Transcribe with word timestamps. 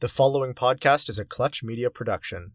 The 0.00 0.08
following 0.08 0.54
podcast 0.54 1.10
is 1.10 1.18
a 1.18 1.26
Clutch 1.26 1.62
Media 1.62 1.90
production. 1.90 2.52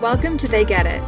Welcome 0.00 0.36
to 0.38 0.48
They 0.48 0.64
Get 0.64 0.84
It. 0.86 1.00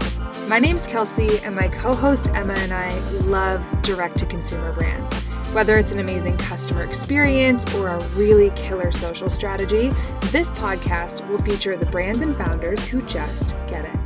My 0.47 0.61
name's 0.61 0.87
Kelsey, 0.87 1.41
and 1.41 1.57
my 1.57 1.67
co 1.67 1.97
host 1.97 2.29
Emma 2.29 2.55
and 2.59 2.73
I 2.73 2.97
love 3.23 3.61
direct 3.83 4.19
to 4.19 4.27
consumer 4.27 4.71
brands. 4.71 5.19
Whether 5.53 5.79
it's 5.79 5.91
an 5.91 5.99
amazing 5.99 6.37
customer 6.37 6.85
experience 6.85 7.65
or 7.75 7.89
a 7.89 8.01
really 8.11 8.51
killer 8.51 8.93
social 8.93 9.29
strategy, 9.29 9.91
this 10.27 10.53
podcast 10.53 11.29
will 11.29 11.43
feature 11.43 11.77
the 11.77 11.87
brands 11.87 12.23
and 12.23 12.37
founders 12.37 12.85
who 12.85 13.03
just 13.03 13.57
get 13.67 13.85
it. 13.85 14.06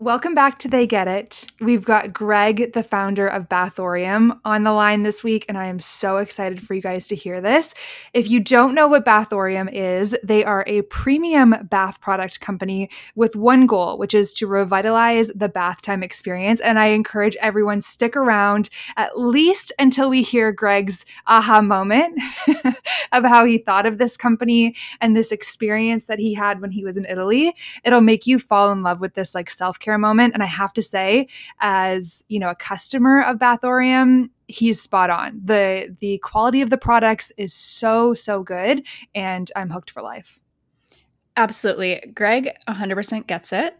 Welcome 0.00 0.32
back 0.32 0.60
to 0.60 0.68
They 0.68 0.86
Get 0.86 1.08
It. 1.08 1.46
We've 1.60 1.84
got 1.84 2.12
Greg, 2.12 2.72
the 2.72 2.84
founder 2.84 3.26
of 3.26 3.48
Bathorium, 3.48 4.38
on 4.44 4.62
the 4.62 4.70
line 4.70 5.02
this 5.02 5.24
week, 5.24 5.44
and 5.48 5.58
I 5.58 5.66
am 5.66 5.80
so 5.80 6.18
excited 6.18 6.64
for 6.64 6.74
you 6.74 6.80
guys 6.80 7.08
to 7.08 7.16
hear 7.16 7.40
this. 7.40 7.74
If 8.14 8.30
you 8.30 8.38
don't 8.38 8.76
know 8.76 8.86
what 8.86 9.04
Bathorium 9.04 9.68
is, 9.72 10.16
they 10.22 10.44
are 10.44 10.62
a 10.68 10.82
premium 10.82 11.66
bath 11.68 12.00
product 12.00 12.40
company 12.40 12.90
with 13.16 13.34
one 13.34 13.66
goal, 13.66 13.98
which 13.98 14.14
is 14.14 14.32
to 14.34 14.46
revitalize 14.46 15.32
the 15.34 15.48
bath 15.48 15.82
time 15.82 16.04
experience. 16.04 16.60
And 16.60 16.78
I 16.78 16.86
encourage 16.86 17.34
everyone 17.40 17.80
stick 17.80 18.14
around 18.14 18.70
at 18.96 19.18
least 19.18 19.72
until 19.80 20.10
we 20.10 20.22
hear 20.22 20.52
Greg's 20.52 21.06
aha 21.26 21.60
moment 21.60 22.22
of 23.12 23.24
how 23.24 23.44
he 23.44 23.58
thought 23.58 23.84
of 23.84 23.98
this 23.98 24.16
company 24.16 24.76
and 25.00 25.16
this 25.16 25.32
experience 25.32 26.06
that 26.06 26.20
he 26.20 26.34
had 26.34 26.60
when 26.60 26.70
he 26.70 26.84
was 26.84 26.96
in 26.96 27.04
Italy. 27.06 27.52
It'll 27.82 28.00
make 28.00 28.28
you 28.28 28.38
fall 28.38 28.70
in 28.70 28.84
love 28.84 29.00
with 29.00 29.14
this 29.14 29.34
like 29.34 29.50
self-care 29.88 29.98
moment. 29.98 30.34
And 30.34 30.42
I 30.42 30.46
have 30.46 30.72
to 30.74 30.82
say, 30.82 31.28
as 31.60 32.24
you 32.28 32.38
know, 32.38 32.50
a 32.50 32.54
customer 32.54 33.22
of 33.22 33.38
Bathorium, 33.38 34.30
he's 34.46 34.80
spot 34.80 35.10
on. 35.10 35.40
The 35.44 35.96
the 36.00 36.18
quality 36.18 36.62
of 36.62 36.70
the 36.70 36.78
products 36.78 37.32
is 37.36 37.54
so, 37.54 38.14
so 38.14 38.42
good. 38.42 38.82
And 39.14 39.50
I'm 39.56 39.70
hooked 39.70 39.90
for 39.90 40.02
life. 40.02 40.40
Absolutely. 41.36 42.02
Greg 42.14 42.50
100% 42.68 43.28
gets 43.28 43.52
it. 43.52 43.78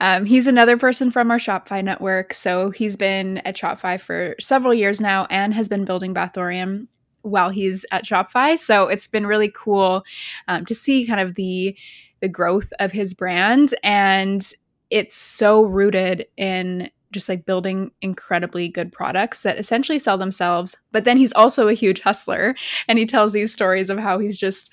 Um, 0.00 0.26
he's 0.26 0.48
another 0.48 0.76
person 0.76 1.12
from 1.12 1.30
our 1.30 1.38
Shopify 1.38 1.82
network. 1.84 2.34
So 2.34 2.70
he's 2.70 2.96
been 2.96 3.38
at 3.38 3.56
Shopify 3.56 4.00
for 4.00 4.34
several 4.40 4.74
years 4.74 5.00
now 5.00 5.26
and 5.30 5.54
has 5.54 5.68
been 5.68 5.84
building 5.84 6.12
Bathorium 6.14 6.88
while 7.22 7.50
he's 7.50 7.86
at 7.92 8.04
Shopify. 8.04 8.58
So 8.58 8.88
it's 8.88 9.06
been 9.06 9.24
really 9.24 9.52
cool 9.54 10.02
um, 10.48 10.64
to 10.64 10.74
see 10.74 11.06
kind 11.06 11.20
of 11.20 11.36
the 11.36 11.76
the 12.20 12.28
growth 12.28 12.72
of 12.80 12.92
his 12.92 13.14
brand 13.14 13.74
and 13.82 14.52
it's 14.90 15.16
so 15.16 15.62
rooted 15.62 16.26
in 16.36 16.90
just 17.12 17.28
like 17.28 17.46
building 17.46 17.90
incredibly 18.02 18.68
good 18.68 18.92
products 18.92 19.42
that 19.42 19.58
essentially 19.58 19.98
sell 19.98 20.18
themselves. 20.18 20.76
But 20.92 21.04
then 21.04 21.16
he's 21.16 21.32
also 21.32 21.68
a 21.68 21.74
huge 21.74 22.00
hustler 22.00 22.54
and 22.88 22.98
he 22.98 23.06
tells 23.06 23.32
these 23.32 23.52
stories 23.52 23.90
of 23.90 23.98
how 23.98 24.18
he's 24.18 24.36
just 24.36 24.70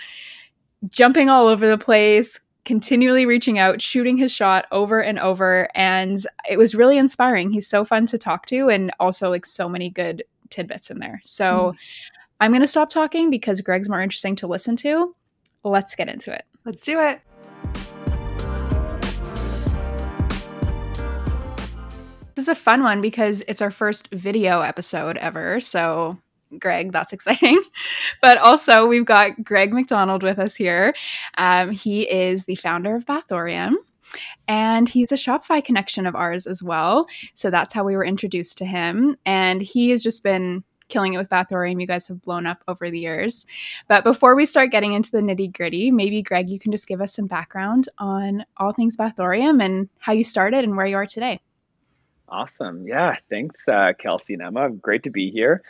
jumping 0.89 1.29
all 1.29 1.47
over 1.47 1.67
the 1.67 1.77
place, 1.77 2.39
continually 2.65 3.25
reaching 3.25 3.59
out, 3.59 3.81
shooting 3.81 4.17
his 4.17 4.31
shot 4.31 4.65
over 4.71 5.01
and 5.01 5.19
over. 5.19 5.69
And 5.75 6.17
it 6.49 6.57
was 6.57 6.75
really 6.75 6.97
inspiring. 6.97 7.51
He's 7.51 7.67
so 7.67 7.85
fun 7.85 8.05
to 8.07 8.17
talk 8.17 8.45
to 8.47 8.69
and 8.69 8.91
also 8.99 9.29
like 9.29 9.45
so 9.45 9.69
many 9.69 9.89
good 9.89 10.23
tidbits 10.49 10.89
in 10.89 10.99
there. 10.99 11.21
So 11.23 11.73
mm. 11.73 11.77
I'm 12.39 12.51
going 12.51 12.61
to 12.61 12.67
stop 12.67 12.89
talking 12.89 13.29
because 13.29 13.61
Greg's 13.61 13.89
more 13.89 14.01
interesting 14.01 14.35
to 14.37 14.47
listen 14.47 14.75
to. 14.77 15.15
Let's 15.63 15.95
get 15.95 16.09
into 16.09 16.33
it. 16.33 16.45
Let's 16.65 16.83
do 16.83 16.99
it. 16.99 17.21
This 22.35 22.43
is 22.43 22.49
a 22.49 22.55
fun 22.55 22.81
one 22.81 22.99
because 22.99 23.43
it's 23.47 23.61
our 23.61 23.69
first 23.69 24.09
video 24.11 24.61
episode 24.61 25.17
ever. 25.17 25.59
So, 25.59 26.17
Greg, 26.57 26.91
that's 26.91 27.13
exciting. 27.17 27.61
but 28.21 28.37
also, 28.39 28.87
we've 28.87 29.05
got 29.05 29.43
Greg 29.43 29.71
McDonald 29.71 30.23
with 30.23 30.39
us 30.39 30.55
here. 30.55 30.95
Um, 31.37 31.71
he 31.71 32.09
is 32.09 32.45
the 32.45 32.55
founder 32.55 32.95
of 32.95 33.05
Bathorium. 33.05 33.75
And 34.47 34.89
he's 34.89 35.11
a 35.11 35.15
Shopify 35.15 35.63
connection 35.63 36.05
of 36.05 36.15
ours 36.15 36.45
as 36.45 36.61
well. 36.61 37.07
So 37.33 37.49
that's 37.49 37.73
how 37.73 37.83
we 37.83 37.95
were 37.95 38.05
introduced 38.05 38.59
to 38.59 38.65
him. 38.65 39.17
And 39.25 39.61
he 39.61 39.89
has 39.89 40.03
just 40.03 40.23
been 40.23 40.63
killing 40.89 41.13
it 41.13 41.17
with 41.17 41.29
Bathorium. 41.29 41.81
You 41.81 41.87
guys 41.87 42.07
have 42.07 42.21
blown 42.21 42.45
up 42.45 42.63
over 42.67 42.91
the 42.91 42.99
years. 42.99 43.47
But 43.87 44.03
before 44.03 44.35
we 44.35 44.45
start 44.45 44.69
getting 44.69 44.93
into 44.93 45.11
the 45.11 45.21
nitty 45.21 45.53
gritty, 45.53 45.89
maybe 45.89 46.21
Greg, 46.21 46.49
you 46.49 46.59
can 46.59 46.71
just 46.71 46.87
give 46.87 47.01
us 47.01 47.15
some 47.15 47.25
background 47.25 47.89
on 47.97 48.45
all 48.57 48.73
things 48.73 48.97
Bathorium 48.97 49.63
and 49.63 49.89
how 49.97 50.13
you 50.13 50.23
started 50.23 50.63
and 50.63 50.77
where 50.77 50.85
you 50.85 50.95
are 50.95 51.07
today. 51.07 51.39
Awesome. 52.33 52.87
Yeah. 52.87 53.15
Thanks, 53.29 53.67
uh, 53.67 53.93
Kelsey 53.97 54.33
and 54.33 54.41
Emma. 54.41 54.71
Great 54.71 55.03
to 55.03 55.11
be 55.11 55.29
here. 55.29 55.61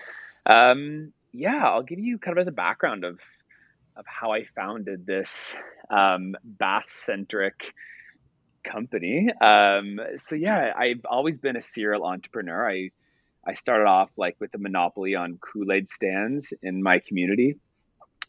Um, 0.46 1.12
yeah, 1.34 1.62
I'll 1.68 1.84
give 1.84 2.00
you 2.00 2.18
kind 2.18 2.38
of 2.38 2.42
as 2.42 2.48
a 2.48 2.54
background 2.54 3.04
of 3.04 3.20
of 3.98 4.06
how 4.08 4.32
I 4.32 4.46
founded 4.56 5.06
this 5.06 5.58
um, 5.90 6.36
bath 6.42 6.88
centric 6.90 7.74
company. 8.64 9.28
Um, 9.42 10.00
so 10.16 10.36
yeah, 10.36 10.72
I've 10.76 11.06
always 11.06 11.38
been 11.38 11.58
a 11.58 11.62
serial 11.62 12.06
entrepreneur. 12.06 12.70
I 12.70 12.92
I 13.46 13.56
started 13.56 13.86
off 13.86 14.10
like 14.16 14.38
with 14.40 14.54
a 14.54 14.58
monopoly 14.58 15.16
on 15.16 15.40
Kool 15.40 15.70
Aid 15.70 15.90
stands 15.90 16.54
in 16.62 16.82
my 16.82 17.00
community, 17.00 17.58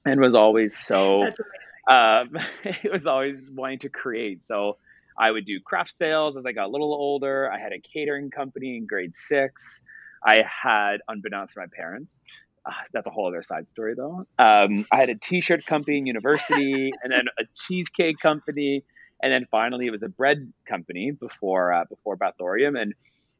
and 0.05 0.21
was 0.21 0.34
always 0.34 0.77
so. 0.77 1.23
Um, 1.89 2.37
it 2.65 2.91
was 2.91 3.06
always 3.06 3.49
wanting 3.49 3.78
to 3.81 3.91
create. 3.91 4.43
So 4.43 4.78
I 5.19 5.31
would 5.31 5.45
do 5.45 5.61
craft 5.61 5.93
sales 5.93 6.37
as 6.37 6.45
I 6.47 6.53
got 6.53 6.67
a 6.67 6.71
little 6.71 6.93
older. 6.93 7.51
I 7.51 7.59
had 7.59 7.73
a 7.73 7.79
catering 7.79 8.31
company 8.31 8.77
in 8.77 8.87
grade 8.87 9.15
six. 9.15 9.81
I 10.27 10.43
had, 10.43 10.99
unbeknownst 11.09 11.55
to 11.55 11.61
my 11.61 11.67
parents, 11.67 12.19
uh, 12.67 12.73
that's 12.93 13.07
a 13.07 13.11
whole 13.11 13.29
other 13.29 13.43
side 13.43 13.67
story 13.73 13.95
though. 13.95 14.27
Um, 14.39 14.87
I 14.91 14.97
had 14.97 15.11
a 15.11 15.15
t-shirt 15.15 15.67
company 15.67 15.99
in 15.99 16.07
university, 16.07 16.93
and 17.03 17.13
then 17.13 17.27
a 17.39 17.45
cheesecake 17.55 18.19
company, 18.19 18.85
and 19.23 19.33
then 19.33 19.47
finally 19.51 19.87
it 19.87 19.91
was 19.91 20.03
a 20.03 20.09
bread 20.09 20.53
company 20.67 21.11
before 21.11 21.73
uh, 21.73 21.85
before 21.85 22.17
Bathorium. 22.17 22.81
And 22.81 22.95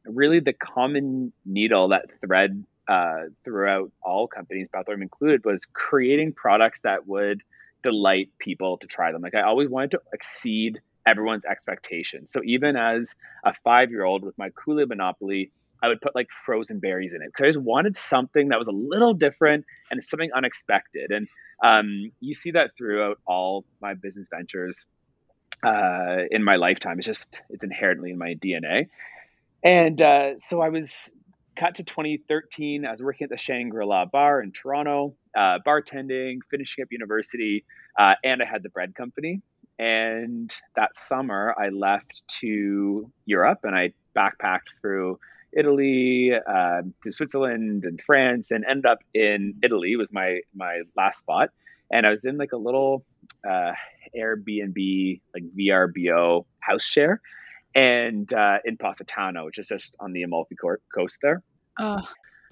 really, 0.05 0.39
the 0.39 0.53
common 0.53 1.33
needle 1.45 1.87
that 1.89 2.11
thread 2.11 2.63
uh, 2.87 3.23
throughout 3.43 3.91
all 4.03 4.27
companies, 4.27 4.67
Bathorium 4.73 5.01
included, 5.01 5.43
was 5.43 5.65
creating 5.73 6.33
products 6.33 6.81
that 6.81 7.07
would 7.07 7.41
delight 7.81 8.29
people 8.39 8.77
to 8.77 8.87
try 8.87 9.11
them. 9.11 9.21
Like 9.21 9.35
I 9.35 9.41
always 9.41 9.69
wanted 9.69 9.91
to 9.91 10.01
exceed 10.13 10.81
everyone's 11.05 11.45
expectations. 11.45 12.31
So 12.31 12.41
even 12.43 12.75
as 12.75 13.15
a 13.43 13.53
five 13.53 13.91
year 13.91 14.03
old 14.03 14.23
with 14.23 14.37
my 14.37 14.49
Kool 14.49 14.79
Aid 14.79 14.89
Monopoly, 14.89 15.51
I 15.81 15.87
would 15.87 16.01
put 16.01 16.15
like 16.15 16.27
frozen 16.45 16.79
berries 16.79 17.13
in 17.13 17.21
it 17.21 17.27
because 17.27 17.43
I 17.43 17.47
just 17.47 17.59
wanted 17.59 17.95
something 17.95 18.49
that 18.49 18.59
was 18.59 18.67
a 18.67 18.71
little 18.71 19.13
different 19.13 19.65
and 19.91 20.03
something 20.03 20.31
unexpected. 20.35 21.11
And 21.11 21.27
um, 21.63 22.11
you 22.19 22.33
see 22.33 22.51
that 22.51 22.71
throughout 22.77 23.19
all 23.25 23.65
my 23.81 23.93
business 23.93 24.27
ventures 24.33 24.85
uh, 25.63 26.23
in 26.31 26.43
my 26.43 26.55
lifetime. 26.55 26.97
It's 26.97 27.05
just 27.05 27.41
it's 27.49 27.63
inherently 27.63 28.11
in 28.11 28.17
my 28.17 28.35
DNA. 28.35 28.87
And 29.63 30.01
uh, 30.01 30.39
so 30.39 30.61
I 30.61 30.69
was 30.69 30.93
cut 31.55 31.75
to 31.75 31.83
2013. 31.83 32.85
I 32.85 32.91
was 32.91 33.01
working 33.01 33.25
at 33.25 33.29
the 33.29 33.37
Shangri 33.37 33.85
La 33.85 34.05
Bar 34.05 34.41
in 34.41 34.51
Toronto, 34.51 35.15
uh, 35.35 35.59
bartending, 35.65 36.39
finishing 36.51 36.83
up 36.83 36.89
university, 36.91 37.65
uh, 37.97 38.15
and 38.23 38.41
I 38.41 38.45
had 38.45 38.63
the 38.63 38.69
bread 38.69 38.93
company. 38.95 39.41
And 39.77 40.53
that 40.75 40.95
summer, 40.95 41.53
I 41.57 41.69
left 41.69 42.23
to 42.39 43.11
Europe 43.25 43.59
and 43.63 43.75
I 43.75 43.93
backpacked 44.15 44.69
through 44.79 45.19
Italy, 45.51 46.33
uh, 46.33 46.81
to 47.03 47.11
Switzerland 47.11 47.85
and 47.85 48.01
France, 48.01 48.51
and 48.51 48.65
ended 48.65 48.85
up 48.85 48.99
in 49.13 49.55
Italy 49.63 49.95
was 49.95 50.11
my 50.11 50.41
my 50.53 50.81
last 50.95 51.19
spot. 51.19 51.49
And 51.91 52.05
I 52.05 52.09
was 52.09 52.25
in 52.25 52.37
like 52.37 52.51
a 52.51 52.57
little 52.57 53.05
uh, 53.47 53.71
Airbnb, 54.17 55.21
like 55.33 55.43
VRBO 55.57 56.45
house 56.59 56.83
share, 56.83 57.21
and 57.73 58.31
uh, 58.33 58.59
in 58.65 58.77
Positano, 58.77 59.45
which 59.45 59.59
is 59.59 59.67
just 59.67 59.95
on 59.99 60.13
the 60.13 60.23
Amalfi 60.23 60.55
Coast 60.93 61.17
there. 61.21 61.41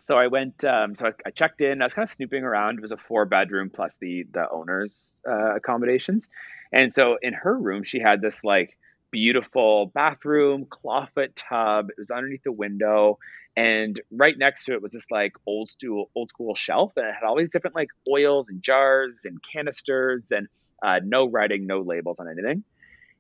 So 0.06 0.18
I 0.18 0.28
went. 0.28 0.64
Um, 0.66 0.96
so 0.96 1.08
I, 1.08 1.12
I, 1.26 1.30
checked 1.32 1.62
in. 1.62 1.82
I 1.82 1.86
was 1.86 1.94
kind 1.94 2.08
of 2.08 2.14
snooping 2.14 2.44
around. 2.44 2.78
It 2.78 2.82
was 2.82 2.92
a 2.92 2.98
four 2.98 3.26
bedroom 3.26 3.70
plus 3.70 3.98
the 3.98 4.26
the 4.32 4.50
owner's 4.50 5.12
uh, 5.28 5.56
accommodations, 5.56 6.28
and 6.72 6.94
so 6.94 7.18
in 7.22 7.34
her 7.34 7.58
room, 7.58 7.84
she 7.84 8.00
had 8.00 8.22
this 8.22 8.44
like 8.44 8.78
beautiful 9.14 9.86
bathroom, 9.94 10.66
clawfoot 10.66 11.30
tub. 11.36 11.90
It 11.92 11.98
was 11.98 12.12
underneath 12.12 12.44
the 12.44 12.52
window. 12.52 13.20
And 13.56 14.02
right 14.12 14.36
next 14.36 14.66
to 14.66 14.74
it 14.74 14.82
was 14.82 14.92
this 14.92 15.06
like 15.12 15.34
old 15.46 15.70
school, 15.70 16.10
old 16.16 16.30
school 16.30 16.56
shelf. 16.56 16.94
And 16.98 17.06
it 17.06 17.14
had 17.14 17.24
all 17.24 17.38
these 17.38 17.52
different 17.52 17.76
like 17.76 17.90
oils 18.12 18.50
and 18.50 18.62
jars 18.62 19.22
and 19.24 19.38
canisters 19.54 20.32
and 20.32 20.48
uh, 20.84 21.00
no 21.04 21.30
writing, 21.30 21.68
no 21.68 21.82
labels 21.82 22.20
on 22.20 22.28
anything. 22.28 22.64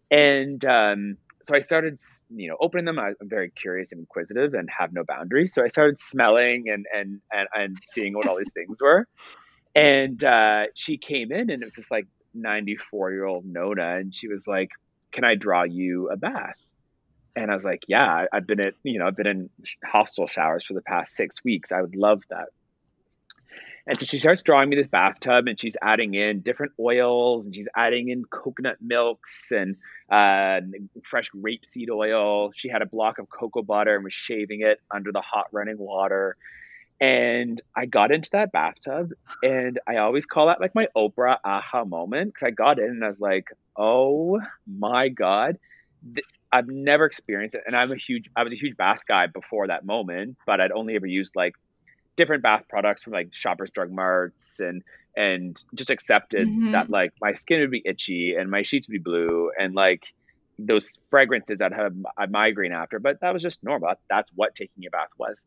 And 0.10 0.66
um, 0.66 1.18
so 1.44 1.56
I 1.56 1.60
started, 1.60 2.00
you 2.30 2.50
know, 2.50 2.58
opening 2.60 2.86
them. 2.86 3.00
I'm 3.00 3.16
very 3.22 3.52
curious 3.52 3.92
and 3.92 4.00
inquisitive 4.00 4.54
and 4.54 4.70
have 4.78 4.94
no 4.94 5.04
boundaries. 5.04 5.54
So 5.54 5.64
I 5.64 5.68
started 5.68 6.00
smelling 6.00 6.66
and, 6.68 6.86
and, 6.94 7.20
and, 7.32 7.48
and 7.54 7.78
seeing 7.84 8.14
what 8.14 8.28
all 8.28 8.38
these 8.38 8.52
things 8.54 8.78
were. 8.82 9.08
And 9.76 10.24
uh, 10.24 10.66
she 10.76 10.98
came 10.98 11.32
in 11.32 11.50
and 11.50 11.62
it 11.62 11.66
was 11.66 11.76
just 11.76 11.92
like 11.92 12.08
94 12.34 13.12
year 13.12 13.26
old 13.26 13.46
Nona, 13.46 13.98
and 13.98 14.14
she 14.14 14.28
was 14.28 14.48
like, 14.48 14.70
Can 15.12 15.24
I 15.24 15.36
draw 15.36 15.64
you 15.64 16.10
a 16.10 16.18
bath? 16.18 16.56
And 17.36 17.50
I 17.50 17.56
was 17.56 17.66
like, 17.66 17.84
yeah, 17.88 18.26
I've 18.32 18.46
been 18.46 18.60
at, 18.60 18.76
you 18.84 19.00
know, 19.00 19.08
I've 19.08 19.16
been 19.16 19.28
in 19.28 19.50
hostel 19.84 20.28
showers 20.28 20.66
for 20.66 20.76
the 20.76 20.82
past 20.82 21.16
six 21.16 21.44
weeks. 21.44 21.72
I 21.72 21.82
would 21.82 21.96
love 21.96 22.22
that. 22.30 22.50
And 23.86 24.00
so 24.00 24.06
she 24.06 24.18
starts 24.18 24.44
drawing 24.44 24.70
me 24.70 24.78
this 24.78 24.88
bathtub 24.88 25.48
and 25.48 25.60
she's 25.60 25.76
adding 25.82 26.14
in 26.14 26.40
different 26.40 26.72
oils 26.80 27.46
and 27.46 27.54
she's 27.54 27.68
adding 27.76 28.10
in 28.10 28.24
coconut 28.24 28.78
milks 28.80 29.52
and 29.52 29.76
uh, 30.10 30.62
fresh 31.04 31.30
rapeseed 31.32 31.90
oil. 31.90 32.52
She 32.54 32.70
had 32.70 32.82
a 32.82 32.86
block 32.86 33.20
of 33.20 33.30
cocoa 33.30 33.62
butter 33.62 33.96
and 33.96 34.04
was 34.06 34.14
shaving 34.14 34.62
it 34.62 34.80
under 34.90 35.12
the 35.12 35.20
hot 35.20 35.48
running 35.52 35.78
water. 35.78 36.36
And 37.02 37.62
I 37.76 37.86
got 37.86 38.14
into 38.14 38.30
that 38.32 38.54
bathtub 38.54 39.12
and 39.42 39.80
I 39.86 39.98
always 39.98 40.26
call 40.26 40.48
that 40.48 40.62
like 40.62 40.76
my 40.76 40.88
Oprah 40.96 41.40
aha 41.44 41.84
moment 41.84 42.34
because 42.34 42.48
I 42.48 42.52
got 42.52 42.80
in 42.80 42.86
and 42.86 43.04
I 43.04 43.08
was 43.08 43.20
like, 43.20 43.50
oh 43.76 44.40
my 44.66 45.10
God. 45.10 45.58
I've 46.54 46.68
never 46.68 47.06
experienced 47.06 47.56
it. 47.56 47.64
And 47.66 47.76
I'm 47.76 47.92
a 47.92 47.98
huge, 47.98 48.30
I 48.36 48.44
was 48.44 48.54
a 48.54 48.58
huge 48.58 48.78
bath 48.78 49.02
guy 49.08 49.28
before 49.28 49.68
that 49.68 49.86
moment, 49.86 50.38
but 50.46 50.62
I'd 50.62 50.72
only 50.72 50.96
ever 50.96 51.08
used 51.08 51.36
like 51.36 51.56
different 52.16 52.44
bath 52.44 52.64
products 52.70 53.04
from 53.04 53.14
like 53.14 53.34
Shoppers 53.34 53.72
Drug 53.72 53.92
Marts 53.92 54.60
and 54.60 54.84
and 55.16 55.64
just 55.76 55.92
accepted 55.92 56.48
mm-hmm. 56.48 56.72
that 56.72 56.90
like 56.90 57.14
my 57.22 57.34
skin 57.34 57.62
would 57.62 57.72
be 57.72 57.84
itchy 57.86 58.36
and 58.36 58.50
my 58.50 58.64
sheets 58.64 58.88
would 58.88 58.94
be 58.94 59.00
blue 59.00 59.52
and 59.60 59.76
like 59.76 60.06
those 60.60 60.98
fragrances 61.10 61.62
I'd 61.62 61.74
have 61.74 61.94
a 62.18 62.28
migraine 62.28 62.72
after, 62.74 63.00
but 63.00 63.22
that 63.22 63.34
was 63.34 63.42
just 63.42 63.64
normal. 63.64 63.90
That's, 63.90 64.04
that's 64.10 64.32
what 64.36 64.56
taking 64.56 64.86
a 64.86 64.90
bath 64.90 65.10
was. 65.18 65.46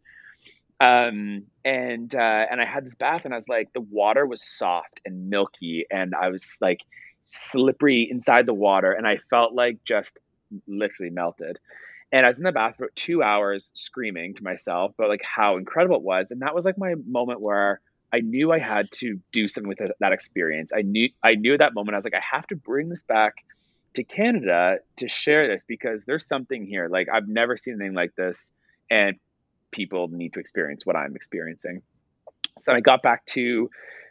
Um, 0.78 1.44
and 1.64 2.14
uh, 2.14 2.46
and 2.50 2.60
I 2.60 2.66
had 2.66 2.84
this 2.84 2.94
bath 2.94 3.24
and 3.24 3.32
I 3.32 3.36
was 3.36 3.48
like, 3.48 3.72
the 3.72 3.80
water 3.80 4.26
was 4.26 4.42
soft 4.42 5.00
and 5.04 5.30
milky, 5.30 5.86
and 5.90 6.14
I 6.14 6.28
was 6.28 6.58
like 6.60 6.80
slippery 7.24 8.08
inside 8.10 8.46
the 8.46 8.54
water, 8.54 8.92
and 8.92 9.06
I 9.06 9.16
felt 9.30 9.54
like 9.54 9.78
just 9.84 10.18
literally 10.66 11.10
melted. 11.10 11.58
And 12.12 12.24
I 12.24 12.28
was 12.28 12.38
in 12.38 12.44
the 12.44 12.52
bath 12.52 12.76
for 12.78 12.90
two 12.94 13.22
hours 13.22 13.70
screaming 13.74 14.34
to 14.34 14.44
myself 14.44 14.94
about 14.98 15.08
like 15.08 15.22
how 15.22 15.56
incredible 15.56 15.96
it 15.96 16.02
was. 16.02 16.30
And 16.30 16.42
that 16.42 16.54
was 16.54 16.64
like 16.64 16.78
my 16.78 16.94
moment 17.06 17.40
where 17.40 17.80
I 18.12 18.20
knew 18.20 18.52
I 18.52 18.58
had 18.58 18.90
to 18.92 19.20
do 19.32 19.48
something 19.48 19.68
with 19.68 19.78
that 19.98 20.12
experience. 20.12 20.70
I 20.74 20.82
knew 20.82 21.08
I 21.22 21.34
knew 21.34 21.54
at 21.54 21.58
that 21.58 21.74
moment 21.74 21.94
I 21.94 21.98
was 21.98 22.04
like, 22.04 22.14
I 22.14 22.22
have 22.36 22.46
to 22.48 22.56
bring 22.56 22.88
this 22.88 23.02
back 23.02 23.34
to 23.94 24.04
Canada 24.04 24.78
to 24.96 25.08
share 25.08 25.48
this 25.48 25.64
because 25.64 26.04
there's 26.04 26.26
something 26.26 26.64
here. 26.64 26.88
Like 26.88 27.08
I've 27.12 27.28
never 27.28 27.56
seen 27.56 27.74
anything 27.74 27.94
like 27.94 28.14
this, 28.14 28.52
and 28.90 29.16
people 29.72 30.08
need 30.08 30.34
to 30.34 30.40
experience 30.40 30.86
what 30.86 30.96
I'm 30.96 31.16
experiencing. 31.16 31.82
So 32.58 32.72
I 32.72 32.80
got 32.80 33.02
back 33.02 33.26
to 33.26 33.68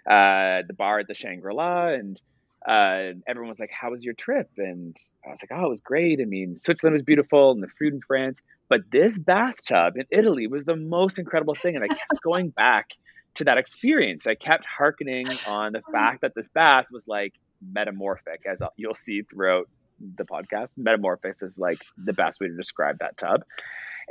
uh, 0.08 0.62
the 0.68 0.76
bar 0.78 1.00
at 1.00 1.08
the 1.08 1.14
Shangri 1.14 1.54
La 1.54 1.88
and 1.88 2.22
uh, 2.68 3.14
everyone 3.28 3.50
was 3.50 3.60
like, 3.60 3.72
"How 3.72 3.92
was 3.92 4.04
your 4.04 4.16
trip?" 4.16 4.50
And 4.58 4.96
I 5.26 5.30
was 5.30 5.40
like, 5.42 5.58
"Oh, 5.58 5.66
it 5.66 5.70
was 5.70 5.82
great. 5.82 6.20
I 6.20 6.26
mean, 6.26 6.56
Switzerland 6.58 6.94
was 6.94 7.04
beautiful, 7.04 7.52
and 7.52 7.62
the 7.62 7.68
food 7.68 7.94
in 7.94 8.02
France, 8.02 8.42
but 8.70 8.82
this 8.92 9.18
bathtub 9.18 9.98
in 9.98 10.06
Italy 10.12 10.48
was 10.48 10.66
the 10.66 10.76
most 10.76 11.20
incredible 11.20 11.56
thing." 11.56 11.76
And 11.76 11.84
I 11.84 11.88
kept 11.88 12.22
going 12.24 12.50
back 12.50 12.88
to 13.36 13.44
that 13.44 13.58
experience. 13.58 14.26
I 14.26 14.36
kept 14.36 14.66
harkening 14.66 15.28
on 15.48 15.74
the 15.74 15.82
fact 15.92 16.22
that 16.22 16.34
this 16.36 16.48
bath 16.50 16.86
was 16.92 17.08
like 17.08 17.34
metamorphic, 17.62 18.42
as 18.46 18.62
you'll 18.78 18.96
see 18.96 19.22
throughout 19.22 19.70
the 20.00 20.26
podcast. 20.26 20.72
Metamorphic 20.78 21.36
is 21.42 21.60
like 21.60 21.84
the 21.98 22.14
best 22.14 22.40
way 22.40 22.48
to 22.48 22.56
describe 22.56 22.98
that 23.00 23.16
tub, 23.18 23.44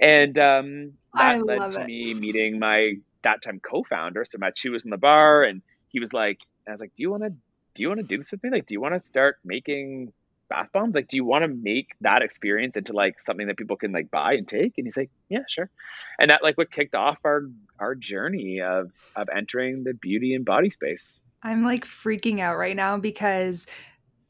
and 0.01 0.39
um, 0.39 0.93
that 1.15 1.45
led 1.45 1.73
to 1.73 1.81
it. 1.81 1.87
me 1.87 2.15
meeting 2.15 2.61
my 2.61 2.95
that 3.25 3.43
time 3.43 3.61
co-founder. 3.61 4.25
So 4.25 4.39
Mathieu 4.39 4.71
was 4.71 4.85
in 4.85 4.91
the 4.91 4.97
bar, 4.97 5.43
and 5.43 5.61
he 5.89 5.99
was 5.99 6.12
like, 6.12 6.39
I 6.69 6.71
was 6.71 6.81
like, 6.81 6.93
"Do 6.97 7.03
you 7.03 7.11
want 7.11 7.25
to 7.25 7.33
do 7.75 7.82
you 7.82 7.88
want 7.88 8.00
to 8.00 8.17
do 8.17 8.25
something? 8.25 8.50
Like, 8.50 8.67
do 8.67 8.75
you 8.75 8.81
want 8.81 8.94
to 8.94 9.00
start 9.00 9.38
making 9.44 10.12
bath 10.49 10.69
bombs? 10.73 10.94
Like, 10.94 11.09
do 11.09 11.17
you 11.17 11.25
want 11.25 11.43
to 11.43 11.49
make 11.49 11.94
that 12.00 12.23
experience 12.23 12.76
into 12.76 12.93
like 12.93 13.19
something 13.19 13.47
that 13.49 13.56
people 13.56 13.76
can 13.76 13.93
like 13.93 14.11
buy 14.11 14.35
and 14.35 14.47
take? 14.47 14.75
And 14.79 14.87
he's 14.87 14.97
like, 14.97 15.11
yeah, 15.29 15.44
sure. 15.49 15.71
And 16.19 16.31
that 16.31 16.43
like 16.43 16.56
what 16.56 16.71
kicked 16.71 16.94
off 16.94 17.19
our 17.25 17.43
our 17.79 17.94
journey 17.94 18.61
of 18.61 18.93
of 19.17 19.29
entering 19.35 19.85
the 19.85 19.94
beauty 19.94 20.35
and 20.35 20.44
body 20.44 20.71
space. 20.71 21.19
I'm 21.43 21.65
like 21.65 21.85
freaking 21.85 22.41
out 22.41 22.56
right 22.56 22.76
now 22.76 22.97
because 22.97 23.67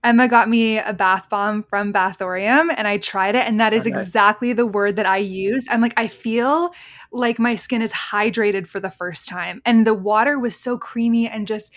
Emma 0.03 0.29
got 0.29 0.51
me 0.51 0.79
a 0.79 0.93
bath 0.93 1.31
bomb 1.31 1.63
from 1.63 1.93
Bathorium 1.93 2.69
and 2.77 2.87
I 2.87 2.99
tried 2.99 3.37
it 3.37 3.47
and 3.47 3.59
that 3.61 3.73
is 3.73 3.87
oh, 3.87 3.91
okay. 3.91 3.99
exactly 3.99 4.53
the 4.53 4.67
word 4.67 4.97
that 4.97 5.07
I 5.07 5.19
used. 5.19 5.69
I'm 5.71 5.81
like 5.81 5.95
I 5.97 6.09
feel 6.09 6.75
like 7.13 7.39
my 7.39 7.55
skin 7.55 7.81
is 7.81 7.93
hydrated 7.93 8.67
for 8.67 8.81
the 8.81 8.91
first 8.91 9.29
time 9.29 9.63
and 9.65 9.87
the 9.87 9.95
water 9.95 10.39
was 10.39 10.57
so 10.57 10.77
creamy 10.77 11.29
and 11.29 11.47
just 11.47 11.75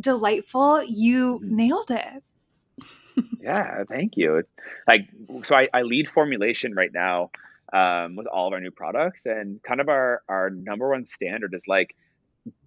delightful. 0.00 0.82
You 0.84 1.40
mm. 1.42 1.50
nailed 1.50 1.90
it. 1.90 2.22
yeah, 3.40 3.84
thank 3.88 4.16
you. 4.16 4.42
Like, 4.86 5.08
so 5.42 5.56
I, 5.56 5.68
I 5.72 5.82
lead 5.82 6.08
formulation 6.08 6.74
right 6.74 6.92
now 6.92 7.30
um, 7.72 8.16
with 8.16 8.26
all 8.26 8.46
of 8.48 8.52
our 8.52 8.60
new 8.60 8.70
products, 8.70 9.26
and 9.26 9.62
kind 9.62 9.80
of 9.80 9.88
our 9.88 10.22
our 10.28 10.50
number 10.50 10.88
one 10.88 11.06
standard 11.06 11.54
is 11.54 11.66
like, 11.68 11.94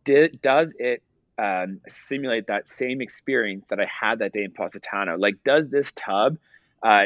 did 0.04 0.42
does 0.42 0.74
it 0.78 1.02
um, 1.38 1.82
simulate 1.88 2.48
that 2.48 2.70
same 2.70 3.02
experience 3.02 3.68
that 3.70 3.80
I 3.80 3.86
had 3.88 4.20
that 4.20 4.34
day 4.34 4.44
in 4.44 4.52
Positano? 4.52 5.18
Like, 5.18 5.44
does 5.44 5.70
this 5.70 5.92
tub 5.94 6.38
uh, 6.82 7.06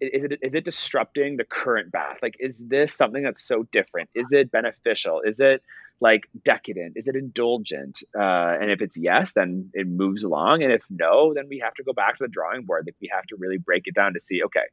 is 0.00 0.24
it 0.24 0.38
is 0.42 0.54
it 0.54 0.64
disrupting 0.64 1.36
the 1.36 1.44
current 1.44 1.92
bath? 1.92 2.18
Like, 2.22 2.36
is 2.38 2.58
this 2.58 2.94
something 2.94 3.22
that's 3.22 3.42
so 3.42 3.64
different? 3.64 4.10
Is 4.14 4.32
it 4.32 4.50
beneficial? 4.50 5.20
Is 5.20 5.40
it 5.40 5.62
like 6.00 6.28
decadent? 6.44 6.94
Is 6.96 7.08
it 7.08 7.16
indulgent? 7.16 8.02
Uh, 8.14 8.56
and 8.60 8.70
if 8.70 8.82
it's 8.82 8.96
yes, 8.96 9.32
then 9.32 9.70
it 9.72 9.86
moves 9.86 10.24
along. 10.24 10.62
And 10.62 10.72
if 10.72 10.84
no, 10.90 11.32
then 11.34 11.48
we 11.48 11.60
have 11.60 11.74
to 11.74 11.84
go 11.84 11.92
back 11.92 12.16
to 12.16 12.24
the 12.24 12.28
drawing 12.28 12.64
board. 12.64 12.84
Like, 12.86 12.96
we 13.00 13.10
have 13.12 13.24
to 13.26 13.36
really 13.36 13.58
break 13.58 13.86
it 13.86 13.94
down 13.94 14.14
to 14.14 14.20
see, 14.20 14.42
okay, 14.44 14.66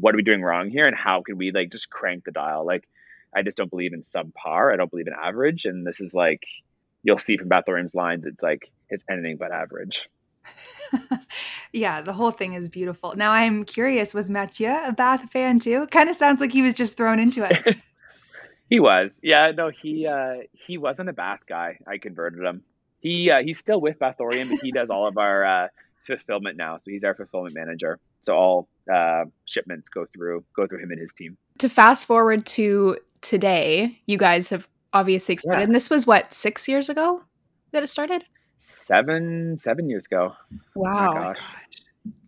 what 0.00 0.14
are 0.14 0.16
we 0.16 0.22
doing 0.22 0.42
wrong 0.42 0.70
here, 0.70 0.86
and 0.86 0.96
how 0.96 1.22
can 1.22 1.36
we 1.36 1.52
like 1.52 1.70
just 1.70 1.90
crank 1.90 2.24
the 2.24 2.32
dial? 2.32 2.66
Like, 2.66 2.88
I 3.34 3.42
just 3.42 3.56
don't 3.56 3.70
believe 3.70 3.92
in 3.92 4.00
subpar. 4.00 4.72
I 4.72 4.76
don't 4.76 4.90
believe 4.90 5.06
in 5.06 5.14
average. 5.14 5.64
And 5.64 5.86
this 5.86 6.00
is 6.00 6.12
like, 6.14 6.44
you'll 7.02 7.18
see 7.18 7.36
from 7.36 7.48
Bathorium's 7.48 7.94
lines, 7.94 8.26
it's 8.26 8.42
like 8.42 8.70
it's 8.88 9.04
anything 9.08 9.36
but 9.36 9.52
average. 9.52 10.08
yeah, 11.72 12.02
the 12.02 12.12
whole 12.12 12.30
thing 12.30 12.52
is 12.52 12.68
beautiful. 12.68 13.14
Now 13.16 13.32
I'm 13.32 13.64
curious, 13.64 14.12
was 14.12 14.28
Mathieu 14.28 14.68
a 14.68 14.92
Bath 14.92 15.30
fan 15.30 15.58
too? 15.58 15.86
Kind 15.86 16.08
of 16.08 16.16
sounds 16.16 16.40
like 16.40 16.52
he 16.52 16.62
was 16.62 16.74
just 16.74 16.96
thrown 16.96 17.18
into 17.18 17.44
it. 17.44 17.76
he 18.70 18.78
was. 18.78 19.18
Yeah, 19.22 19.52
no, 19.52 19.70
he 19.70 20.06
uh 20.06 20.42
he 20.52 20.78
wasn't 20.78 21.08
a 21.08 21.12
Bath 21.12 21.40
guy. 21.46 21.78
I 21.86 21.98
converted 21.98 22.44
him. 22.44 22.62
He 22.98 23.30
uh, 23.30 23.42
he's 23.42 23.58
still 23.58 23.80
with 23.80 23.98
Bathorium, 23.98 24.50
but 24.50 24.60
he 24.62 24.70
does 24.70 24.90
all 24.90 25.06
of 25.06 25.18
our 25.18 25.44
uh, 25.44 25.68
fulfillment 26.06 26.56
now. 26.56 26.76
So 26.76 26.90
he's 26.90 27.04
our 27.04 27.14
fulfillment 27.14 27.54
manager. 27.54 27.98
So 28.20 28.36
all 28.36 28.68
uh, 28.92 29.24
shipments 29.46 29.88
go 29.88 30.06
through 30.14 30.44
go 30.54 30.66
through 30.66 30.82
him 30.82 30.90
and 30.90 31.00
his 31.00 31.12
team. 31.12 31.36
To 31.58 31.68
fast 31.68 32.06
forward 32.06 32.46
to 32.46 32.98
today, 33.22 33.98
you 34.06 34.18
guys 34.18 34.50
have 34.50 34.68
obviously 34.92 35.32
expanded. 35.32 35.60
Yeah. 35.60 35.66
And 35.66 35.74
this 35.74 35.88
was 35.88 36.06
what 36.06 36.34
six 36.34 36.68
years 36.68 36.88
ago 36.88 37.22
that 37.72 37.82
it 37.82 37.88
started 37.88 38.24
seven 38.62 39.58
seven 39.58 39.90
years 39.90 40.06
ago. 40.06 40.34
Oh 40.52 40.56
wow. 40.74 41.34
Oh 41.36 41.40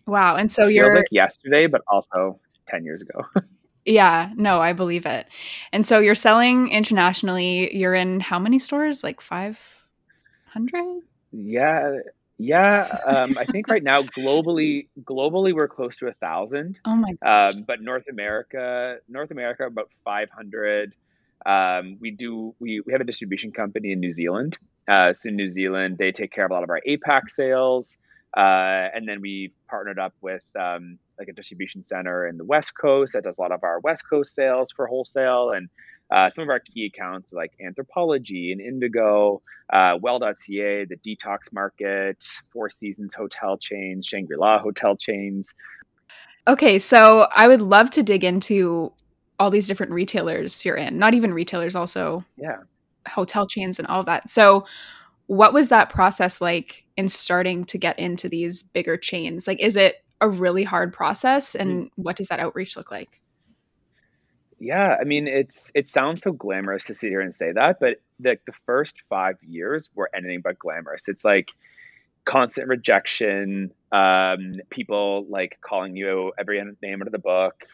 wow. 0.07 0.37
And 0.37 0.51
so 0.51 0.67
you're 0.67 0.95
like 0.95 1.07
yesterday, 1.11 1.67
but 1.67 1.83
also 1.89 2.39
ten 2.67 2.85
years 2.85 3.01
ago. 3.01 3.25
yeah, 3.87 4.31
no, 4.37 4.61
I 4.61 4.73
believe 4.73 5.07
it. 5.07 5.27
And 5.73 5.87
so 5.87 6.01
you're 6.01 6.15
selling 6.15 6.69
internationally. 6.71 7.75
You're 7.75 7.95
in 7.95 8.21
how 8.21 8.39
many 8.39 8.59
stores? 8.59 9.03
Like 9.03 9.21
five 9.21 9.59
hundred? 10.47 11.03
Yeah. 11.33 11.99
Yeah, 12.37 12.99
um, 13.07 13.39
I 13.39 13.45
think 13.45 13.69
right 13.69 13.83
now 13.83 14.03
globally, 14.03 14.89
globally 15.05 15.55
we're 15.55 15.69
close 15.69 15.95
to 15.99 16.09
a 16.09 16.13
thousand. 16.15 16.81
Oh 16.85 16.97
my! 16.97 17.13
Um, 17.25 17.63
but 17.63 17.81
North 17.81 18.07
America, 18.11 18.97
North 19.09 19.31
America 19.31 19.67
about 19.67 19.89
five 20.05 20.31
hundred. 20.31 20.95
Um, 21.47 21.97
we 22.01 22.11
do 22.11 22.53
we, 22.59 22.81
we 22.81 22.93
have 22.93 23.01
a 23.01 23.05
distribution 23.05 23.53
company 23.53 23.93
in 23.93 24.01
New 24.01 24.13
Zealand. 24.13 24.59
Uh, 24.89 25.13
so 25.13 25.29
in 25.29 25.37
New 25.37 25.49
Zealand, 25.49 25.97
they 25.99 26.13
take 26.13 26.33
care 26.33 26.45
of 26.45 26.51
a 26.51 26.55
lot 26.55 26.63
of 26.63 26.71
our 26.71 26.81
APAC 26.87 27.29
sales, 27.29 27.97
uh, 28.37 28.91
and 28.95 29.09
then 29.09 29.21
we 29.21 29.53
partnered 29.69 29.99
up 29.99 30.15
with 30.21 30.43
um, 30.59 30.99
like 31.19 31.29
a 31.29 31.33
distribution 31.33 31.83
center 31.83 32.27
in 32.27 32.37
the 32.37 32.45
West 32.45 32.73
Coast 32.77 33.15
that 33.15 33.25
does 33.25 33.39
a 33.39 33.41
lot 33.41 33.53
of 33.53 33.63
our 33.63 33.81
West 33.81 34.09
Coast 34.09 34.35
sales 34.35 34.73
for 34.73 34.87
wholesale, 34.87 35.51
and 35.51 35.69
uh, 36.11 36.29
some 36.29 36.43
of 36.43 36.51
our 36.51 36.61
key 36.61 36.87
accounts 36.87 37.33
like 37.33 37.53
Anthropologie 37.65 38.53
and 38.53 38.61
Indigo, 38.61 39.41
uh, 39.73 39.97
Well.ca, 40.01 40.85
the 40.85 40.97
Detox 40.97 41.53
Market, 41.53 42.23
Four 42.53 42.69
Seasons 42.69 43.15
hotel 43.15 43.57
chains, 43.57 44.07
Shangri 44.07 44.37
La 44.37 44.59
hotel 44.59 44.97
chains. 44.97 45.55
Okay, 46.47 46.79
so 46.79 47.27
I 47.35 47.49
would 47.49 47.63
love 47.63 47.89
to 47.91 48.03
dig 48.03 48.23
into 48.23 48.93
all 49.39 49.51
these 49.51 49.67
different 49.67 49.93
retailers 49.93 50.65
you're 50.65 50.77
in 50.77 50.99
not 50.99 51.15
even 51.15 51.35
retailers 51.35 51.75
also 51.75 52.25
yeah 52.37 52.59
hotel 53.09 53.47
chains 53.47 53.79
and 53.79 53.89
all 53.89 54.03
that. 54.05 54.29
So 54.29 54.67
what 55.27 55.53
was 55.53 55.71
that 55.71 55.89
process 55.89 56.41
like 56.41 56.85
in 56.97 57.09
starting 57.09 57.65
to 57.65 57.79
get 57.79 57.99
into 57.99 58.29
these 58.29 58.63
bigger 58.63 58.97
chains? 58.97 59.47
Like 59.47 59.61
is 59.61 59.77
it 59.77 60.05
a 60.21 60.29
really 60.29 60.65
hard 60.65 60.93
process 60.93 61.55
and 61.55 61.85
mm-hmm. 61.85 62.03
what 62.03 62.17
does 62.17 62.29
that 62.29 62.41
outreach 62.41 62.77
look 62.77 62.91
like? 62.91 63.21
Yeah 64.61 64.97
i 65.01 65.05
mean 65.05 65.27
it's 65.27 65.73
it 65.75 65.89
sounds 65.89 66.23
so 66.23 66.33
glamorous 66.33 66.85
to 66.85 66.95
sit 66.95 67.11
here 67.11 67.21
and 67.21 67.35
say 67.35 67.53
that 67.53 67.81
but 67.81 67.99
the, 68.21 68.39
the 68.47 68.53
first 68.67 68.97
five 69.09 69.37
years 69.43 69.89
were 69.95 70.11
anything 70.15 70.41
but 70.41 70.59
glamorous. 70.59 71.03
It's 71.09 71.25
like 71.25 71.51
constant 72.25 72.69
rejection 72.69 73.73
um, 73.93 74.61
people 74.71 75.27
like 75.29 75.59
calling 75.61 75.95
you 75.95 76.33
every 76.39 76.63
name 76.83 77.03
under 77.03 77.11
the 77.11 77.19
book 77.19 77.65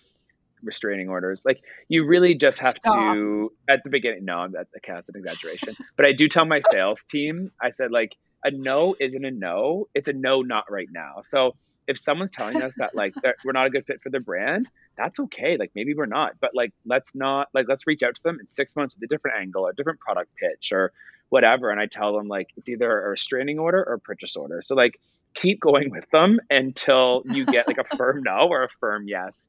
restraining 0.62 1.08
orders. 1.08 1.44
Like 1.44 1.62
you 1.88 2.06
really 2.06 2.34
just 2.34 2.58
have 2.60 2.74
Stop. 2.74 3.14
to 3.14 3.52
at 3.68 3.82
the 3.84 3.90
beginning. 3.90 4.24
No, 4.24 4.38
I'm 4.38 4.52
that 4.52 4.68
okay, 4.78 4.92
that's 4.94 5.08
an 5.08 5.16
exaggeration. 5.16 5.76
but 5.96 6.06
I 6.06 6.12
do 6.12 6.28
tell 6.28 6.44
my 6.44 6.60
sales 6.70 7.04
team, 7.04 7.52
I 7.60 7.70
said 7.70 7.90
like 7.90 8.16
a 8.44 8.50
no 8.50 8.94
isn't 8.98 9.24
a 9.24 9.30
no. 9.30 9.88
It's 9.94 10.08
a 10.08 10.12
no, 10.12 10.42
not 10.42 10.70
right 10.70 10.88
now. 10.90 11.20
So 11.22 11.56
if 11.86 11.98
someone's 11.98 12.30
telling 12.30 12.62
us 12.62 12.74
that 12.76 12.94
like 12.94 13.14
we're 13.44 13.52
not 13.52 13.66
a 13.66 13.70
good 13.70 13.84
fit 13.86 14.00
for 14.02 14.10
the 14.10 14.20
brand, 14.20 14.68
that's 14.96 15.18
okay. 15.18 15.56
Like 15.56 15.72
maybe 15.74 15.94
we're 15.94 16.06
not, 16.06 16.34
but 16.40 16.50
like 16.54 16.72
let's 16.86 17.14
not 17.14 17.48
like 17.52 17.66
let's 17.68 17.86
reach 17.86 18.02
out 18.02 18.14
to 18.14 18.22
them 18.22 18.38
in 18.38 18.46
six 18.46 18.76
months 18.76 18.94
with 18.94 19.02
a 19.02 19.06
different 19.08 19.38
angle, 19.40 19.66
a 19.66 19.72
different 19.72 20.00
product 20.00 20.30
pitch, 20.36 20.72
or 20.72 20.92
whatever. 21.30 21.70
And 21.70 21.80
I 21.80 21.86
tell 21.86 22.14
them 22.14 22.28
like 22.28 22.48
it's 22.56 22.68
either 22.68 23.06
a 23.06 23.10
restraining 23.10 23.58
order 23.58 23.82
or 23.82 23.94
a 23.94 23.98
purchase 23.98 24.36
order. 24.36 24.62
So 24.62 24.74
like 24.74 25.00
keep 25.34 25.60
going 25.60 25.90
with 25.90 26.08
them 26.10 26.40
until 26.50 27.22
you 27.26 27.44
get 27.44 27.66
like 27.66 27.78
a 27.78 27.96
firm 27.96 28.22
no 28.22 28.48
or 28.48 28.64
a 28.64 28.68
firm 28.80 29.08
yes. 29.08 29.48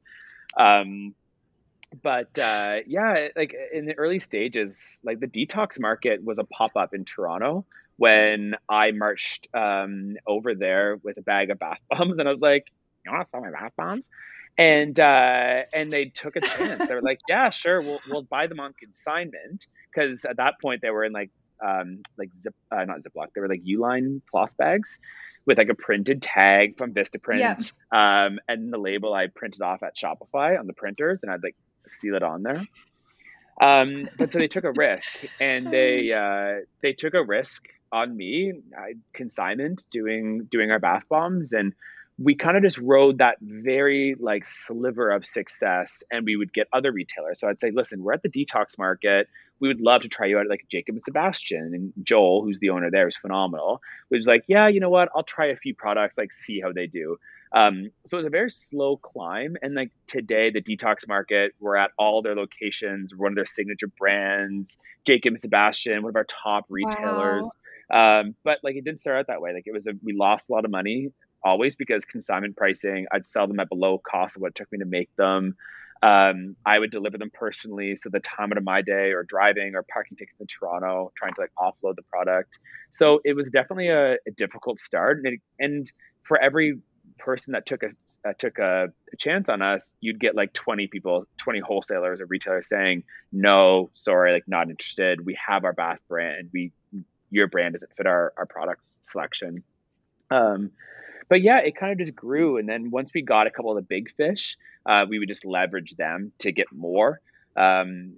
Um, 0.57 1.15
but 2.01 2.37
uh, 2.39 2.77
yeah, 2.87 3.27
like 3.35 3.55
in 3.73 3.85
the 3.85 3.97
early 3.97 4.19
stages, 4.19 4.99
like 5.03 5.19
the 5.19 5.27
detox 5.27 5.79
market 5.79 6.23
was 6.23 6.39
a 6.39 6.45
pop 6.45 6.75
up 6.75 6.93
in 6.93 7.03
Toronto 7.03 7.65
when 7.97 8.55
I 8.69 8.91
marched 8.91 9.47
um, 9.53 10.15
over 10.25 10.55
there 10.55 10.97
with 11.03 11.17
a 11.17 11.21
bag 11.21 11.49
of 11.49 11.59
bath 11.59 11.79
bombs, 11.89 12.19
and 12.19 12.27
I 12.27 12.31
was 12.31 12.41
like, 12.41 12.65
"You 13.05 13.11
want 13.11 13.27
to 13.27 13.29
sell 13.31 13.41
my 13.41 13.51
bath 13.51 13.73
bombs?" 13.77 14.09
And 14.57 14.97
uh, 14.99 15.63
and 15.73 15.91
they 15.91 16.05
took 16.05 16.37
a 16.37 16.41
chance. 16.41 16.87
they 16.87 16.95
were 16.95 17.01
like, 17.01 17.19
"Yeah, 17.27 17.49
sure, 17.49 17.81
we'll 17.81 17.99
we'll 18.09 18.23
buy 18.23 18.47
them 18.47 18.59
on 18.59 18.73
consignment," 18.79 19.67
because 19.93 20.23
at 20.23 20.37
that 20.37 20.61
point 20.61 20.81
they 20.81 20.91
were 20.91 21.03
in 21.03 21.11
like 21.11 21.31
um, 21.61 22.01
like 22.17 22.33
zip, 22.35 22.55
uh, 22.71 22.85
not 22.85 23.01
Ziploc, 23.01 23.27
they 23.35 23.41
were 23.41 23.49
like 23.49 23.63
Uline 23.63 24.21
cloth 24.29 24.55
bags 24.57 24.97
with 25.45 25.57
like 25.57 25.69
a 25.69 25.75
printed 25.75 26.21
tag 26.21 26.77
from 26.77 26.93
Vistaprint, 26.93 27.39
Yeah. 27.39 28.25
um, 28.25 28.39
and 28.47 28.71
the 28.71 28.79
label 28.79 29.13
I 29.13 29.27
printed 29.27 29.61
off 29.61 29.83
at 29.83 29.95
Shopify 29.95 30.59
on 30.59 30.67
the 30.67 30.73
printers, 30.73 31.23
and 31.23 31.31
I'd 31.31 31.43
like 31.43 31.55
seal 31.87 32.15
it 32.15 32.23
on 32.23 32.43
there. 32.43 32.65
Um, 33.59 34.09
but 34.17 34.31
so 34.31 34.39
they 34.39 34.47
took 34.47 34.63
a 34.63 34.71
risk, 34.71 35.13
and 35.39 35.67
they 35.67 36.11
uh, 36.13 36.65
they 36.81 36.93
took 36.93 37.13
a 37.13 37.23
risk 37.23 37.67
on 37.91 38.15
me, 38.15 38.53
I, 38.77 38.93
consignment, 39.13 39.83
doing 39.91 40.45
doing 40.49 40.71
our 40.71 40.79
bath 40.79 41.03
bombs, 41.09 41.51
and 41.53 41.73
we 42.23 42.35
kind 42.35 42.57
of 42.57 42.63
just 42.63 42.77
rode 42.77 43.17
that 43.19 43.37
very 43.41 44.15
like 44.19 44.45
sliver 44.45 45.11
of 45.11 45.25
success, 45.25 46.03
and 46.11 46.25
we 46.25 46.35
would 46.35 46.53
get 46.53 46.67
other 46.73 46.91
retailers. 46.91 47.39
So 47.39 47.47
I'd 47.47 47.59
say, 47.59 47.71
listen, 47.71 48.03
we're 48.03 48.13
at 48.13 48.21
the 48.21 48.29
detox 48.29 48.77
market. 48.77 49.27
We 49.59 49.67
would 49.67 49.81
love 49.81 50.01
to 50.01 50.07
try 50.07 50.27
you 50.27 50.37
out 50.37 50.45
at 50.45 50.49
like 50.49 50.65
Jacob 50.69 50.95
and 50.95 51.03
Sebastian, 51.03 51.71
and 51.73 51.93
Joel, 52.03 52.43
who's 52.43 52.59
the 52.59 52.69
owner 52.69 52.91
there, 52.91 53.07
is 53.07 53.17
phenomenal. 53.17 53.81
Was 54.09 54.27
like, 54.27 54.43
yeah, 54.47 54.67
you 54.67 54.79
know 54.79 54.89
what? 54.89 55.09
I'll 55.15 55.23
try 55.23 55.47
a 55.47 55.55
few 55.55 55.73
products, 55.73 56.17
like 56.17 56.33
see 56.33 56.59
how 56.59 56.71
they 56.71 56.87
do. 56.87 57.17
Um, 57.53 57.91
so 58.05 58.15
it 58.15 58.19
was 58.19 58.25
a 58.25 58.29
very 58.29 58.49
slow 58.49 58.97
climb. 58.97 59.57
And 59.61 59.75
like 59.75 59.91
today, 60.07 60.51
the 60.51 60.61
detox 60.61 61.07
market, 61.07 61.53
we're 61.59 61.75
at 61.75 61.91
all 61.97 62.21
their 62.21 62.35
locations, 62.35 63.13
one 63.15 63.31
of 63.31 63.35
their 63.35 63.45
signature 63.45 63.87
brands, 63.87 64.77
Jacob 65.05 65.33
and 65.33 65.41
Sebastian, 65.41 66.01
one 66.01 66.09
of 66.11 66.15
our 66.15 66.25
top 66.25 66.65
retailers. 66.69 67.49
Um, 67.91 68.35
but 68.45 68.59
like 68.63 68.75
it 68.75 68.85
didn't 68.85 68.99
start 68.99 69.17
out 69.17 69.27
that 69.27 69.41
way. 69.41 69.53
Like 69.53 69.63
it 69.65 69.73
was 69.73 69.87
a, 69.87 69.91
we 70.01 70.13
lost 70.13 70.49
a 70.49 70.53
lot 70.53 70.63
of 70.63 70.71
money 70.71 71.11
always 71.43 71.75
because 71.75 72.05
consignment 72.05 72.55
pricing, 72.55 73.07
I'd 73.11 73.25
sell 73.25 73.47
them 73.47 73.59
at 73.59 73.69
below 73.69 73.97
cost 73.99 74.35
of 74.35 74.41
what 74.41 74.49
it 74.49 74.55
took 74.55 74.71
me 74.71 74.79
to 74.79 74.85
make 74.85 75.13
them. 75.15 75.55
Um, 76.03 76.55
I 76.65 76.79
would 76.79 76.89
deliver 76.89 77.17
them 77.17 77.31
personally. 77.31 77.95
So 77.95 78.09
the 78.09 78.19
time 78.19 78.51
out 78.51 78.57
of 78.57 78.63
my 78.63 78.81
day 78.81 79.11
or 79.11 79.23
driving 79.23 79.75
or 79.75 79.83
parking 79.83 80.17
tickets 80.17 80.39
in 80.39 80.47
Toronto, 80.47 81.11
trying 81.15 81.33
to 81.35 81.41
like 81.41 81.51
offload 81.59 81.95
the 81.95 82.03
product. 82.03 82.57
So 82.89 83.21
it 83.23 83.35
was 83.35 83.49
definitely 83.49 83.89
a, 83.89 84.13
a 84.13 84.31
difficult 84.35 84.79
start. 84.79 85.17
And, 85.17 85.27
it, 85.27 85.41
and 85.59 85.91
for 86.23 86.41
every 86.41 86.79
person 87.19 87.53
that 87.53 87.65
took 87.65 87.83
a 87.83 87.89
took 88.37 88.59
a, 88.59 88.89
a, 89.11 89.17
chance 89.17 89.49
on 89.49 89.61
us, 89.61 89.89
you'd 89.99 90.19
get 90.19 90.35
like 90.35 90.53
20 90.53 90.87
people, 90.87 91.25
20 91.37 91.59
wholesalers 91.59 92.21
or 92.21 92.25
retailers 92.25 92.67
saying, 92.67 93.03
"No, 93.31 93.89
sorry, 93.93 94.31
like 94.31 94.47
not 94.47 94.69
interested. 94.69 95.25
We 95.25 95.37
have 95.45 95.65
our 95.65 95.73
bath 95.73 95.99
brand. 96.07 96.49
We 96.53 96.71
your 97.29 97.47
brand 97.47 97.73
doesn't 97.73 97.91
fit 97.95 98.05
our 98.05 98.33
our 98.37 98.45
product 98.45 98.85
selection." 99.01 99.63
Um, 100.29 100.71
but 101.31 101.41
yeah, 101.41 101.59
it 101.59 101.77
kind 101.77 101.93
of 101.93 101.97
just 101.97 102.13
grew, 102.13 102.57
and 102.57 102.67
then 102.67 102.91
once 102.91 103.13
we 103.15 103.21
got 103.21 103.47
a 103.47 103.49
couple 103.49 103.71
of 103.71 103.77
the 103.77 103.81
big 103.81 104.13
fish, 104.17 104.57
uh, 104.85 105.05
we 105.07 105.17
would 105.17 105.29
just 105.29 105.45
leverage 105.45 105.95
them 105.95 106.33
to 106.39 106.51
get 106.51 106.67
more. 106.73 107.21
Um, 107.55 108.17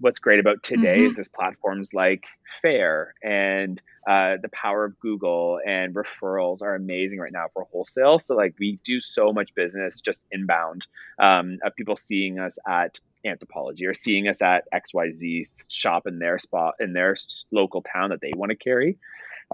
what's 0.00 0.18
great 0.18 0.40
about 0.40 0.62
today 0.62 1.00
Mhm. 1.00 1.06
is 1.08 1.16
there's 1.16 1.28
platforms 1.28 1.92
like 1.92 2.24
Faire 2.62 3.12
and 3.22 3.82
uh, 4.06 4.38
the 4.40 4.48
power 4.48 4.86
of 4.86 4.98
Google 4.98 5.60
and 5.66 5.94
referrals 5.94 6.62
are 6.62 6.74
amazing 6.74 7.18
right 7.20 7.32
now 7.32 7.48
for 7.52 7.64
wholesale. 7.64 8.18
So 8.18 8.34
like 8.34 8.54
we 8.58 8.78
do 8.82 8.98
so 8.98 9.30
much 9.30 9.54
business 9.54 10.00
just 10.00 10.22
inbound 10.30 10.86
um, 11.18 11.58
of 11.62 11.76
people 11.76 11.96
seeing 11.96 12.38
us 12.38 12.58
at 12.66 12.98
Anthropologie 13.26 13.86
or 13.86 13.92
seeing 13.92 14.26
us 14.26 14.40
at 14.40 14.64
XYZ 14.72 15.44
shop 15.68 16.06
in 16.06 16.18
their 16.18 16.38
spot 16.38 16.76
in 16.80 16.94
their 16.94 17.14
local 17.50 17.82
town 17.82 18.08
that 18.08 18.22
they 18.22 18.32
want 18.34 18.50
to 18.50 18.56
carry. 18.56 18.96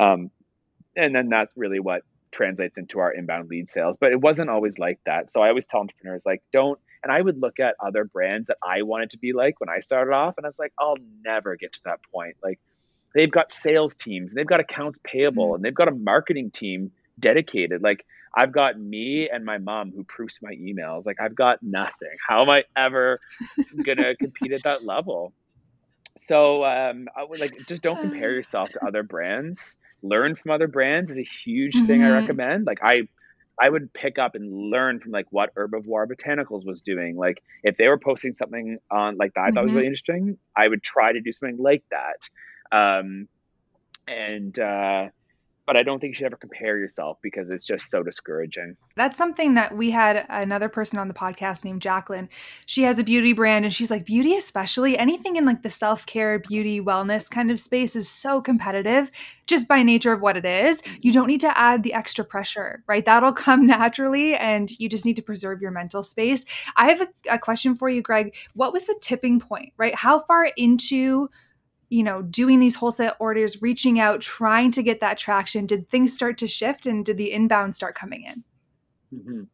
Um, 0.00 0.30
and 0.96 1.12
then 1.12 1.28
that's 1.28 1.52
really 1.56 1.80
what 1.80 2.02
translates 2.34 2.76
into 2.76 2.98
our 2.98 3.12
inbound 3.12 3.48
lead 3.48 3.70
sales. 3.70 3.96
But 3.96 4.12
it 4.12 4.20
wasn't 4.20 4.50
always 4.50 4.78
like 4.78 4.98
that. 5.06 5.30
So 5.30 5.40
I 5.40 5.48
always 5.48 5.66
tell 5.66 5.80
entrepreneurs 5.80 6.26
like 6.26 6.42
don't 6.52 6.78
and 7.02 7.12
I 7.12 7.20
would 7.20 7.40
look 7.40 7.60
at 7.60 7.76
other 7.80 8.04
brands 8.04 8.48
that 8.48 8.56
I 8.62 8.82
wanted 8.82 9.10
to 9.10 9.18
be 9.18 9.32
like 9.32 9.60
when 9.60 9.68
I 9.68 9.80
started 9.80 10.12
off 10.12 10.34
and 10.36 10.46
I 10.46 10.48
was 10.48 10.58
like, 10.58 10.72
I'll 10.78 10.96
never 11.22 11.54
get 11.56 11.74
to 11.74 11.80
that 11.84 12.00
point. 12.12 12.36
Like 12.42 12.58
they've 13.14 13.30
got 13.30 13.52
sales 13.52 13.94
teams 13.94 14.32
and 14.32 14.38
they've 14.38 14.46
got 14.46 14.60
accounts 14.60 14.98
payable 15.04 15.54
and 15.54 15.64
they've 15.64 15.74
got 15.74 15.88
a 15.88 15.94
marketing 15.94 16.50
team 16.50 16.92
dedicated. 17.20 17.82
Like 17.82 18.04
I've 18.34 18.52
got 18.52 18.78
me 18.80 19.28
and 19.28 19.44
my 19.44 19.58
mom 19.58 19.92
who 19.94 20.02
proofs 20.02 20.40
my 20.42 20.52
emails. 20.52 21.06
Like 21.06 21.20
I've 21.20 21.36
got 21.36 21.62
nothing. 21.62 22.16
How 22.26 22.42
am 22.42 22.50
I 22.50 22.64
ever 22.76 23.20
gonna 23.84 24.16
compete 24.20 24.52
at 24.52 24.64
that 24.64 24.84
level? 24.84 25.32
So 26.16 26.64
um, 26.64 27.08
I 27.16 27.24
would 27.24 27.40
like 27.40 27.66
just 27.66 27.82
don't 27.82 28.00
compare 28.00 28.32
yourself 28.32 28.70
to 28.70 28.86
other 28.86 29.02
brands. 29.02 29.76
Learn 30.04 30.36
from 30.36 30.52
other 30.52 30.68
brands 30.68 31.10
is 31.10 31.18
a 31.18 31.28
huge 31.44 31.84
thing 31.84 32.04
I 32.04 32.08
Mhm. 32.08 32.10
recommend. 32.10 32.66
Like 32.66 32.80
I 32.82 33.08
I 33.60 33.70
would 33.70 33.92
pick 33.94 34.18
up 34.18 34.34
and 34.36 34.70
learn 34.70 35.00
from 35.00 35.12
like 35.12 35.26
what 35.30 35.54
Herbivore 35.56 36.06
Botanicals 36.08 36.66
was 36.66 36.82
doing. 36.82 37.16
Like 37.16 37.42
if 37.64 37.76
they 37.78 37.88
were 37.88 37.98
posting 37.98 38.34
something 38.34 38.78
on 38.90 39.16
like 39.16 39.34
that 39.34 39.44
I 39.44 39.50
thought 39.52 39.64
was 39.64 39.72
Mhm. 39.72 39.74
really 39.74 39.86
interesting, 39.88 40.38
I 40.56 40.68
would 40.68 40.82
try 40.82 41.12
to 41.12 41.20
do 41.20 41.32
something 41.32 41.58
like 41.58 41.84
that. 41.90 42.28
Um, 42.76 43.28
and 44.08 44.58
uh, 44.58 45.08
but 45.66 45.76
I 45.76 45.82
don't 45.82 45.98
think 45.98 46.10
you 46.10 46.14
should 46.16 46.26
ever 46.26 46.36
compare 46.36 46.78
yourself 46.78 47.18
because 47.22 47.50
it's 47.50 47.64
just 47.64 47.90
so 47.90 48.02
discouraging. 48.02 48.76
That's 48.96 49.16
something 49.16 49.54
that 49.54 49.76
we 49.76 49.90
had 49.90 50.26
another 50.28 50.68
person 50.68 50.98
on 50.98 51.08
the 51.08 51.14
podcast 51.14 51.64
named 51.64 51.82
Jacqueline. 51.82 52.28
She 52.66 52.82
has 52.82 52.98
a 52.98 53.04
beauty 53.04 53.32
brand 53.32 53.64
and 53.64 53.72
she's 53.72 53.90
like, 53.90 54.04
beauty, 54.04 54.36
especially 54.36 54.98
anything 54.98 55.36
in 55.36 55.44
like 55.44 55.62
the 55.62 55.70
self 55.70 56.04
care, 56.06 56.38
beauty, 56.38 56.80
wellness 56.80 57.30
kind 57.30 57.50
of 57.50 57.58
space 57.58 57.96
is 57.96 58.08
so 58.08 58.40
competitive 58.40 59.10
just 59.46 59.68
by 59.68 59.82
nature 59.82 60.12
of 60.12 60.20
what 60.20 60.36
it 60.36 60.44
is. 60.44 60.82
You 61.00 61.12
don't 61.12 61.26
need 61.26 61.40
to 61.42 61.58
add 61.58 61.82
the 61.82 61.94
extra 61.94 62.24
pressure, 62.24 62.82
right? 62.86 63.04
That'll 63.04 63.32
come 63.44 63.66
naturally 63.66 64.34
and 64.36 64.70
you 64.78 64.88
just 64.88 65.06
need 65.06 65.16
to 65.16 65.22
preserve 65.22 65.60
your 65.60 65.70
mental 65.70 66.02
space. 66.02 66.44
I 66.76 66.88
have 66.88 67.00
a, 67.00 67.08
a 67.30 67.38
question 67.38 67.74
for 67.74 67.88
you, 67.88 68.02
Greg. 68.02 68.36
What 68.54 68.72
was 68.72 68.86
the 68.86 68.96
tipping 69.00 69.40
point, 69.40 69.72
right? 69.76 69.94
How 69.94 70.18
far 70.18 70.50
into 70.56 71.30
you 71.94 72.02
know, 72.02 72.22
doing 72.22 72.58
these 72.60 72.76
wholesale 72.76 73.14
orders, 73.20 73.62
reaching 73.62 74.00
out, 74.00 74.20
trying 74.20 74.70
to 74.72 74.82
get 74.82 75.00
that 75.00 75.18
traction, 75.18 75.66
did 75.66 75.88
things 75.88 76.12
start 76.12 76.38
to 76.38 76.48
shift 76.48 76.86
and 76.86 77.04
did 77.04 77.16
the 77.18 77.32
inbound 77.32 77.74
start 77.74 77.94
coming 77.94 78.24
in? 78.24 78.44
hmm 79.12 79.44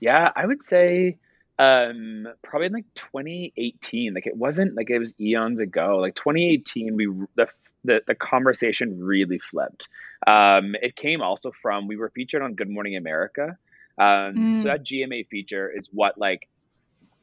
Yeah, 0.00 0.30
I 0.36 0.46
would 0.46 0.62
say 0.62 1.18
um 1.58 2.28
probably 2.42 2.66
in 2.66 2.72
like 2.74 2.84
2018 2.94 4.12
like 4.12 4.26
it 4.26 4.36
wasn't 4.36 4.74
like 4.76 4.90
it 4.90 4.98
was 4.98 5.14
eons 5.18 5.58
ago 5.58 5.96
like 5.96 6.14
2018 6.14 6.94
we 6.96 7.06
the 7.36 7.48
the, 7.82 8.02
the 8.06 8.14
conversation 8.14 9.00
really 9.00 9.38
flipped 9.38 9.88
um 10.26 10.76
it 10.82 10.96
came 10.96 11.22
also 11.22 11.50
from 11.62 11.88
we 11.88 11.96
were 11.96 12.10
featured 12.10 12.42
on 12.42 12.54
good 12.56 12.68
morning 12.68 12.94
america 12.94 13.56
um 13.98 14.42
Mm. 14.42 14.54
so 14.54 14.68
that 14.68 14.84
gma 14.84 15.26
feature 15.28 15.70
is 15.74 15.88
what 15.90 16.18
like 16.18 16.46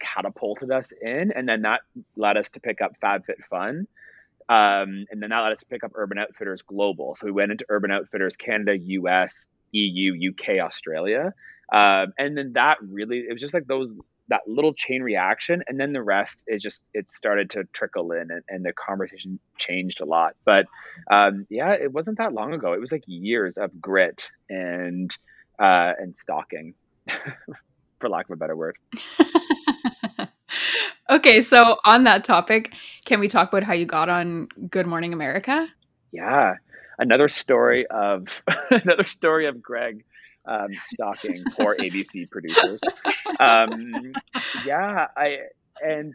catapulted 0.04 0.72
us 0.72 0.92
in 1.02 1.32
and 1.32 1.48
then 1.48 1.62
that 1.62 1.82
led 2.16 2.38
us 2.38 2.50
to 2.50 2.60
pick 2.60 2.82
up 2.82 2.94
fabfitfun 3.02 3.86
um, 4.50 5.06
and 5.10 5.22
then 5.22 5.30
that 5.30 5.40
led 5.40 5.54
us 5.54 5.60
to 5.60 5.66
pick 5.68 5.86
up 5.86 5.94
urban 5.96 6.18
outfitters 6.18 6.64
global. 6.64 7.16
So 7.16 7.26
we 7.26 7.32
went 7.32 7.52
into 7.52 7.66
urban 7.70 7.92
outfitters 7.92 8.36
canada 8.36 8.78
us 8.78 9.46
eu 9.72 10.30
uk 10.30 10.50
australia 10.60 11.34
um, 11.72 12.14
and 12.18 12.38
then 12.38 12.54
that 12.54 12.78
really 12.82 13.20
it 13.20 13.32
was 13.32 13.42
just 13.42 13.54
like 13.54 13.66
those 13.68 13.96
that 14.30 14.42
little 14.48 14.74
chain 14.74 15.04
reaction 15.04 15.64
and 15.68 15.80
then 15.80 15.92
the 15.92 16.02
rest 16.02 16.42
is 16.48 16.62
just 16.62 16.82
it 16.94 17.10
started 17.10 17.50
to 17.52 17.66
trickle 17.66 18.12
in 18.12 18.32
and, 18.32 18.44
and 18.48 18.66
the 18.66 18.74
conversation 18.74 19.40
changed 19.58 20.02
a 20.02 20.06
lot. 20.06 20.36
But 20.46 20.66
um, 21.12 21.46
yeah 21.50 21.72
it 21.74 21.92
wasn't 21.92 22.18
that 22.20 22.34
long 22.34 22.54
ago. 22.54 22.74
It 22.74 22.80
was 22.80 22.92
like 22.92 23.04
years 23.06 23.58
of 23.58 23.82
grit 23.82 24.32
and 24.50 25.16
uh, 25.60 25.94
and 26.00 26.16
stalking 26.16 26.74
for 28.00 28.10
lack 28.10 28.26
of 28.26 28.32
a 28.32 28.36
better 28.36 28.56
word 28.56 28.78
okay, 31.10 31.42
so 31.42 31.78
on 31.86 32.04
that 32.06 32.24
topic, 32.24 32.74
can 33.06 33.20
we 33.20 33.28
talk 33.28 33.50
about 33.50 33.64
how 33.64 33.74
you 33.74 33.86
got 33.86 34.10
on 34.10 34.48
Good 34.70 34.88
Morning 34.88 35.14
America? 35.14 35.68
yeah 36.12 36.56
another 37.00 37.28
story 37.28 37.86
of 37.88 38.44
another 38.72 39.04
story 39.04 39.48
of 39.48 39.62
greg 39.62 40.04
Um, 40.46 40.74
stalking 40.74 41.44
poor 41.56 41.76
ABC 41.80 42.30
producers. 42.30 42.82
Um, 43.40 44.12
yeah, 44.66 45.08
I 45.16 45.38
and 45.82 46.14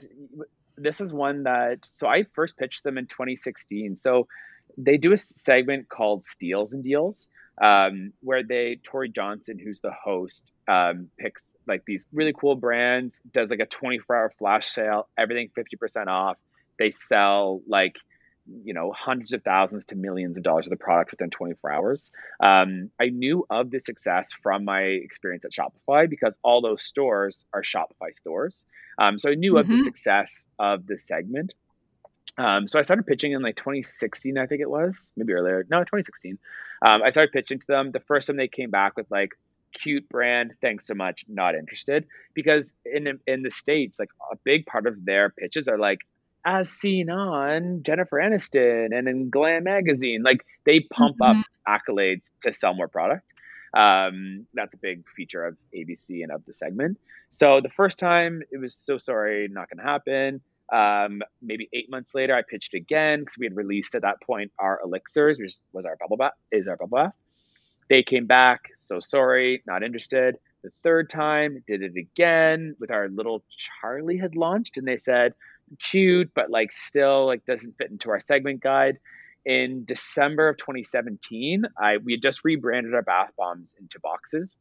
this 0.76 1.00
is 1.00 1.12
one 1.12 1.44
that 1.44 1.88
so 1.94 2.06
I 2.06 2.24
first 2.34 2.56
pitched 2.58 2.84
them 2.84 2.98
in 2.98 3.06
2016. 3.06 3.96
So 3.96 4.28
they 4.76 4.98
do 4.98 5.12
a 5.12 5.16
segment 5.16 5.88
called 5.88 6.24
Steals 6.24 6.72
and 6.74 6.84
Deals, 6.84 7.26
um, 7.60 8.12
where 8.20 8.42
they 8.44 8.78
Tory 8.82 9.08
Johnson, 9.08 9.58
who's 9.58 9.80
the 9.80 9.92
host, 9.92 10.42
um, 10.68 11.08
picks 11.18 11.44
like 11.68 11.84
these 11.84 12.06
really 12.12 12.32
cool 12.32 12.56
brands, 12.56 13.20
does 13.32 13.50
like 13.50 13.60
a 13.60 13.66
24 13.66 14.16
hour 14.16 14.32
flash 14.38 14.68
sale, 14.68 15.08
everything 15.16 15.50
50% 15.56 16.06
off. 16.06 16.36
They 16.78 16.92
sell 16.92 17.60
like 17.66 17.96
you 18.64 18.74
know 18.74 18.92
hundreds 18.92 19.32
of 19.32 19.42
thousands 19.42 19.86
to 19.86 19.96
millions 19.96 20.36
of 20.36 20.42
dollars 20.42 20.66
of 20.66 20.70
the 20.70 20.76
product 20.76 21.10
within 21.10 21.30
24 21.30 21.70
hours 21.70 22.10
um, 22.40 22.90
i 23.00 23.08
knew 23.08 23.46
of 23.50 23.70
the 23.70 23.78
success 23.78 24.28
from 24.42 24.64
my 24.64 24.80
experience 24.80 25.44
at 25.44 25.52
shopify 25.52 26.08
because 26.08 26.38
all 26.42 26.60
those 26.60 26.82
stores 26.82 27.44
are 27.52 27.62
shopify 27.62 28.14
stores 28.14 28.64
um, 28.98 29.18
so 29.18 29.30
i 29.30 29.34
knew 29.34 29.52
mm-hmm. 29.52 29.60
of 29.60 29.68
the 29.68 29.74
mm-hmm. 29.74 29.84
success 29.84 30.46
of 30.58 30.86
the 30.86 30.96
segment 30.96 31.54
um, 32.38 32.66
so 32.66 32.78
i 32.78 32.82
started 32.82 33.06
pitching 33.06 33.32
in 33.32 33.42
like 33.42 33.56
2016 33.56 34.38
i 34.38 34.46
think 34.46 34.60
it 34.60 34.70
was 34.70 35.10
maybe 35.16 35.32
earlier 35.32 35.66
no 35.68 35.80
2016 35.80 36.38
um, 36.86 37.02
i 37.02 37.10
started 37.10 37.32
pitching 37.32 37.58
to 37.58 37.66
them 37.66 37.90
the 37.90 38.00
first 38.00 38.28
time 38.28 38.36
they 38.36 38.48
came 38.48 38.70
back 38.70 38.96
with 38.96 39.10
like 39.10 39.32
cute 39.72 40.08
brand 40.08 40.54
thanks 40.60 40.86
so 40.86 40.94
much 40.94 41.24
not 41.28 41.54
interested 41.54 42.06
because 42.34 42.72
in 42.84 43.18
in 43.26 43.42
the 43.42 43.50
states 43.50 43.98
like 43.98 44.08
a 44.32 44.36
big 44.44 44.66
part 44.66 44.86
of 44.86 45.04
their 45.04 45.30
pitches 45.30 45.68
are 45.68 45.78
like 45.78 46.00
as 46.44 46.70
seen 46.70 47.10
on 47.10 47.82
Jennifer 47.82 48.16
Aniston 48.16 48.96
and 48.96 49.08
in 49.08 49.28
Glam 49.28 49.64
magazine. 49.64 50.22
Like 50.22 50.46
they 50.64 50.80
pump 50.80 51.18
mm-hmm. 51.18 51.40
up 51.40 51.46
accolades 51.68 52.30
to 52.42 52.52
sell 52.52 52.74
more 52.74 52.88
product. 52.88 53.24
Um, 53.76 54.46
that's 54.54 54.72
a 54.72 54.78
big 54.78 55.04
feature 55.14 55.44
of 55.44 55.56
ABC 55.76 56.22
and 56.22 56.32
of 56.32 56.44
the 56.46 56.54
segment. 56.54 56.98
So 57.30 57.60
the 57.60 57.68
first 57.68 57.98
time 57.98 58.42
it 58.50 58.58
was 58.58 58.74
so 58.74 58.96
sorry, 58.96 59.48
not 59.48 59.68
going 59.68 59.84
to 59.84 59.90
happen. 59.90 60.40
Um, 60.72 61.22
maybe 61.42 61.68
eight 61.72 61.90
months 61.90 62.14
later, 62.14 62.34
I 62.34 62.42
pitched 62.42 62.74
again 62.74 63.20
because 63.20 63.36
we 63.38 63.46
had 63.46 63.56
released 63.56 63.94
at 63.94 64.02
that 64.02 64.20
point 64.22 64.52
our 64.58 64.80
elixirs, 64.82 65.38
which 65.38 65.54
was 65.72 65.84
our 65.84 65.96
bubble 65.96 66.16
bath, 66.16 66.32
is 66.50 66.68
our 66.68 66.76
bubble 66.76 66.96
bath. 66.96 67.12
They 67.88 68.02
came 68.02 68.26
back, 68.26 68.70
so 68.76 69.00
sorry, 69.00 69.62
not 69.66 69.82
interested. 69.82 70.36
The 70.62 70.70
third 70.82 71.08
time, 71.08 71.62
did 71.66 71.82
it 71.82 71.96
again 71.96 72.74
with 72.78 72.90
our 72.90 73.08
little 73.08 73.44
Charlie 73.80 74.18
had 74.18 74.36
launched, 74.36 74.76
and 74.76 74.86
they 74.86 74.96
said, 74.96 75.34
cute, 75.78 76.30
but 76.34 76.50
like 76.50 76.72
still 76.72 77.26
like 77.26 77.44
doesn't 77.44 77.76
fit 77.78 77.90
into 77.90 78.10
our 78.10 78.20
segment 78.20 78.60
guide. 78.60 78.98
In 79.44 79.84
December 79.84 80.48
of 80.48 80.56
2017, 80.58 81.64
I 81.78 81.98
we 81.98 82.12
had 82.12 82.22
just 82.22 82.44
rebranded 82.44 82.94
our 82.94 83.02
bath 83.02 83.30
bombs 83.36 83.74
into 83.80 84.00
boxes. 84.00 84.56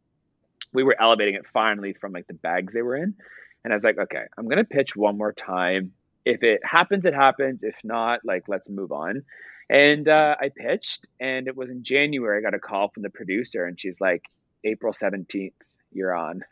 We 0.73 0.83
were 0.83 0.95
elevating 0.99 1.35
it 1.35 1.45
finally 1.51 1.93
from 1.93 2.13
like 2.13 2.27
the 2.27 2.33
bags 2.33 2.73
they 2.73 2.81
were 2.81 2.95
in. 2.95 3.15
And 3.63 3.73
I 3.73 3.75
was 3.75 3.83
like, 3.83 3.97
okay, 3.97 4.23
I'm 4.37 4.47
gonna 4.47 4.63
pitch 4.63 4.95
one 4.95 5.17
more 5.17 5.33
time. 5.33 5.91
If 6.25 6.43
it 6.43 6.61
happens, 6.63 7.05
it 7.05 7.13
happens. 7.13 7.63
If 7.63 7.75
not, 7.83 8.21
like 8.23 8.43
let's 8.47 8.69
move 8.69 8.91
on. 8.91 9.23
And 9.69 10.07
uh, 10.07 10.35
I 10.39 10.49
pitched, 10.55 11.07
and 11.19 11.47
it 11.47 11.55
was 11.55 11.69
in 11.69 11.83
January. 11.83 12.39
I 12.39 12.41
got 12.41 12.53
a 12.53 12.59
call 12.59 12.89
from 12.89 13.03
the 13.03 13.09
producer, 13.09 13.65
and 13.65 13.79
she's 13.79 13.99
like, 13.99 14.23
April 14.63 14.93
17th, 14.93 15.51
you're 15.91 16.15
on. 16.15 16.43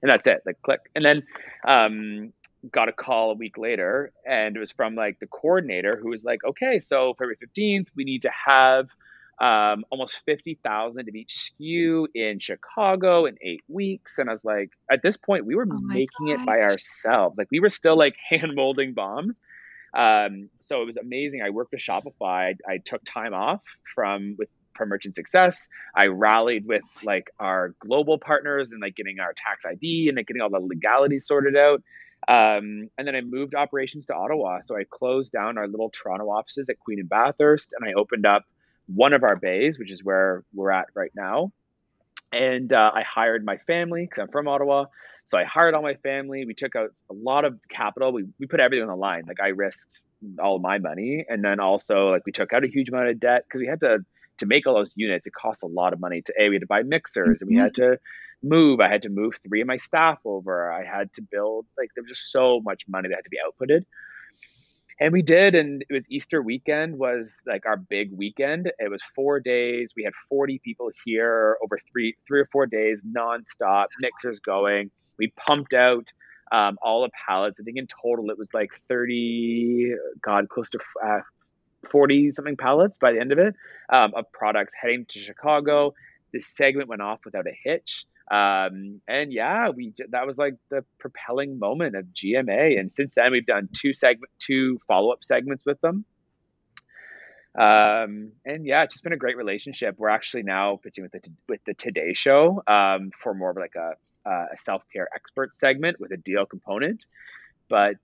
And 0.00 0.08
that's 0.08 0.28
it, 0.28 0.42
like 0.46 0.62
click. 0.62 0.78
And 0.94 1.04
then 1.04 1.24
um, 1.66 2.32
got 2.70 2.88
a 2.88 2.92
call 2.92 3.30
a 3.30 3.34
week 3.34 3.56
later 3.56 4.12
and 4.26 4.56
it 4.56 4.58
was 4.58 4.72
from 4.72 4.94
like 4.94 5.18
the 5.20 5.26
coordinator 5.26 5.96
who 5.96 6.10
was 6.10 6.24
like 6.24 6.42
okay 6.44 6.78
so 6.78 7.14
february 7.14 7.36
15th 7.36 7.86
we 7.94 8.04
need 8.04 8.22
to 8.22 8.30
have 8.46 8.88
um, 9.40 9.84
almost 9.90 10.20
50000 10.26 11.08
of 11.08 11.14
each 11.14 11.52
sku 11.60 12.06
in 12.12 12.40
chicago 12.40 13.26
in 13.26 13.36
eight 13.40 13.62
weeks 13.68 14.18
and 14.18 14.28
i 14.28 14.32
was 14.32 14.44
like 14.44 14.70
at 14.90 15.02
this 15.02 15.16
point 15.16 15.46
we 15.46 15.54
were 15.54 15.66
oh 15.70 15.78
making 15.78 16.26
God. 16.26 16.40
it 16.40 16.46
by 16.46 16.60
ourselves 16.60 17.38
like 17.38 17.48
we 17.52 17.60
were 17.60 17.68
still 17.68 17.96
like 17.96 18.16
hand 18.28 18.52
molding 18.56 18.94
bombs 18.94 19.40
um, 19.94 20.48
so 20.58 20.82
it 20.82 20.86
was 20.86 20.96
amazing 20.96 21.42
i 21.42 21.50
worked 21.50 21.72
with 21.72 21.80
shopify 21.80 22.54
I, 22.68 22.72
I 22.72 22.78
took 22.78 23.02
time 23.04 23.34
off 23.34 23.62
from 23.94 24.36
with 24.38 24.48
from 24.76 24.90
merchant 24.90 25.16
success 25.16 25.68
i 25.94 26.06
rallied 26.06 26.66
with 26.66 26.82
like 27.02 27.30
our 27.40 27.74
global 27.80 28.18
partners 28.18 28.72
and 28.72 28.80
like 28.80 28.94
getting 28.94 29.18
our 29.20 29.32
tax 29.36 29.64
id 29.66 30.08
and 30.08 30.16
like 30.16 30.26
getting 30.26 30.42
all 30.42 30.50
the 30.50 30.60
legalities 30.60 31.26
sorted 31.26 31.56
out 31.56 31.82
um, 32.26 32.90
and 32.98 33.06
then 33.06 33.14
I 33.14 33.20
moved 33.20 33.54
operations 33.54 34.06
to 34.06 34.14
Ottawa. 34.14 34.60
So 34.60 34.76
I 34.76 34.84
closed 34.84 35.32
down 35.32 35.56
our 35.56 35.68
little 35.68 35.90
Toronto 35.90 36.28
offices 36.28 36.68
at 36.68 36.78
Queen 36.80 36.98
and 36.98 37.08
Bathurst, 37.08 37.72
and 37.78 37.88
I 37.88 37.92
opened 37.92 38.26
up 38.26 38.44
one 38.86 39.12
of 39.12 39.22
our 39.22 39.36
bays, 39.36 39.78
which 39.78 39.92
is 39.92 40.02
where 40.02 40.44
we're 40.52 40.70
at 40.70 40.86
right 40.94 41.12
now. 41.14 41.52
And 42.32 42.72
uh, 42.72 42.90
I 42.94 43.02
hired 43.02 43.44
my 43.44 43.58
family 43.58 44.04
because 44.04 44.18
I'm 44.18 44.28
from 44.28 44.48
Ottawa. 44.48 44.86
So 45.28 45.36
I 45.36 45.44
hired 45.44 45.74
all 45.74 45.82
my 45.82 45.94
family. 45.94 46.46
We 46.46 46.54
took 46.54 46.74
out 46.74 46.90
a 47.10 47.14
lot 47.14 47.44
of 47.44 47.58
capital. 47.70 48.12
We, 48.12 48.24
we 48.40 48.46
put 48.46 48.60
everything 48.60 48.82
on 48.82 48.88
the 48.88 48.96
line. 48.96 49.24
Like 49.28 49.40
I 49.40 49.48
risked 49.48 50.00
all 50.42 50.58
my 50.58 50.78
money. 50.78 51.26
And 51.28 51.44
then 51.44 51.60
also 51.60 52.10
like 52.10 52.24
we 52.24 52.32
took 52.32 52.54
out 52.54 52.64
a 52.64 52.66
huge 52.66 52.88
amount 52.88 53.08
of 53.08 53.20
debt 53.20 53.44
because 53.46 53.60
we 53.60 53.66
had 53.66 53.80
to 53.80 53.98
to 54.38 54.46
make 54.46 54.66
all 54.66 54.74
those 54.74 54.94
units, 54.96 55.26
it 55.26 55.34
cost 55.34 55.64
a 55.64 55.66
lot 55.66 55.92
of 55.92 56.00
money 56.00 56.22
to 56.22 56.32
a 56.40 56.48
we 56.48 56.54
had 56.54 56.60
to 56.60 56.66
buy 56.66 56.82
mixers 56.82 57.42
and 57.42 57.50
we 57.50 57.56
had 57.56 57.74
mm-hmm. 57.74 57.94
to 57.94 57.98
move. 58.42 58.80
I 58.80 58.88
had 58.88 59.02
to 59.02 59.10
move 59.10 59.34
three 59.46 59.60
of 59.60 59.66
my 59.66 59.76
staff 59.76 60.18
over. 60.24 60.72
I 60.72 60.84
had 60.84 61.12
to 61.14 61.22
build 61.22 61.66
like 61.76 61.90
there 61.94 62.02
was 62.02 62.08
just 62.08 62.32
so 62.32 62.60
much 62.60 62.84
money 62.88 63.10
that 63.10 63.16
had 63.16 63.24
to 63.24 63.30
be 63.30 63.38
outputted. 63.44 63.84
And 65.00 65.12
we 65.12 65.22
did, 65.22 65.54
and 65.54 65.84
it 65.88 65.92
was 65.92 66.10
Easter 66.10 66.42
weekend 66.42 66.98
was 66.98 67.42
like 67.46 67.66
our 67.66 67.76
big 67.76 68.10
weekend. 68.12 68.72
It 68.78 68.90
was 68.90 69.02
four 69.14 69.40
days. 69.40 69.92
We 69.94 70.04
had 70.04 70.14
40 70.28 70.60
people 70.64 70.90
here 71.04 71.58
over 71.62 71.76
three 71.92 72.16
three 72.26 72.40
or 72.40 72.48
four 72.50 72.66
days, 72.66 73.02
nonstop, 73.02 73.88
mixers 74.00 74.40
going. 74.40 74.90
We 75.18 75.32
pumped 75.36 75.74
out 75.74 76.12
um, 76.52 76.78
all 76.82 77.02
the 77.02 77.10
pallets. 77.26 77.60
I 77.60 77.64
think 77.64 77.76
in 77.76 77.86
total 77.86 78.30
it 78.30 78.38
was 78.38 78.52
like 78.54 78.70
30, 78.88 79.94
God, 80.22 80.48
close 80.48 80.70
to 80.70 80.78
uh, 81.04 81.20
40 81.90 82.32
something 82.32 82.56
pallets 82.56 82.98
by 82.98 83.12
the 83.12 83.20
end 83.20 83.32
of 83.32 83.38
it 83.38 83.54
um, 83.90 84.12
of 84.14 84.30
products 84.32 84.74
heading 84.80 85.06
to 85.08 85.18
Chicago. 85.18 85.94
This 86.32 86.46
segment 86.46 86.88
went 86.88 87.02
off 87.02 87.20
without 87.24 87.46
a 87.46 87.52
hitch. 87.64 88.04
Um, 88.30 89.00
and 89.08 89.32
yeah, 89.32 89.70
we 89.70 89.94
that 90.10 90.26
was 90.26 90.36
like 90.36 90.56
the 90.68 90.84
propelling 90.98 91.58
moment 91.58 91.96
of 91.96 92.06
GMA. 92.06 92.78
And 92.78 92.92
since 92.92 93.14
then, 93.14 93.32
we've 93.32 93.46
done 93.46 93.68
two 93.72 93.94
segment, 93.94 94.30
two 94.38 94.78
follow 94.86 95.12
up 95.12 95.24
segments 95.24 95.64
with 95.64 95.80
them. 95.80 96.04
Um, 97.58 98.32
and 98.44 98.66
yeah, 98.66 98.82
it's 98.82 98.94
just 98.94 99.02
been 99.02 99.14
a 99.14 99.18
great 99.18 99.36
relationship. 99.36 99.94
We're 99.98 100.10
actually 100.10 100.42
now 100.42 100.78
pitching 100.82 101.04
with 101.04 101.12
the 101.12 101.20
with 101.48 101.60
the 101.64 101.74
Today 101.74 102.12
Show 102.12 102.62
um, 102.66 103.10
for 103.18 103.34
more 103.34 103.50
of 103.50 103.56
like 103.56 103.74
a, 103.76 103.92
a 104.28 104.56
self 104.56 104.82
care 104.92 105.08
expert 105.14 105.54
segment 105.54 106.00
with 106.00 106.12
a 106.12 106.16
deal 106.16 106.46
component. 106.46 107.06
But 107.68 107.96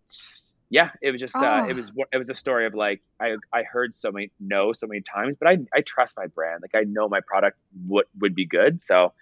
yeah, 0.70 0.90
it 1.00 1.10
was 1.10 1.20
just 1.20 1.36
uh, 1.36 1.62
oh. 1.64 1.68
it 1.68 1.76
was 1.76 1.92
it 2.12 2.16
was 2.16 2.30
a 2.30 2.34
story 2.34 2.66
of 2.66 2.74
like 2.74 3.00
I 3.20 3.36
I 3.52 3.62
heard 3.62 3.94
so 3.94 4.10
many 4.10 4.30
no 4.40 4.72
so 4.72 4.86
many 4.86 5.00
times, 5.00 5.36
but 5.38 5.48
I 5.48 5.58
I 5.74 5.82
trust 5.82 6.16
my 6.16 6.26
brand. 6.26 6.62
Like 6.62 6.74
I 6.74 6.84
know 6.84 7.08
my 7.08 7.20
product 7.20 7.58
would 7.86 8.06
would 8.20 8.34
be 8.34 8.46
good, 8.46 8.82
so 8.82 9.12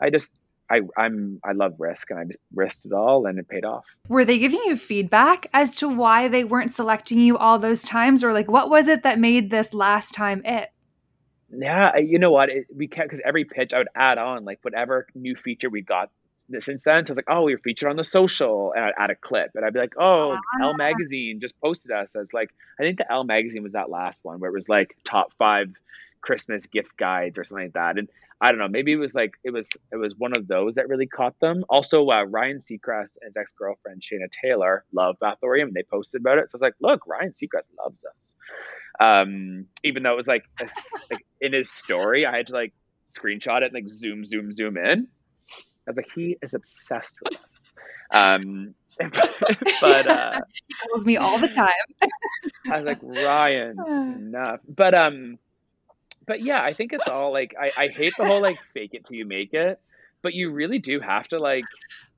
I 0.00 0.10
just 0.10 0.30
I 0.70 0.82
I'm 0.96 1.40
I 1.44 1.52
love 1.52 1.74
risk 1.78 2.10
and 2.10 2.20
I 2.20 2.24
just 2.24 2.38
risked 2.54 2.84
it 2.84 2.92
all 2.92 3.26
and 3.26 3.38
it 3.38 3.48
paid 3.48 3.64
off. 3.64 3.84
Were 4.08 4.24
they 4.24 4.38
giving 4.38 4.60
you 4.66 4.76
feedback 4.76 5.48
as 5.52 5.74
to 5.76 5.88
why 5.88 6.28
they 6.28 6.44
weren't 6.44 6.72
selecting 6.72 7.18
you 7.18 7.36
all 7.36 7.58
those 7.58 7.82
times, 7.82 8.22
or 8.22 8.32
like 8.32 8.48
what 8.48 8.70
was 8.70 8.86
it 8.86 9.02
that 9.02 9.18
made 9.18 9.50
this 9.50 9.74
last 9.74 10.14
time 10.14 10.42
it? 10.44 10.70
Yeah, 11.52 11.96
you 11.96 12.20
know 12.20 12.30
what? 12.30 12.50
It, 12.50 12.66
we 12.74 12.86
can't 12.86 13.08
because 13.08 13.20
every 13.24 13.44
pitch 13.44 13.74
I 13.74 13.78
would 13.78 13.88
add 13.96 14.18
on 14.18 14.44
like 14.44 14.60
whatever 14.62 15.08
new 15.16 15.34
feature 15.34 15.68
we 15.68 15.82
got 15.82 16.10
since 16.58 16.82
then. 16.82 17.04
So 17.04 17.10
I 17.10 17.12
was 17.12 17.16
like, 17.18 17.30
oh, 17.30 17.42
we 17.42 17.54
were 17.54 17.60
featured 17.60 17.88
on 17.88 17.96
the 17.96 18.04
social, 18.04 18.72
and 18.72 18.84
I'd 18.84 18.94
add 18.98 19.10
a 19.10 19.14
clip, 19.14 19.50
and 19.54 19.64
I'd 19.64 19.72
be 19.72 19.80
like, 19.80 19.94
oh, 19.98 20.36
ah. 20.36 20.62
Elle 20.62 20.74
Magazine 20.74 21.40
just 21.40 21.58
posted 21.60 21.92
us 21.92 22.16
as 22.16 22.32
like, 22.32 22.50
I 22.78 22.82
think 22.82 22.98
the 22.98 23.10
Elle 23.10 23.24
Magazine 23.24 23.62
was 23.62 23.72
that 23.72 23.90
last 23.90 24.20
one 24.22 24.40
where 24.40 24.50
it 24.50 24.54
was 24.54 24.68
like 24.68 24.96
top 25.04 25.32
five 25.38 25.72
Christmas 26.20 26.66
gift 26.66 26.96
guides 26.96 27.38
or 27.38 27.44
something 27.44 27.66
like 27.66 27.74
that, 27.74 27.98
and 27.98 28.08
I 28.40 28.48
don't 28.48 28.58
know, 28.58 28.68
maybe 28.68 28.92
it 28.92 28.96
was 28.96 29.14
like 29.14 29.34
it 29.44 29.50
was 29.50 29.68
it 29.92 29.96
was 29.96 30.14
one 30.16 30.34
of 30.34 30.48
those 30.48 30.76
that 30.76 30.88
really 30.88 31.06
caught 31.06 31.38
them. 31.40 31.64
Also, 31.68 32.08
uh, 32.08 32.24
Ryan 32.24 32.56
Seacrest 32.56 33.18
and 33.20 33.26
his 33.26 33.36
ex 33.36 33.52
girlfriend 33.52 34.02
Shayna 34.02 34.30
Taylor 34.30 34.84
love 34.92 35.16
Bathorium, 35.22 35.64
and 35.68 35.74
they 35.74 35.82
posted 35.82 36.22
about 36.22 36.38
it. 36.38 36.50
So 36.50 36.54
I 36.54 36.56
was 36.56 36.62
like, 36.62 36.74
look, 36.80 37.06
Ryan 37.06 37.32
Seacrest 37.32 37.68
loves 37.78 38.02
us. 38.04 38.14
Um, 38.98 39.66
even 39.84 40.02
though 40.02 40.12
it 40.12 40.16
was 40.16 40.26
like, 40.26 40.44
a, 40.60 40.68
like 41.10 41.24
in 41.40 41.52
his 41.52 41.70
story, 41.70 42.26
I 42.26 42.36
had 42.36 42.46
to 42.48 42.54
like 42.54 42.72
screenshot 43.06 43.62
it 43.62 43.64
and 43.64 43.74
like 43.74 43.88
zoom, 43.88 44.24
zoom, 44.24 44.52
zoom 44.52 44.76
in 44.76 45.08
was 45.90 45.96
like, 45.96 46.08
he 46.14 46.36
is 46.42 46.54
obsessed 46.54 47.16
with 47.22 47.38
us. 47.38 47.58
Um, 48.12 48.74
but 49.80 50.06
uh, 50.06 50.40
he 50.52 50.74
calls 50.88 51.06
me 51.06 51.16
all 51.16 51.38
the 51.38 51.48
time. 51.48 51.70
I 52.70 52.76
was 52.76 52.86
like, 52.86 52.98
Ryan, 53.02 53.78
enough. 53.86 54.60
But 54.68 54.94
um, 54.94 55.38
but 56.26 56.40
yeah, 56.42 56.62
I 56.62 56.74
think 56.74 56.92
it's 56.92 57.08
all 57.08 57.32
like 57.32 57.54
I, 57.58 57.70
I 57.76 57.88
hate 57.88 58.12
the 58.18 58.26
whole 58.26 58.42
like 58.42 58.58
fake 58.74 58.90
it 58.92 59.04
till 59.04 59.16
you 59.16 59.24
make 59.24 59.54
it, 59.54 59.80
but 60.22 60.34
you 60.34 60.50
really 60.52 60.78
do 60.78 61.00
have 61.00 61.28
to 61.28 61.38
like 61.38 61.64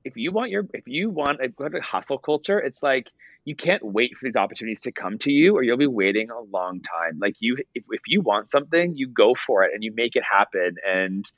if 0.03 0.17
you 0.17 0.31
want 0.31 0.51
your 0.51 0.67
if 0.73 0.87
you 0.87 1.09
want 1.09 1.41
a 1.41 1.47
good 1.47 1.73
hustle 1.79 2.17
culture, 2.17 2.59
it's 2.59 2.83
like 2.83 3.07
you 3.45 3.55
can't 3.55 3.83
wait 3.83 4.15
for 4.15 4.25
these 4.25 4.35
opportunities 4.35 4.81
to 4.81 4.91
come 4.91 5.17
to 5.19 5.31
you 5.31 5.55
or 5.55 5.63
you'll 5.63 5.77
be 5.77 5.87
waiting 5.87 6.29
a 6.29 6.41
long 6.41 6.81
time. 6.81 7.19
Like 7.19 7.35
you 7.39 7.57
if, 7.73 7.83
if 7.89 8.01
you 8.07 8.21
want 8.21 8.49
something, 8.49 8.95
you 8.95 9.07
go 9.07 9.35
for 9.35 9.63
it 9.63 9.71
and 9.73 9.83
you 9.83 9.93
make 9.93 10.15
it 10.15 10.23
happen 10.23 10.75
and 10.85 11.29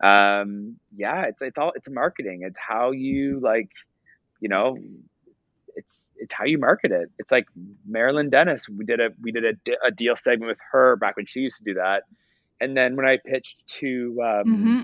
um, 0.00 0.76
yeah, 0.96 1.24
it's 1.26 1.42
it's 1.42 1.58
all 1.58 1.72
it's 1.74 1.88
marketing. 1.88 2.42
It's 2.42 2.58
how 2.58 2.92
you 2.92 3.40
like, 3.40 3.70
you 4.40 4.48
know, 4.48 4.78
it's 5.74 6.08
it's 6.16 6.32
how 6.32 6.44
you 6.44 6.58
market 6.58 6.92
it. 6.92 7.10
It's 7.18 7.32
like 7.32 7.46
Marilyn 7.86 8.30
Denis. 8.30 8.68
We 8.68 8.84
did 8.84 9.00
a 9.00 9.10
we 9.20 9.32
did 9.32 9.44
a, 9.44 9.86
a 9.86 9.90
deal 9.90 10.16
segment 10.16 10.48
with 10.48 10.60
her 10.72 10.96
back 10.96 11.16
when 11.16 11.26
she 11.26 11.40
used 11.40 11.58
to 11.58 11.64
do 11.64 11.74
that, 11.74 12.04
and 12.60 12.76
then 12.76 12.96
when 12.96 13.06
I 13.06 13.18
pitched 13.24 13.66
to 13.78 14.20
um, 14.22 14.44
mm-hmm. 14.46 14.80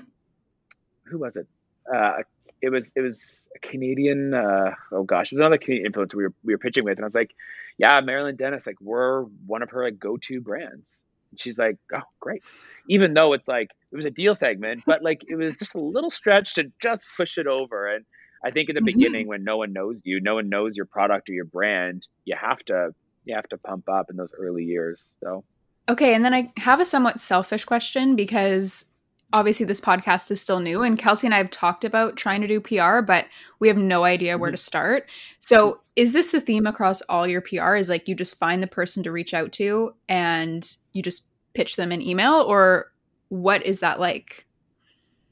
who 1.05 1.18
was 1.18 1.37
it? 1.37 1.46
Uh, 1.92 2.22
it 2.61 2.70
was 2.70 2.92
it 2.96 3.00
was 3.00 3.48
a 3.55 3.59
Canadian. 3.59 4.35
Uh, 4.35 4.74
oh 4.90 5.05
gosh, 5.05 5.31
it 5.31 5.37
was 5.37 5.40
another 5.40 5.59
Canadian 5.59 5.92
influencer 5.92 6.14
we 6.14 6.24
were 6.24 6.35
we 6.42 6.55
were 6.55 6.59
pitching 6.59 6.85
with, 6.85 6.98
and 6.98 7.05
I 7.05 7.07
was 7.07 7.14
like, 7.14 7.35
"Yeah, 7.79 8.00
Marilyn 8.00 8.37
Denis, 8.37 8.66
like 8.66 8.81
we're 8.81 9.22
one 9.46 9.62
of 9.62 9.70
her 9.70 9.85
like 9.85 9.98
go 9.98 10.16
to 10.16 10.40
brands." 10.40 10.96
And 11.35 11.40
she's 11.40 11.59
like, 11.59 11.77
"Oh, 11.92 12.03
great." 12.20 12.44
Even 12.88 13.12
though 13.14 13.33
it's 13.33 13.49
like 13.49 13.70
it 13.90 13.97
was 13.97 14.07
a 14.07 14.11
deal 14.11 14.35
segment, 14.35 14.85
but 14.87 15.03
like 15.03 15.23
it 15.27 15.35
was 15.35 15.59
just 15.59 15.75
a 15.75 15.81
little 15.81 16.11
stretch 16.11 16.55
to 16.55 16.70
just 16.81 17.05
push 17.16 17.38
it 17.38 17.49
over. 17.49 17.92
And 17.92 18.05
I 18.44 18.53
think 18.53 18.68
in 18.68 18.77
the 18.77 18.81
mm-hmm. 18.81 18.87
beginning, 18.87 19.27
when 19.27 19.42
no 19.42 19.57
one 19.57 19.73
knows 19.73 20.07
you, 20.07 20.20
no 20.20 20.37
one 20.37 20.49
knows 20.49 20.77
your 20.77 20.87
product 20.87 21.29
or 21.29 21.33
your 21.33 21.44
brand, 21.44 22.07
you 22.25 22.37
have 22.40 22.59
to 22.66 22.94
you 23.25 23.35
have 23.35 23.49
to 23.49 23.59
pump 23.59 23.88
up 23.88 24.11
in 24.11 24.16
those 24.16 24.33
early 24.38 24.64
years. 24.64 25.16
So. 25.20 25.44
Okay, 25.88 26.14
and 26.14 26.25
then 26.25 26.33
I 26.33 26.53
have 26.59 26.81
a 26.81 26.85
somewhat 26.85 27.20
selfish 27.20 27.64
question 27.64 28.16
because 28.16 28.87
obviously 29.33 29.67
this 29.67 29.81
podcast 29.81 30.31
is 30.31 30.41
still 30.41 30.61
new 30.61 30.83
and 30.83 30.99
Kelsey 30.99 31.27
and 31.27 31.35
I 31.35 31.39
have 31.39 31.51
talked 31.51 31.85
about 31.85 32.17
trying 32.17 32.41
to 32.41 32.47
do 32.47 32.61
PR, 32.61 33.01
but 33.01 33.27
we 33.59 33.69
have 33.69 33.77
no 33.77 34.05
idea 34.05 34.39
where 34.39 34.51
mm-hmm. 34.51 34.55
to 34.55 34.63
start. 34.63 35.09
So 35.39 35.81
is 35.97 36.13
this 36.13 36.33
the 36.33 36.41
theme 36.41 36.67
across 36.67 37.03
all 37.03 37.27
your 37.27 37.41
PR? 37.41 37.77
Is 37.77 37.89
like 37.89 38.09
you 38.09 38.15
just 38.15 38.37
find 38.37 38.63
the 38.63 38.69
person 38.69 39.03
to 39.03 39.13
reach 39.13 39.35
out 39.35 39.53
to 39.53 39.95
and 40.09 40.69
you 40.93 41.03
just 41.03 41.27
pitch 41.55 41.77
them 41.77 41.93
an 41.93 42.03
email 42.03 42.35
or 42.35 42.93
what 43.29 43.65
is 43.65 43.81
that 43.81 44.01
like? 44.01 44.47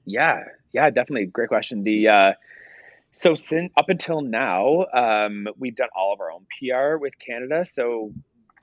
Yeah, 0.04 0.44
yeah, 0.72 0.90
definitely. 0.90 1.26
Great 1.26 1.48
question. 1.48 1.84
The 1.84 2.08
uh 2.08 2.32
so 3.12 3.34
since 3.34 3.70
up 3.76 3.90
until 3.90 4.22
now, 4.22 4.86
um, 4.94 5.46
we've 5.58 5.76
done 5.76 5.90
all 5.94 6.14
of 6.14 6.20
our 6.20 6.32
own 6.32 6.46
PR 6.58 6.96
with 6.96 7.12
Canada. 7.18 7.66
So 7.66 8.10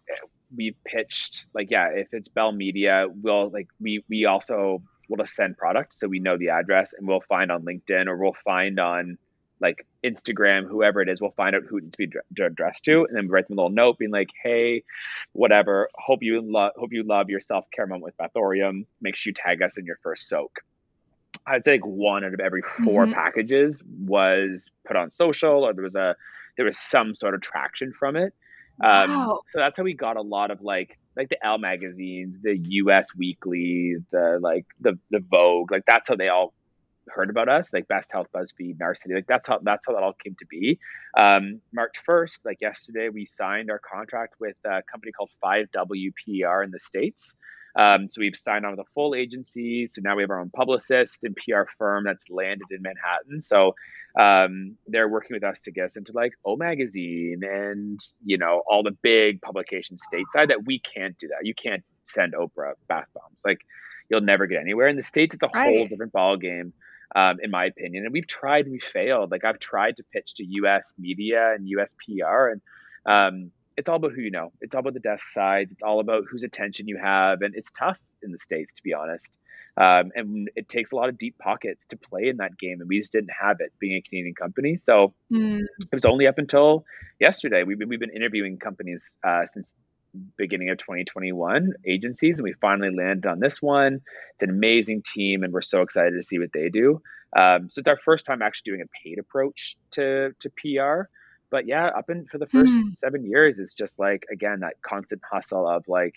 eh, 0.10 0.26
we've 0.56 0.76
pitched 0.84 1.46
like 1.54 1.70
yeah, 1.70 1.90
if 1.90 2.08
it's 2.14 2.28
Bell 2.28 2.52
Media, 2.52 3.06
we'll 3.10 3.50
like 3.52 3.68
we 3.80 4.04
we 4.10 4.26
also 4.26 4.82
we'll 5.10 5.18
just 5.18 5.36
send 5.36 5.58
product 5.58 5.94
so 5.94 6.08
we 6.08 6.20
know 6.20 6.38
the 6.38 6.50
address 6.50 6.94
and 6.94 7.08
we'll 7.08 7.22
find 7.22 7.52
on 7.52 7.64
LinkedIn 7.64 8.08
or 8.08 8.16
we'll 8.16 8.36
find 8.46 8.80
on 8.80 9.18
like 9.60 9.86
Instagram, 10.04 10.68
whoever 10.68 11.02
it 11.02 11.10
is, 11.10 11.20
we'll 11.20 11.32
find 11.32 11.56
out 11.56 11.64
who 11.68 11.78
it 11.78 11.84
needs 11.84 11.98
to 11.98 12.08
be 12.08 12.44
addressed 12.44 12.86
to, 12.86 13.06
and 13.06 13.16
then 13.16 13.28
write 13.28 13.48
them 13.48 13.58
a 13.58 13.62
little 13.62 13.76
note, 13.76 13.98
being 13.98 14.12
like, 14.12 14.30
"Hey, 14.42 14.84
whatever. 15.34 15.90
Hope 15.96 16.24
you 16.24 16.42
love. 16.42 16.72
Hope 16.78 16.94
you 16.94 17.04
love 17.04 17.30
your 17.30 17.40
self 17.40 17.70
care 17.72 17.86
moment 17.86 18.04
with 18.06 18.18
Bathorium. 18.18 18.86
Make 19.02 19.16
sure 19.16 19.32
you 19.32 19.34
tag 19.34 19.62
us 19.62 19.78
in 19.78 19.86
your 19.86 20.00
first 20.02 20.30
soak." 20.30 20.62
I'd 21.46 21.66
say 21.66 21.74
like 21.74 21.86
one 21.86 22.24
out 22.24 22.34
of 22.34 22.40
every 22.40 22.62
4 22.62 23.06
mm-hmm. 23.06 23.14
packages 23.14 23.82
was 23.86 24.66
put 24.86 24.96
on 24.96 25.12
social, 25.12 25.66
or 25.66 25.74
there 25.74 25.84
was 25.84 25.96
a 25.96 26.16
there 26.56 26.66
was 26.66 26.78
some 26.78 27.14
sort 27.14 27.34
of 27.34 27.42
traction 27.42 27.92
from 27.92 28.16
it. 28.16 28.34
Um, 28.82 29.12
wow. 29.12 29.42
So 29.46 29.60
that's 29.60 29.78
how 29.78 29.84
we 29.84 29.94
got 29.94 30.16
a 30.16 30.22
lot 30.22 30.52
of 30.52 30.62
like 30.62 30.98
like 31.20 31.30
the 31.30 31.46
Elle 31.46 31.58
magazines, 31.58 32.40
the 32.42 32.58
U.S. 32.58 33.14
Weekly, 33.16 33.98
the 34.10 34.40
like 34.42 34.66
the 34.80 34.98
the 35.12 35.20
Vogue, 35.20 35.70
like 35.70 35.84
that's 35.86 36.08
how 36.08 36.16
they 36.16 36.30
all 36.30 36.54
heard 37.10 37.30
about 37.30 37.50
us, 37.50 37.74
like 37.74 37.90
Best 37.90 38.12
Health, 38.12 38.28
BuzzFeed, 38.34 38.78
Narcity. 38.78 39.16
Like 39.16 39.28
that's 39.28 39.48
how 39.48 39.60
that's 39.62 39.86
how 39.86 39.94
that 39.94 40.02
all 40.02 40.14
came 40.14 40.36
to 40.40 40.46
be. 40.46 40.80
Um, 41.18 41.60
March 41.74 41.98
first, 41.98 42.46
like 42.46 42.62
yesterday, 42.62 43.10
we 43.10 43.26
signed 43.26 43.70
our 43.70 43.80
contract 43.80 44.36
with 44.40 44.56
a 44.66 44.82
company 44.90 45.12
called 45.12 45.30
Five 45.42 45.68
WPR 45.72 46.64
in 46.64 46.72
the 46.72 46.80
states. 46.80 47.36
Um, 47.76 48.10
so 48.10 48.22
we've 48.22 48.36
signed 48.36 48.66
on 48.66 48.72
with 48.72 48.80
a 48.80 48.90
full 48.94 49.16
agency. 49.16 49.88
So 49.88 50.02
now 50.04 50.16
we 50.16 50.24
have 50.24 50.30
our 50.30 50.40
own 50.40 50.50
publicist 50.50 51.24
and 51.24 51.36
PR 51.36 51.64
firm 51.78 52.04
that's 52.04 52.30
landed 52.30 52.68
in 52.72 52.82
Manhattan. 52.82 53.42
So 53.42 53.76
um, 54.20 54.76
they're 54.88 55.08
working 55.08 55.36
with 55.36 55.44
us 55.44 55.62
to 55.62 55.72
get 55.72 55.86
us 55.86 55.98
into 55.98 56.14
like 56.14 56.34
O 56.46 56.56
Magazine 56.56 57.42
and 57.44 58.00
you 58.24 58.38
know 58.38 58.64
all 58.70 58.84
the 58.84 58.98
big 59.04 59.42
publications 59.42 60.02
stateside 60.12 60.48
that 60.48 60.66
we 60.66 60.80
can't 60.80 61.18
do 61.18 61.28
that. 61.28 61.46
You 61.46 61.54
can't 61.54 61.84
send 62.08 62.34
Oprah 62.34 62.74
bath 62.88 63.08
bombs. 63.14 63.40
Like 63.46 63.62
you'll 64.10 64.22
never 64.22 64.48
get 64.48 64.62
anywhere 64.62 64.88
in 64.88 64.96
the 64.96 65.04
states. 65.04 65.36
It's 65.36 65.44
a 65.44 65.48
right. 65.54 65.78
whole 65.78 65.88
different 65.88 66.12
ball 66.12 66.38
game. 66.38 66.74
Um, 67.16 67.38
in 67.42 67.50
my 67.50 67.66
opinion, 67.66 68.04
and 68.06 68.14
we've 68.14 68.28
tried, 68.28 68.70
we 68.70 68.80
failed. 68.80 69.32
Like 69.32 69.44
I've 69.44 69.58
tried 69.58 69.98
to 69.98 70.04
pitch 70.14 70.36
to 70.36 70.46
U.S. 70.46 70.94
media 71.00 71.56
and 71.56 71.68
U.S. 71.70 71.96
PR, 72.06 72.50
and 72.50 72.62
um, 73.04 73.52
it's 73.80 73.88
all 73.88 73.96
about 73.96 74.12
who 74.12 74.22
you 74.22 74.32
know. 74.32 74.52
It's 74.62 74.76
all 74.76 74.82
about 74.82 74.94
the 74.94 75.00
desk 75.00 75.28
sides. 75.30 75.72
It's 75.72 75.84
all 75.84 76.02
about 76.02 76.26
whose 76.30 76.44
attention 76.44 76.88
you 76.88 76.98
have, 76.98 77.42
and 77.42 77.56
it's 77.56 77.72
tough 77.72 77.98
in 78.22 78.32
the 78.32 78.38
states 78.38 78.74
to 78.74 78.84
be 78.84 78.94
honest. 78.94 79.32
Um, 79.78 80.12
and 80.14 80.50
it 80.58 80.68
takes 80.68 80.92
a 80.92 80.98
lot 80.98 81.08
of 81.08 81.18
deep 81.18 81.38
pockets 81.38 81.86
to 81.86 81.98
play 81.98 82.28
in 82.28 82.38
that 82.38 82.58
game, 82.58 82.82
and 82.82 82.90
we 82.90 83.00
just 83.00 83.14
didn't 83.14 83.32
have 83.40 83.58
it 83.62 83.72
being 83.80 83.96
a 83.96 84.02
Canadian 84.02 84.36
company. 84.36 84.76
So 84.76 85.14
mm. 85.32 85.62
it 85.62 85.94
was 85.94 86.04
only 86.04 86.28
up 86.28 86.38
until 86.38 86.84
yesterday. 87.20 87.64
We've 87.64 87.80
been, 87.80 87.88
we've 87.88 88.00
been 88.00 88.14
interviewing 88.14 88.58
companies 88.58 89.16
uh, 89.24 89.46
since 89.46 89.74
beginning 90.38 90.70
of 90.70 90.78
2021 90.80 91.74
agencies 91.86 92.40
and 92.40 92.44
we 92.44 92.54
finally 92.54 92.90
landed 92.90 93.28
on 93.28 93.40
this 93.40 93.62
one 93.62 94.02
it's 94.34 94.42
an 94.42 94.50
amazing 94.50 95.04
team 95.04 95.44
and 95.44 95.54
we're 95.54 95.62
so 95.62 95.84
excited 95.84 96.16
to 96.18 96.24
see 96.24 96.40
what 96.40 96.52
they 96.52 96.68
do 96.68 97.00
um, 97.38 97.70
so 97.70 97.78
it's 97.78 97.88
our 97.88 98.00
first 98.04 98.26
time 98.26 98.42
actually 98.42 98.72
doing 98.72 98.82
a 98.82 98.90
paid 99.04 99.20
approach 99.20 99.78
to 99.92 100.34
to 100.40 100.50
pr 100.50 101.08
but 101.50 101.68
yeah, 101.68 101.88
up 101.88 102.10
in 102.10 102.26
for 102.26 102.38
the 102.38 102.48
1st 102.48 102.68
mm-hmm. 102.68 102.94
seven 102.94 103.26
years, 103.26 103.60
it's 103.60 103.74
just 103.74 104.00
like 104.00 104.26
again 104.32 104.62
that 104.62 104.82
constant 104.82 105.22
hustle 105.30 105.68
of 105.68 105.88
like 105.88 106.16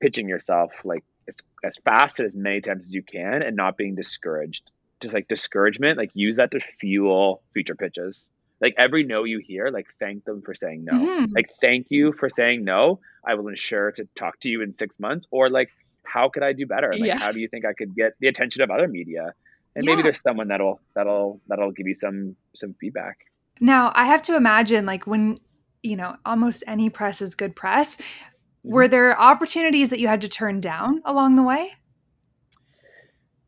pitching 0.00 0.28
yourself 0.28 0.72
like 0.84 1.04
as, 1.26 1.36
as 1.64 1.76
fast 1.78 2.20
as 2.20 2.34
many 2.34 2.60
times 2.60 2.84
as 2.84 2.94
you 2.94 3.02
can 3.02 3.42
and 3.42 3.56
not 3.56 3.76
being 3.76 3.94
discouraged. 3.94 4.70
Just 5.00 5.14
like 5.14 5.28
discouragement, 5.28 5.96
like 5.96 6.10
use 6.14 6.36
that 6.36 6.50
to 6.50 6.60
fuel 6.60 7.40
future 7.52 7.76
pitches. 7.76 8.28
Like 8.60 8.74
every 8.76 9.04
no 9.04 9.22
you 9.22 9.38
hear, 9.38 9.70
like 9.70 9.86
thank 10.00 10.24
them 10.24 10.42
for 10.42 10.54
saying 10.54 10.84
no. 10.84 10.92
Mm-hmm. 10.92 11.32
Like 11.32 11.50
thank 11.60 11.86
you 11.90 12.12
for 12.12 12.28
saying 12.28 12.64
no. 12.64 12.98
I 13.24 13.34
will 13.34 13.48
ensure 13.48 13.92
to 13.92 14.08
talk 14.16 14.40
to 14.40 14.50
you 14.50 14.62
in 14.62 14.72
six 14.72 14.98
months. 14.98 15.26
Or 15.30 15.50
like, 15.50 15.70
how 16.02 16.28
could 16.28 16.42
I 16.42 16.52
do 16.52 16.66
better? 16.66 16.90
Like, 16.92 17.02
yes. 17.02 17.22
how 17.22 17.30
do 17.30 17.40
you 17.40 17.46
think 17.46 17.64
I 17.64 17.74
could 17.74 17.94
get 17.94 18.14
the 18.18 18.26
attention 18.26 18.62
of 18.62 18.70
other 18.70 18.88
media? 18.88 19.34
And 19.76 19.84
yeah. 19.84 19.92
maybe 19.92 20.02
there's 20.02 20.20
someone 20.20 20.48
that'll 20.48 20.80
that'll 20.94 21.40
that'll 21.46 21.70
give 21.70 21.86
you 21.86 21.94
some 21.94 22.34
some 22.54 22.74
feedback. 22.80 23.18
Now, 23.60 23.92
I 23.94 24.06
have 24.06 24.22
to 24.22 24.36
imagine, 24.36 24.86
like, 24.86 25.06
when, 25.06 25.38
you 25.82 25.96
know, 25.96 26.16
almost 26.24 26.64
any 26.66 26.90
press 26.90 27.20
is 27.20 27.34
good 27.34 27.54
press, 27.56 27.96
mm-hmm. 27.96 28.72
were 28.72 28.88
there 28.88 29.18
opportunities 29.20 29.90
that 29.90 30.00
you 30.00 30.08
had 30.08 30.20
to 30.22 30.28
turn 30.28 30.60
down 30.60 31.02
along 31.04 31.36
the 31.36 31.42
way? 31.42 31.72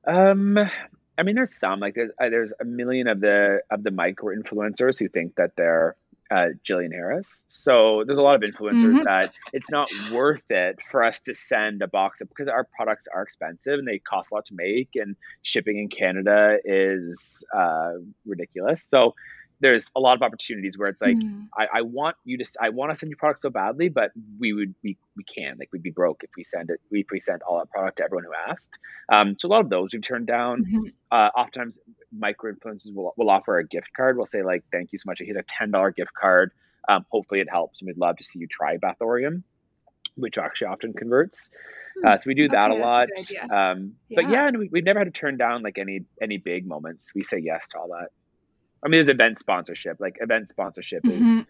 Um, 0.07 0.59
I 1.18 1.23
mean, 1.23 1.35
there's 1.35 1.55
some 1.55 1.81
like 1.81 1.94
there's 1.94 2.11
uh, 2.20 2.31
there's 2.31 2.53
a 2.61 2.64
million 2.64 3.07
of 3.07 3.20
the 3.20 3.61
of 3.70 3.83
the 3.83 3.90
micro 3.90 4.35
influencers 4.35 4.99
who 4.99 5.09
think 5.09 5.37
that 5.37 5.55
they're 5.57 5.94
uh, 6.31 6.49
Jillian 6.66 6.92
Harris. 6.92 7.42
So 7.49 8.05
there's 8.07 8.18
a 8.18 8.23
lot 8.23 8.37
of 8.37 8.40
influencers 8.40 8.94
mm-hmm. 8.94 9.05
that 9.05 9.35
it's 9.53 9.70
not 9.70 9.90
worth 10.12 10.44
it 10.49 10.79
for 10.90 11.03
us 11.05 11.20
to 11.20 11.35
send 11.35 11.83
a 11.83 11.88
box 11.88 12.20
of 12.20 12.29
because 12.29 12.49
our 12.49 12.66
products 12.77 13.07
are 13.14 13.23
expensive 13.23 13.79
and 13.79 13.87
they 13.87 13.99
cost 13.99 14.33
a 14.33 14.37
lot 14.37 14.46
to 14.46 14.55
make, 14.55 14.90
and 14.94 15.16
shipping 15.42 15.79
in 15.79 15.88
Canada 15.88 16.57
is 16.64 17.44
uh, 17.55 17.92
ridiculous. 18.25 18.83
So 18.83 19.14
there's 19.61 19.90
a 19.94 20.01
lot 20.01 20.16
of 20.16 20.23
opportunities 20.23 20.77
where 20.79 20.88
it's 20.88 21.03
like 21.03 21.16
mm. 21.16 21.46
I, 21.57 21.66
I, 21.79 21.83
want 21.83 22.16
you 22.25 22.38
to 22.38 22.51
I 22.61 22.70
want 22.70 22.90
to 22.90 22.96
send 22.96 23.11
you 23.11 23.16
product 23.16 23.40
so 23.40 23.51
badly, 23.51 23.88
but 23.88 24.11
we 24.38 24.53
would 24.53 24.75
we 24.83 24.96
we 25.16 25.25
can 25.25 25.57
like 25.59 25.68
we'd 25.73 25.83
be 25.83 25.90
broke 25.90 26.25
if 26.25 26.31
we 26.37 26.44
send 26.44 26.70
it 26.70 26.81
if 26.90 27.07
we 27.11 27.20
send 27.20 27.42
all 27.42 27.59
that 27.59 27.70
product 27.70 27.99
to 27.99 28.05
everyone 28.05 28.25
who 28.25 28.33
asked. 28.51 28.79
Um, 29.12 29.37
so 29.38 29.49
a 29.49 29.51
lot 29.51 29.61
of 29.61 29.70
those 29.70 29.92
we've 29.92 30.03
turned 30.03 30.27
down. 30.27 30.64
Mm-hmm. 30.64 30.85
Uh, 31.11 31.29
oftentimes 31.37 31.79
micro 32.16 32.53
influencers 32.53 32.94
will 32.94 33.12
will 33.16 33.31
offer 33.31 33.59
a 33.59 33.66
gift 33.66 33.90
card. 33.94 34.16
We'll 34.16 34.27
say 34.27 34.42
like 34.42 34.64
thank 34.73 34.92
you 34.92 34.99
so 34.99 35.05
much. 35.07 35.20
Here's 35.20 35.37
a 35.37 35.44
ten 35.46 35.70
dollar 35.70 35.90
gift 35.90 36.14
card. 36.14 36.53
Um, 36.88 37.05
hopefully 37.11 37.40
it 37.40 37.49
helps, 37.51 37.83
and 37.83 37.87
we'd 37.87 37.99
love 37.99 38.16
to 38.16 38.25
see 38.25 38.38
you 38.38 38.46
try 38.46 38.79
Bathorium, 38.79 39.42
which 40.16 40.38
actually 40.38 40.68
often 40.68 40.94
converts. 40.94 41.51
Hmm. 42.01 42.09
Uh, 42.09 42.16
so 42.16 42.23
we 42.27 42.35
do 42.35 42.49
that 42.49 42.70
okay, 42.70 42.81
a 42.81 42.85
lot. 42.85 43.09
A 43.11 43.55
um, 43.55 43.92
yeah. 44.09 44.16
But 44.16 44.31
yeah, 44.31 44.49
and 44.49 44.59
we, 44.59 44.68
we've 44.73 44.85
never 44.85 45.01
had 45.01 45.12
to 45.12 45.18
turn 45.18 45.37
down 45.37 45.62
like 45.62 45.77
any 45.77 46.05
any 46.23 46.38
big 46.38 46.66
moments. 46.66 47.11
We 47.14 47.23
say 47.23 47.38
yes 47.38 47.68
to 47.68 47.79
all 47.79 47.88
that. 47.88 48.09
I 48.83 48.88
mean, 48.88 48.93
there's 48.93 49.09
event 49.09 49.38
sponsorship. 49.38 49.99
Like 50.01 50.19
event 50.21 50.49
sponsorship 50.49 51.03
mm-hmm. 51.03 51.21
is, 51.21 51.45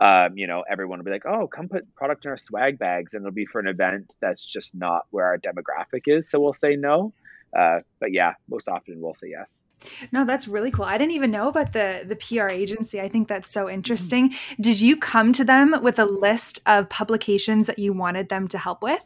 um, 0.00 0.36
you 0.36 0.46
know, 0.46 0.64
everyone 0.68 0.98
will 0.98 1.04
be 1.04 1.10
like, 1.10 1.26
"Oh, 1.26 1.46
come 1.46 1.68
put 1.68 1.94
product 1.94 2.24
in 2.24 2.30
our 2.30 2.36
swag 2.36 2.78
bags," 2.78 3.14
and 3.14 3.22
it'll 3.22 3.32
be 3.32 3.46
for 3.46 3.60
an 3.60 3.68
event 3.68 4.14
that's 4.20 4.46
just 4.46 4.74
not 4.74 5.06
where 5.10 5.26
our 5.26 5.38
demographic 5.38 6.02
is. 6.06 6.28
So 6.28 6.40
we'll 6.40 6.52
say 6.52 6.76
no. 6.76 7.12
Uh, 7.56 7.80
but 8.00 8.12
yeah, 8.12 8.34
most 8.48 8.68
often 8.68 9.00
we'll 9.00 9.14
say 9.14 9.28
yes. 9.28 9.62
No, 10.10 10.24
that's 10.24 10.48
really 10.48 10.70
cool. 10.70 10.84
I 10.84 10.96
didn't 10.96 11.12
even 11.12 11.30
know 11.30 11.48
about 11.48 11.72
the 11.72 12.04
the 12.06 12.16
PR 12.16 12.48
agency. 12.48 13.00
I 13.00 13.08
think 13.08 13.28
that's 13.28 13.50
so 13.50 13.68
interesting. 13.68 14.30
Mm-hmm. 14.30 14.62
Did 14.62 14.80
you 14.80 14.96
come 14.96 15.32
to 15.34 15.44
them 15.44 15.76
with 15.82 15.98
a 15.98 16.04
list 16.04 16.60
of 16.66 16.88
publications 16.88 17.66
that 17.66 17.78
you 17.78 17.92
wanted 17.92 18.28
them 18.28 18.48
to 18.48 18.58
help 18.58 18.82
with? 18.82 19.02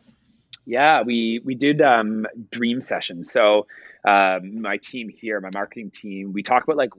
Yeah, 0.65 1.03
we 1.03 1.41
we 1.45 1.55
did 1.55 1.81
um, 1.83 2.27
dream 2.51 2.81
sessions. 2.81 3.31
So 3.31 3.67
um, 4.07 4.61
my 4.61 4.77
team 4.77 5.09
here, 5.09 5.41
my 5.41 5.51
marketing 5.53 5.91
team, 5.91 6.33
we 6.33 6.43
talk 6.43 6.65
about 6.65 6.77
like 6.77 6.91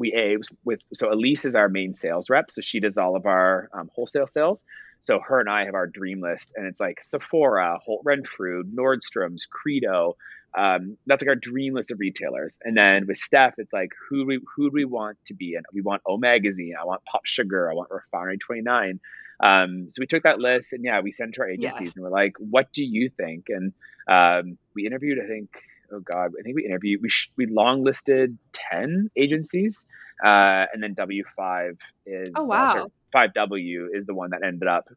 we 0.00 0.12
a 0.14 0.38
with 0.64 0.80
so 0.94 1.12
Elise 1.12 1.44
is 1.44 1.54
our 1.54 1.68
main 1.68 1.94
sales 1.94 2.30
rep, 2.30 2.50
so 2.50 2.62
she 2.62 2.80
does 2.80 2.98
all 2.98 3.14
of 3.14 3.26
our 3.26 3.68
um, 3.72 3.90
wholesale 3.94 4.26
sales. 4.26 4.64
So 5.02 5.20
her 5.20 5.38
and 5.40 5.48
I 5.48 5.66
have 5.66 5.74
our 5.74 5.86
dream 5.86 6.20
list, 6.20 6.54
and 6.56 6.66
it's 6.66 6.80
like 6.80 7.02
Sephora, 7.02 7.78
Holt 7.84 8.02
Renfrew, 8.04 8.64
Nordstrom's, 8.64 9.46
Credo. 9.46 10.16
Um, 10.56 10.96
that's 11.06 11.22
like 11.22 11.28
our 11.28 11.36
dream 11.36 11.74
list 11.74 11.92
of 11.92 12.00
retailers. 12.00 12.58
And 12.64 12.76
then 12.76 13.06
with 13.06 13.18
Steph, 13.18 13.54
it's 13.58 13.72
like 13.72 13.90
who 14.08 14.26
we 14.26 14.40
who 14.56 14.70
do 14.70 14.74
we 14.74 14.86
want 14.86 15.18
to 15.26 15.34
be 15.34 15.54
in? 15.54 15.62
We 15.72 15.82
want 15.82 16.02
O 16.06 16.16
Magazine. 16.16 16.74
I 16.80 16.84
want 16.86 17.04
Pop 17.04 17.26
Sugar. 17.26 17.70
I 17.70 17.74
want 17.74 17.90
Refinery 17.90 18.38
Twenty 18.38 18.62
Nine. 18.62 19.00
Um, 19.42 19.88
so 19.90 20.00
we 20.00 20.06
took 20.06 20.22
that 20.22 20.38
list, 20.38 20.72
and 20.72 20.82
yeah, 20.82 21.00
we 21.00 21.12
sent 21.12 21.34
to 21.34 21.42
our 21.42 21.48
agencies, 21.48 21.80
yes. 21.80 21.96
and 21.96 22.04
we're 22.04 22.10
like, 22.10 22.34
"What 22.38 22.72
do 22.72 22.82
you 22.82 23.10
think?" 23.10 23.46
And 23.48 23.72
um, 24.08 24.56
we 24.74 24.86
interviewed, 24.86 25.18
I 25.22 25.26
think, 25.26 25.50
oh 25.92 26.00
god, 26.00 26.32
I 26.38 26.42
think 26.42 26.56
we 26.56 26.64
interviewed 26.64 27.02
we 27.02 27.08
sh- 27.08 27.30
we 27.36 27.46
long 27.46 27.84
listed 27.84 28.38
ten 28.52 29.10
agencies, 29.16 29.84
uh, 30.24 30.66
and 30.72 30.82
then 30.82 30.94
W 30.94 31.24
five 31.36 31.78
is 32.06 32.28
oh 32.34 32.46
wow 32.46 32.90
five 33.12 33.34
W 33.34 33.88
is 33.92 34.06
the 34.06 34.14
one 34.14 34.30
that 34.30 34.42
ended 34.42 34.68
up 34.68 34.88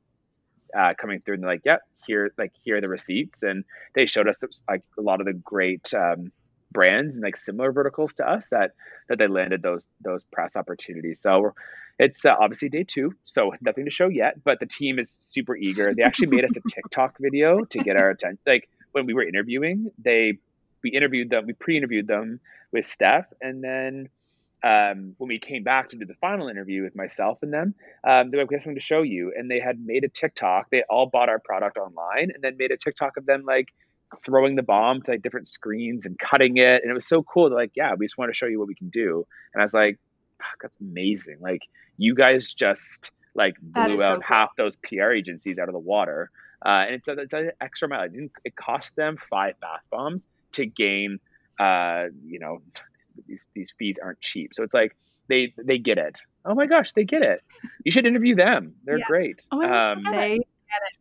uh, 0.77 0.93
coming 0.99 1.21
through, 1.21 1.35
and 1.35 1.43
they're 1.43 1.51
like, 1.51 1.65
yep, 1.65 1.81
here 2.05 2.31
like 2.37 2.51
here 2.63 2.77
are 2.77 2.81
the 2.81 2.89
receipts, 2.89 3.43
and 3.43 3.63
they 3.95 4.05
showed 4.05 4.27
us 4.27 4.43
like 4.69 4.83
a 4.97 5.01
lot 5.01 5.19
of 5.19 5.25
the 5.25 5.33
great. 5.33 5.93
Um, 5.93 6.31
brands 6.73 7.15
and 7.15 7.23
like 7.23 7.37
similar 7.37 7.71
verticals 7.71 8.13
to 8.13 8.27
us 8.27 8.47
that 8.47 8.71
that 9.07 9.19
they 9.19 9.27
landed 9.27 9.61
those 9.61 9.87
those 10.03 10.25
press 10.25 10.55
opportunities 10.55 11.21
so 11.21 11.53
it's 11.99 12.25
uh, 12.25 12.35
obviously 12.37 12.67
day 12.67 12.83
two 12.83 13.13
so 13.23 13.53
nothing 13.61 13.85
to 13.85 13.91
show 13.91 14.09
yet 14.09 14.43
but 14.43 14.59
the 14.59 14.65
team 14.65 14.97
is 14.97 15.15
super 15.21 15.55
eager 15.55 15.93
they 15.93 16.01
actually 16.01 16.27
made 16.27 16.43
us 16.43 16.57
a 16.57 16.61
tiktok 16.69 17.15
video 17.19 17.63
to 17.63 17.77
get 17.77 17.95
our 17.95 18.09
attention 18.09 18.39
like 18.47 18.67
when 18.91 19.05
we 19.05 19.13
were 19.13 19.23
interviewing 19.23 19.91
they 19.99 20.33
we 20.83 20.91
interviewed 20.91 21.29
them, 21.29 21.45
we 21.45 21.53
pre-interviewed 21.53 22.07
them 22.07 22.39
with 22.71 22.85
Steph, 22.85 23.27
and 23.41 23.63
then 23.63 24.09
um, 24.63 25.15
when 25.17 25.27
we 25.27 25.39
came 25.39 25.63
back 25.63 25.89
to 25.89 25.97
do 25.97 26.05
the 26.05 26.15
final 26.15 26.47
interview 26.47 26.83
with 26.83 26.95
myself 26.95 27.39
and 27.41 27.53
them, 27.53 27.75
um, 28.03 28.31
they 28.31 28.37
were 28.37 28.43
like, 28.43 28.49
"We 28.49 28.55
have 28.55 28.63
something 28.63 28.75
to 28.75 28.81
show 28.81 29.01
you, 29.01 29.33
and 29.35 29.49
they 29.49 29.59
had 29.59 29.79
made 29.79 30.03
a 30.03 30.09
TikTok. 30.09 30.69
They 30.69 30.83
all 30.89 31.05
bought 31.05 31.29
our 31.29 31.39
product 31.39 31.77
online, 31.77 32.31
and 32.33 32.41
then 32.41 32.57
made 32.57 32.71
a 32.71 32.77
TikTok 32.77 33.17
of 33.17 33.25
them 33.25 33.43
like 33.45 33.69
throwing 34.23 34.55
the 34.55 34.63
bomb 34.63 35.01
to 35.01 35.11
like 35.11 35.21
different 35.21 35.47
screens 35.47 36.05
and 36.05 36.17
cutting 36.17 36.57
it, 36.57 36.81
and 36.81 36.89
it 36.89 36.93
was 36.93 37.07
so 37.07 37.23
cool. 37.23 37.49
They're 37.49 37.57
like, 37.57 37.73
yeah, 37.75 37.93
we 37.95 38.05
just 38.05 38.17
want 38.17 38.29
to 38.29 38.35
show 38.35 38.45
you 38.45 38.59
what 38.59 38.67
we 38.67 38.75
can 38.75 38.89
do, 38.89 39.25
and 39.53 39.61
I 39.61 39.65
was 39.65 39.73
like, 39.73 39.99
that's 40.61 40.79
amazing. 40.79 41.37
Like 41.41 41.61
you 41.97 42.15
guys 42.15 42.53
just 42.53 43.11
like 43.35 43.55
blew 43.61 43.93
out 43.93 43.99
so 43.99 44.13
cool. 44.13 44.21
half 44.21 44.55
those 44.55 44.77
PR 44.77 45.11
agencies 45.11 45.59
out 45.59 45.67
of 45.67 45.73
the 45.73 45.79
water. 45.79 46.29
Uh, 46.65 46.85
and 46.87 46.95
it's, 46.95 47.07
a, 47.09 47.13
it's 47.13 47.33
an 47.33 47.51
extra 47.59 47.89
mile. 47.89 48.03
It, 48.03 48.31
it 48.45 48.55
cost 48.55 48.95
them 48.95 49.17
five 49.29 49.59
bath 49.59 49.81
bombs 49.91 50.27
to 50.53 50.65
gain 50.65 51.19
uh, 51.59 52.05
you 52.25 52.39
know 52.39 52.61
these 53.27 53.45
these 53.53 53.71
fees 53.77 53.97
aren't 54.01 54.21
cheap. 54.21 54.53
So 54.53 54.63
it's 54.63 54.73
like 54.73 54.95
they 55.27 55.53
they 55.57 55.77
get 55.77 55.97
it. 55.97 56.19
Oh 56.45 56.55
my 56.55 56.65
gosh 56.65 56.93
they 56.93 57.03
get 57.03 57.21
it. 57.21 57.41
You 57.83 57.91
should 57.91 58.05
interview 58.05 58.35
them. 58.35 58.75
They're 58.83 58.99
yeah. 58.99 59.05
great. 59.07 59.47
Oh 59.51 59.61
um, 59.61 60.03
they 60.03 60.37
get 60.37 60.81
it 60.89 60.97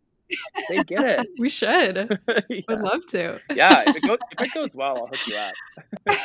they 0.68 0.82
get 0.84 1.04
it. 1.04 1.28
We 1.38 1.48
should. 1.48 2.18
Yeah. 2.48 2.60
would 2.68 2.80
love 2.80 3.06
to. 3.08 3.40
Yeah 3.54 3.84
if 3.86 3.96
it, 3.96 4.02
goes, 4.02 4.18
if 4.32 4.46
it 4.46 4.54
goes 4.54 4.74
well 4.74 4.98
i'll 4.98 5.06
hook 5.06 5.26
you 5.26 5.36
up. 5.36 6.18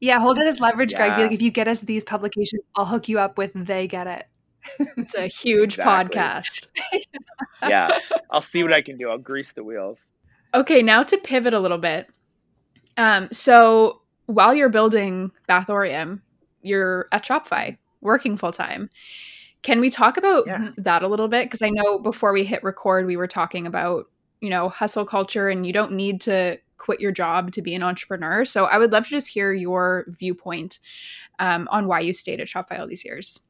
Yeah 0.00 0.18
hold 0.18 0.38
it 0.38 0.46
as 0.46 0.60
leverage 0.60 0.92
yeah. 0.92 0.98
greg. 0.98 1.16
Be 1.16 1.22
like 1.22 1.32
if 1.32 1.42
you 1.42 1.50
get 1.50 1.68
us 1.68 1.80
these 1.82 2.04
publications 2.04 2.62
i'll 2.76 2.84
hook 2.84 3.08
you 3.08 3.18
up 3.18 3.38
with 3.38 3.52
they 3.54 3.86
get 3.86 4.06
it. 4.06 4.26
It's 4.96 5.14
a 5.14 5.26
huge 5.26 5.74
exactly. 5.74 6.20
podcast. 6.20 6.68
Yeah 7.62 7.88
i'll 8.30 8.40
see 8.40 8.62
what 8.62 8.72
i 8.78 8.82
can 8.82 8.96
do. 8.96 9.10
I'll 9.10 9.18
grease 9.18 9.52
the 9.52 9.64
wheels 9.64 10.10
Okay, 10.54 10.82
now 10.82 11.02
to 11.02 11.16
pivot 11.18 11.54
a 11.54 11.60
little 11.60 11.78
bit. 11.78 12.08
Um, 12.96 13.28
so 13.30 14.02
while 14.26 14.54
you're 14.54 14.68
building 14.68 15.30
Bathorium, 15.48 16.20
you're 16.62 17.08
at 17.12 17.24
Shopify 17.24 17.78
working 18.00 18.36
full 18.36 18.52
time. 18.52 18.90
Can 19.62 19.80
we 19.80 19.90
talk 19.90 20.16
about 20.16 20.44
yeah. 20.46 20.70
that 20.76 21.02
a 21.02 21.08
little 21.08 21.28
bit? 21.28 21.46
Because 21.46 21.62
I 21.62 21.70
know 21.70 21.98
before 21.98 22.32
we 22.32 22.44
hit 22.44 22.64
record, 22.64 23.06
we 23.06 23.16
were 23.16 23.28
talking 23.28 23.66
about, 23.66 24.10
you 24.40 24.50
know, 24.50 24.68
hustle 24.68 25.04
culture 25.04 25.48
and 25.48 25.66
you 25.66 25.72
don't 25.72 25.92
need 25.92 26.20
to 26.22 26.58
quit 26.78 27.00
your 27.00 27.12
job 27.12 27.52
to 27.52 27.62
be 27.62 27.74
an 27.74 27.82
entrepreneur. 27.82 28.44
So 28.44 28.64
I 28.64 28.76
would 28.76 28.90
love 28.90 29.04
to 29.04 29.10
just 29.10 29.28
hear 29.28 29.52
your 29.52 30.04
viewpoint 30.08 30.80
um, 31.38 31.68
on 31.70 31.86
why 31.86 32.00
you 32.00 32.12
stayed 32.12 32.40
at 32.40 32.48
Shopify 32.48 32.80
all 32.80 32.88
these 32.88 33.04
years. 33.04 33.40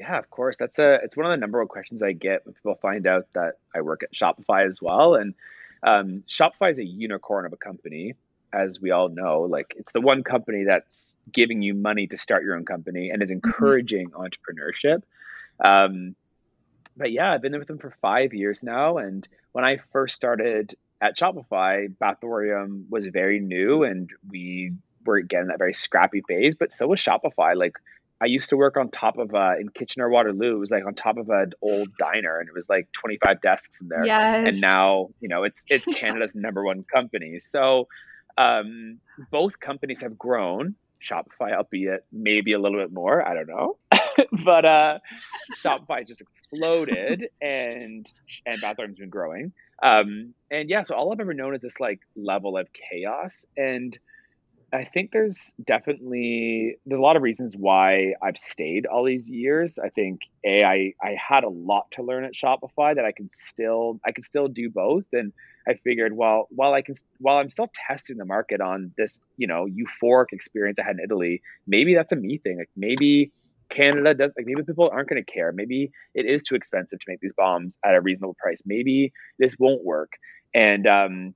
Yeah, 0.00 0.18
of 0.18 0.30
course. 0.30 0.56
That's 0.56 0.78
a 0.78 0.94
it's 1.04 1.14
one 1.14 1.26
of 1.26 1.30
the 1.30 1.36
number 1.36 1.58
one 1.58 1.68
questions 1.68 2.02
I 2.02 2.12
get 2.12 2.46
when 2.46 2.54
people 2.54 2.74
find 2.76 3.06
out 3.06 3.26
that 3.34 3.58
I 3.74 3.82
work 3.82 4.02
at 4.02 4.14
Shopify 4.14 4.66
as 4.66 4.80
well. 4.80 5.14
And 5.14 5.34
um, 5.82 6.24
Shopify 6.26 6.70
is 6.70 6.78
a 6.78 6.84
unicorn 6.84 7.44
of 7.44 7.52
a 7.52 7.58
company, 7.58 8.14
as 8.50 8.80
we 8.80 8.92
all 8.92 9.10
know. 9.10 9.42
Like 9.42 9.74
it's 9.76 9.92
the 9.92 10.00
one 10.00 10.24
company 10.24 10.64
that's 10.64 11.14
giving 11.30 11.60
you 11.60 11.74
money 11.74 12.06
to 12.06 12.16
start 12.16 12.44
your 12.44 12.56
own 12.56 12.64
company 12.64 13.10
and 13.10 13.22
is 13.22 13.28
mm-hmm. 13.28 13.46
encouraging 13.46 14.08
mm-hmm. 14.08 14.22
entrepreneurship. 14.22 15.02
Um, 15.62 16.16
but 16.96 17.12
yeah, 17.12 17.30
I've 17.32 17.42
been 17.42 17.58
with 17.58 17.68
them 17.68 17.78
for 17.78 17.94
five 18.00 18.32
years 18.32 18.64
now. 18.64 18.96
And 18.96 19.28
when 19.52 19.66
I 19.66 19.80
first 19.92 20.16
started 20.16 20.74
at 21.02 21.18
Shopify, 21.18 21.94
Bathorium 22.00 22.88
was 22.88 23.04
very 23.04 23.38
new 23.38 23.82
and 23.82 24.08
we 24.30 24.72
were 25.04 25.16
again 25.16 25.48
that 25.48 25.58
very 25.58 25.74
scrappy 25.74 26.22
phase, 26.26 26.54
but 26.54 26.72
so 26.72 26.86
was 26.86 27.00
Shopify. 27.00 27.54
Like 27.54 27.74
I 28.22 28.26
used 28.26 28.50
to 28.50 28.56
work 28.56 28.76
on 28.76 28.90
top 28.90 29.16
of 29.18 29.34
uh, 29.34 29.54
in 29.58 29.70
Kitchener 29.70 30.10
Waterloo. 30.10 30.56
It 30.56 30.58
was 30.58 30.70
like 30.70 30.84
on 30.86 30.94
top 30.94 31.16
of 31.16 31.30
an 31.30 31.52
old 31.62 31.88
diner, 31.98 32.38
and 32.38 32.48
it 32.48 32.54
was 32.54 32.68
like 32.68 32.90
25 32.92 33.40
desks 33.40 33.80
in 33.80 33.88
there. 33.88 34.04
Yes. 34.04 34.46
And 34.46 34.60
now, 34.60 35.08
you 35.20 35.28
know, 35.28 35.44
it's 35.44 35.64
it's 35.68 35.84
Canada's 35.96 36.34
number 36.34 36.62
one 36.62 36.84
company. 36.84 37.38
So 37.38 37.88
um, 38.36 38.98
both 39.30 39.58
companies 39.60 40.02
have 40.02 40.18
grown. 40.18 40.74
Shopify, 41.00 41.54
albeit 41.54 42.04
maybe 42.12 42.52
a 42.52 42.58
little 42.58 42.78
bit 42.78 42.92
more, 42.92 43.26
I 43.26 43.32
don't 43.32 43.48
know, 43.48 43.78
but 44.44 44.66
uh, 44.66 44.98
Shopify 45.58 46.06
just 46.06 46.20
exploded, 46.20 47.28
and 47.40 48.06
and 48.44 48.60
Bathorium's 48.60 48.98
been 48.98 49.08
growing. 49.08 49.52
Um, 49.82 50.34
and 50.50 50.68
yeah, 50.68 50.82
so 50.82 50.94
all 50.94 51.10
I've 51.10 51.20
ever 51.20 51.32
known 51.32 51.54
is 51.54 51.62
this 51.62 51.80
like 51.80 52.00
level 52.16 52.58
of 52.58 52.68
chaos 52.72 53.46
and 53.56 53.98
I 54.72 54.84
think 54.84 55.10
there's 55.10 55.52
definitely 55.64 56.76
there's 56.86 56.98
a 56.98 57.02
lot 57.02 57.16
of 57.16 57.22
reasons 57.22 57.56
why 57.56 58.14
I've 58.22 58.38
stayed 58.38 58.86
all 58.86 59.04
these 59.04 59.28
years. 59.28 59.78
I 59.78 59.88
think 59.88 60.20
a 60.44 60.62
I 60.62 60.94
I 61.02 61.16
had 61.18 61.42
a 61.42 61.48
lot 61.48 61.90
to 61.92 62.02
learn 62.02 62.24
at 62.24 62.34
Shopify 62.34 62.94
that 62.94 63.04
I 63.04 63.10
can 63.10 63.30
still 63.32 64.00
I 64.06 64.12
can 64.12 64.22
still 64.22 64.46
do 64.46 64.70
both, 64.70 65.06
and 65.12 65.32
I 65.66 65.74
figured 65.74 66.16
well 66.16 66.46
while 66.50 66.72
I 66.72 66.82
can 66.82 66.94
while 67.18 67.38
I'm 67.38 67.50
still 67.50 67.70
testing 67.74 68.16
the 68.16 68.24
market 68.24 68.60
on 68.60 68.92
this 68.96 69.18
you 69.36 69.48
know 69.48 69.66
euphoric 69.66 70.26
experience 70.32 70.78
I 70.78 70.84
had 70.84 70.96
in 70.96 71.04
Italy, 71.04 71.42
maybe 71.66 71.94
that's 71.94 72.12
a 72.12 72.16
me 72.16 72.38
thing. 72.38 72.58
Like 72.58 72.70
maybe 72.76 73.32
Canada 73.70 74.14
does 74.14 74.32
like 74.36 74.46
maybe 74.46 74.62
people 74.62 74.88
aren't 74.92 75.08
going 75.08 75.24
to 75.24 75.32
care. 75.32 75.50
Maybe 75.52 75.90
it 76.14 76.26
is 76.26 76.44
too 76.44 76.54
expensive 76.54 77.00
to 77.00 77.04
make 77.08 77.20
these 77.20 77.34
bombs 77.36 77.76
at 77.84 77.96
a 77.96 78.00
reasonable 78.00 78.36
price. 78.40 78.62
Maybe 78.64 79.12
this 79.38 79.56
won't 79.58 79.84
work, 79.84 80.12
and 80.54 80.86
um, 80.86 81.34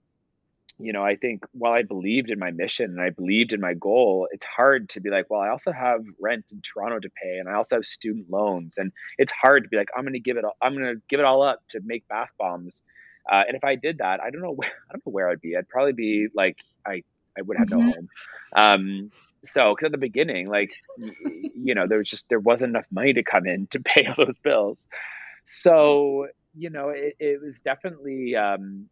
you 0.79 0.93
know, 0.93 1.05
I 1.05 1.17
think 1.17 1.45
while 1.53 1.73
I 1.73 1.83
believed 1.83 2.31
in 2.31 2.39
my 2.39 2.51
mission 2.51 2.91
and 2.91 3.01
I 3.01 3.11
believed 3.11 3.53
in 3.53 3.61
my 3.61 3.75
goal, 3.75 4.29
it's 4.33 4.45
hard 4.45 4.89
to 4.91 5.01
be 5.01 5.09
like, 5.09 5.31
well, 5.31 5.41
I 5.41 5.51
also 5.51 5.71
have 5.71 6.01
rent 6.21 6.47
in 6.51 6.63
Toronto 6.63 6.99
to 6.99 7.11
pay 7.11 7.39
and 7.39 7.49
I 7.49 7.55
also 7.55 7.77
have 7.77 7.87
student 7.87 8.29
loans. 8.29 8.77
And 8.77 8.93
it's 9.17 9.31
hard 9.31 9.65
to 9.65 9.69
be 9.69 9.77
like, 9.77 9.91
I'm 9.97 10.03
going 10.03 10.15
to 10.15 10.21
give 10.21 10.37
it, 10.37 10.45
all, 10.45 10.57
I'm 10.61 10.75
going 10.75 10.97
to 10.97 11.01
give 11.09 11.21
it 11.21 11.27
all 11.27 11.43
up 11.43 11.61
to 11.71 11.81
make 11.85 12.09
bath 12.09 12.31
bombs. 12.39 12.81
Uh, 13.31 13.45
and 13.47 13.57
if 13.57 13.63
I 13.63 13.77
did 13.77 13.99
that, 13.99 14.21
I 14.21 14.31
don't 14.31 14.43
know, 14.43 14.51
where, 14.57 14.73
I 14.91 14.95
don't 14.95 15.07
know 15.07 15.13
where 15.13 15.29
I'd 15.29 15.41
be. 15.41 15.57
I'd 15.57 15.69
probably 15.69 15.93
be 15.93 16.27
like, 16.35 16.57
I, 16.85 17.05
I 17.39 17.43
would 17.43 17.57
have 17.57 17.69
mm-hmm. 17.69 17.87
no 17.87 17.93
home. 17.93 18.09
Um, 18.57 19.11
so, 19.45 19.75
cause 19.77 19.85
at 19.85 19.93
the 19.93 19.99
beginning, 19.99 20.49
like, 20.49 20.73
you 21.55 21.75
know, 21.75 21.87
there 21.87 21.99
was 21.99 22.09
just, 22.09 22.29
there 22.31 22.41
wasn't 22.41 22.71
enough 22.71 22.87
money 22.91 23.13
to 23.13 23.23
come 23.23 23.47
in 23.47 23.69
to 23.69 23.81
pay 23.85 24.07
all 24.07 24.25
those 24.25 24.39
bills. 24.39 24.89
So, 25.47 26.29
you 26.57 26.71
know, 26.71 26.89
it, 26.89 27.15
it 27.21 27.41
was 27.41 27.61
definitely, 27.61 28.35
um, 28.35 28.89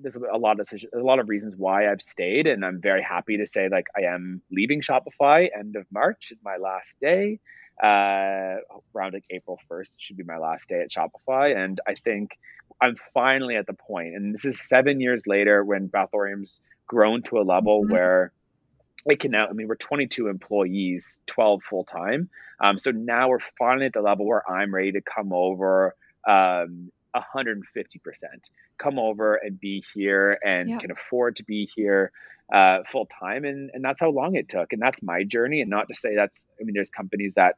there's 0.00 0.16
a 0.16 0.36
lot 0.36 0.60
of 0.60 0.68
a 0.94 0.98
lot 0.98 1.18
of 1.18 1.28
reasons 1.28 1.54
why 1.56 1.90
I've 1.90 2.02
stayed, 2.02 2.46
and 2.46 2.64
I'm 2.64 2.80
very 2.80 3.02
happy 3.02 3.36
to 3.38 3.46
say 3.46 3.68
like 3.68 3.86
I 3.96 4.02
am 4.02 4.42
leaving 4.50 4.82
Shopify. 4.82 5.48
End 5.56 5.76
of 5.76 5.86
March 5.92 6.30
is 6.30 6.38
my 6.42 6.56
last 6.56 6.98
day. 7.00 7.40
Uh, 7.82 8.56
around 8.92 9.12
like 9.12 9.24
April 9.30 9.56
1st 9.70 9.90
should 9.98 10.16
be 10.16 10.24
my 10.24 10.38
last 10.38 10.68
day 10.68 10.80
at 10.80 10.90
Shopify, 10.90 11.56
and 11.56 11.80
I 11.86 11.94
think 11.94 12.32
I'm 12.80 12.96
finally 13.14 13.56
at 13.56 13.66
the 13.66 13.72
point, 13.72 14.14
and 14.14 14.34
this 14.34 14.44
is 14.44 14.60
seven 14.60 15.00
years 15.00 15.26
later 15.26 15.64
when 15.64 15.86
Bathorium's 15.86 16.60
grown 16.86 17.22
to 17.22 17.38
a 17.38 17.42
level 17.42 17.82
mm-hmm. 17.82 17.92
where 17.92 18.32
it 19.06 19.20
can 19.20 19.30
now. 19.30 19.46
I 19.46 19.52
mean, 19.52 19.68
we're 19.68 19.76
22 19.76 20.28
employees, 20.28 21.18
12 21.26 21.62
full 21.62 21.84
time. 21.84 22.28
Um, 22.60 22.78
so 22.78 22.90
now 22.90 23.28
we're 23.28 23.38
finally 23.58 23.86
at 23.86 23.92
the 23.92 24.02
level 24.02 24.26
where 24.26 24.48
I'm 24.50 24.74
ready 24.74 24.92
to 24.92 25.00
come 25.00 25.32
over. 25.32 25.94
Um, 26.26 26.90
150% 27.14 27.62
come 28.78 28.98
over 28.98 29.34
and 29.34 29.58
be 29.58 29.82
here 29.94 30.38
and 30.44 30.70
yeah. 30.70 30.78
can 30.78 30.90
afford 30.90 31.36
to 31.36 31.44
be 31.44 31.68
here 31.74 32.12
uh, 32.52 32.82
full 32.84 33.06
time 33.06 33.44
and 33.44 33.70
and 33.74 33.84
that's 33.84 34.00
how 34.00 34.08
long 34.08 34.34
it 34.34 34.48
took 34.48 34.72
and 34.72 34.80
that's 34.80 35.02
my 35.02 35.22
journey 35.22 35.60
and 35.60 35.68
not 35.68 35.86
to 35.86 35.94
say 35.94 36.14
that's 36.14 36.46
i 36.58 36.64
mean 36.64 36.72
there's 36.72 36.88
companies 36.90 37.34
that 37.34 37.56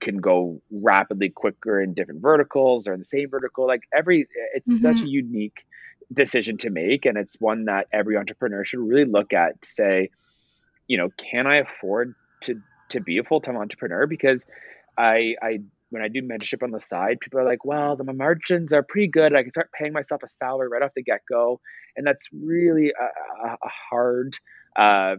can 0.00 0.18
go 0.18 0.62
rapidly 0.70 1.28
quicker 1.28 1.82
in 1.82 1.92
different 1.92 2.22
verticals 2.22 2.86
or 2.86 2.92
in 2.92 3.00
the 3.00 3.04
same 3.04 3.28
vertical 3.28 3.66
like 3.66 3.82
every 3.92 4.28
it's 4.54 4.68
mm-hmm. 4.68 4.76
such 4.76 5.00
a 5.00 5.08
unique 5.08 5.66
decision 6.12 6.56
to 6.56 6.70
make 6.70 7.04
and 7.04 7.18
it's 7.18 7.34
one 7.40 7.64
that 7.64 7.88
every 7.92 8.16
entrepreneur 8.16 8.64
should 8.64 8.78
really 8.78 9.10
look 9.10 9.32
at 9.32 9.60
to 9.60 9.68
say 9.68 10.08
you 10.86 10.96
know 10.96 11.08
can 11.16 11.48
i 11.48 11.56
afford 11.56 12.14
to 12.40 12.60
to 12.90 13.00
be 13.00 13.18
a 13.18 13.24
full 13.24 13.40
time 13.40 13.56
entrepreneur 13.56 14.06
because 14.06 14.46
I 14.96 15.36
I 15.42 15.60
when 15.92 16.02
I 16.02 16.08
do 16.08 16.22
mentorship 16.22 16.62
on 16.62 16.70
the 16.70 16.80
side, 16.80 17.20
people 17.20 17.38
are 17.38 17.44
like, 17.44 17.64
well, 17.64 17.96
the 17.96 18.10
margins 18.12 18.72
are 18.72 18.82
pretty 18.82 19.08
good. 19.08 19.34
I 19.34 19.42
can 19.42 19.52
start 19.52 19.70
paying 19.72 19.92
myself 19.92 20.22
a 20.22 20.28
salary 20.28 20.68
right 20.68 20.82
off 20.82 20.92
the 20.96 21.02
get 21.02 21.20
go. 21.28 21.60
And 21.96 22.06
that's 22.06 22.28
really 22.32 22.92
a, 22.98 23.48
a 23.48 23.68
hard, 23.90 24.34
uh, 24.74 25.16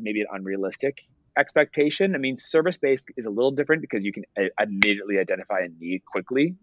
maybe 0.00 0.22
an 0.22 0.26
unrealistic 0.32 1.02
expectation. 1.38 2.16
I 2.16 2.18
mean, 2.18 2.36
service 2.36 2.78
based 2.78 3.06
is 3.16 3.26
a 3.26 3.30
little 3.30 3.52
different 3.52 3.80
because 3.80 4.04
you 4.04 4.12
can 4.12 4.24
immediately 4.60 5.18
identify 5.18 5.60
a 5.60 5.68
need 5.68 6.04
quickly. 6.04 6.56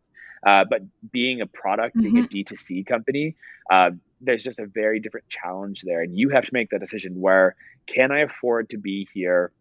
Uh, 0.45 0.65
but 0.69 0.81
being 1.11 1.39
a 1.39 1.47
product, 1.47 1.95
mm-hmm. 1.95 2.03
being 2.03 2.17
a 2.17 2.27
mm-hmm. 2.27 2.53
D2C 2.53 2.85
company, 2.85 3.37
uh, 3.71 3.91
there's 4.19 4.43
just 4.43 4.59
a 4.59 4.65
very 4.65 4.99
different 4.99 5.29
challenge 5.29 5.81
there. 5.83 6.01
And 6.01 6.13
you 6.13 6.29
have 6.29 6.43
to 6.45 6.53
make 6.53 6.71
that 6.71 6.81
decision 6.81 7.21
where 7.21 7.55
can 7.87 8.11
I 8.11 8.19
afford 8.19 8.69
to 8.71 8.77
be 8.77 9.07
here 9.13 9.51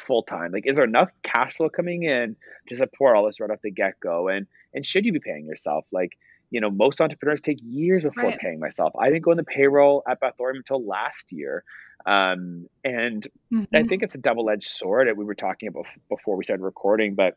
full 0.00 0.22
time? 0.22 0.52
Like, 0.52 0.66
is 0.66 0.76
there 0.76 0.84
enough 0.84 1.10
cash 1.22 1.54
flow 1.54 1.68
coming 1.68 2.02
in 2.02 2.36
to 2.68 2.76
support 2.76 3.16
all 3.16 3.26
this 3.26 3.40
right 3.40 3.50
off 3.50 3.60
the 3.62 3.70
get 3.70 4.00
go? 4.00 4.28
And 4.28 4.46
and 4.74 4.84
should 4.84 5.04
you 5.04 5.12
be 5.12 5.20
paying 5.20 5.46
yourself? 5.46 5.84
Like, 5.92 6.12
you 6.50 6.60
know, 6.60 6.70
most 6.70 7.00
entrepreneurs 7.00 7.40
take 7.40 7.58
years 7.62 8.02
before 8.02 8.24
right. 8.24 8.38
paying 8.38 8.60
myself. 8.60 8.92
I 8.98 9.10
didn't 9.10 9.22
go 9.22 9.32
in 9.32 9.36
the 9.36 9.44
payroll 9.44 10.02
at 10.08 10.20
Bathorium 10.20 10.56
until 10.56 10.84
last 10.84 11.32
year. 11.32 11.64
Um, 12.06 12.68
and 12.84 13.26
mm-hmm. 13.52 13.74
I 13.74 13.82
think 13.82 14.02
it's 14.02 14.14
a 14.14 14.18
double 14.18 14.48
edged 14.48 14.68
sword 14.68 15.08
that 15.08 15.16
we 15.16 15.24
were 15.24 15.34
talking 15.34 15.68
about 15.68 15.86
before 16.08 16.36
we 16.36 16.44
started 16.44 16.62
recording, 16.62 17.14
but 17.14 17.36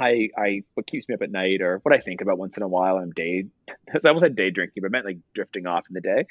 I, 0.00 0.30
I, 0.36 0.62
what 0.74 0.86
keeps 0.86 1.08
me 1.08 1.14
up 1.14 1.22
at 1.22 1.30
night 1.30 1.60
or 1.60 1.78
what 1.82 1.94
I 1.94 1.98
think 1.98 2.22
about 2.22 2.38
once 2.38 2.56
in 2.56 2.62
a 2.62 2.68
while, 2.68 2.96
I'm 2.96 3.10
day, 3.10 3.44
I 3.68 4.08
almost 4.08 4.22
said 4.22 4.34
day 4.34 4.50
drinking, 4.50 4.82
but 4.82 4.88
I 4.88 4.90
meant 4.90 5.04
like 5.04 5.18
drifting 5.34 5.66
off 5.66 5.84
in 5.88 5.94
the 5.94 6.00
day, 6.00 6.26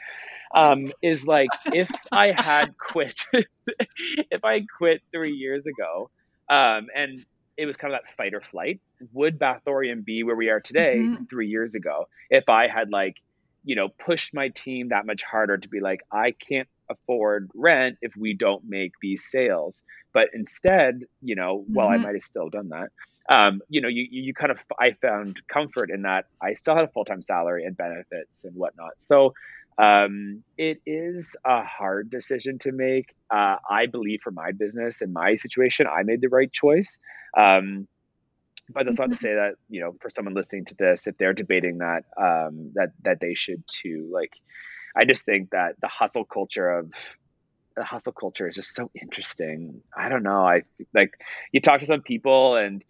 um, 0.55 0.91
is 1.01 1.27
like 1.27 1.49
if 1.67 1.89
I 2.11 2.33
had 2.35 2.77
quit, 2.77 3.25
if 3.33 4.43
I 4.43 4.65
quit 4.77 5.01
three 5.11 5.33
years 5.33 5.67
ago, 5.67 6.09
um, 6.49 6.87
and 6.95 7.25
it 7.57 7.65
was 7.65 7.77
kind 7.77 7.93
of 7.93 8.01
that 8.01 8.11
fight 8.15 8.33
or 8.33 8.41
flight, 8.41 8.81
would 9.13 9.37
Bathorium 9.37 10.03
be 10.03 10.23
where 10.23 10.35
we 10.35 10.49
are 10.49 10.59
today 10.59 10.97
mm-hmm. 10.97 11.25
three 11.25 11.47
years 11.47 11.75
ago? 11.75 12.07
If 12.29 12.49
I 12.49 12.69
had 12.69 12.89
like, 12.89 13.21
you 13.63 13.75
know, 13.75 13.89
pushed 13.89 14.33
my 14.33 14.49
team 14.49 14.89
that 14.89 15.05
much 15.05 15.23
harder 15.23 15.57
to 15.57 15.69
be 15.69 15.79
like, 15.79 16.01
I 16.11 16.31
can't 16.31 16.69
afford 16.89 17.51
rent 17.53 17.97
if 18.01 18.15
we 18.15 18.33
don't 18.33 18.63
make 18.67 18.93
these 19.01 19.29
sales. 19.29 19.83
But 20.11 20.29
instead, 20.33 21.03
you 21.21 21.35
know, 21.35 21.59
mm-hmm. 21.59 21.73
well, 21.73 21.87
I 21.87 21.97
might 21.97 22.15
have 22.15 22.23
still 22.23 22.49
done 22.49 22.69
that 22.69 22.89
um, 23.29 23.61
you 23.69 23.79
know, 23.79 23.87
you, 23.87 24.07
you 24.09 24.33
kind 24.33 24.51
of, 24.51 24.59
I 24.79 24.91
found 24.91 25.39
comfort 25.47 25.91
in 25.91 26.01
that 26.01 26.25
I 26.41 26.55
still 26.55 26.75
had 26.75 26.85
a 26.85 26.87
full 26.87 27.05
time 27.05 27.21
salary 27.21 27.63
and 27.63 27.77
benefits 27.77 28.43
and 28.43 28.55
whatnot. 28.55 28.93
So 28.97 29.33
um, 29.77 30.43
it 30.57 30.81
is 30.85 31.37
a 31.45 31.63
hard 31.63 32.09
decision 32.09 32.57
to 32.59 32.71
make. 32.71 33.13
Uh, 33.29 33.57
I 33.69 33.85
believe 33.85 34.21
for 34.23 34.31
my 34.31 34.51
business 34.51 35.01
and 35.01 35.13
my 35.13 35.37
situation, 35.37 35.87
I 35.87 36.03
made 36.03 36.21
the 36.21 36.27
right 36.27 36.51
choice. 36.51 36.97
Um, 37.37 37.87
but 38.71 38.85
that's 38.85 38.99
not 38.99 39.05
to 39.05 39.15
mm-hmm. 39.15 39.21
say 39.21 39.33
that 39.35 39.55
you 39.69 39.81
know, 39.81 39.95
for 40.01 40.09
someone 40.09 40.33
listening 40.33 40.65
to 40.65 40.75
this, 40.75 41.07
if 41.07 41.17
they're 41.17 41.33
debating 41.33 41.79
that, 41.79 42.03
um, 42.17 42.71
that 42.75 42.89
that 43.03 43.19
they 43.19 43.33
should 43.33 43.63
too. 43.67 44.09
Like, 44.11 44.33
I 44.95 45.05
just 45.05 45.25
think 45.25 45.51
that 45.51 45.75
the 45.81 45.87
hustle 45.87 46.25
culture 46.25 46.69
of 46.69 46.91
the 47.75 47.83
hustle 47.83 48.11
culture 48.11 48.47
is 48.47 48.55
just 48.55 48.75
so 48.75 48.91
interesting. 48.99 49.81
I 49.95 50.09
don't 50.09 50.23
know. 50.23 50.45
I 50.45 50.63
like 50.93 51.13
you 51.51 51.61
talk 51.61 51.79
to 51.79 51.85
some 51.85 52.01
people 52.01 52.55
and 52.55 52.83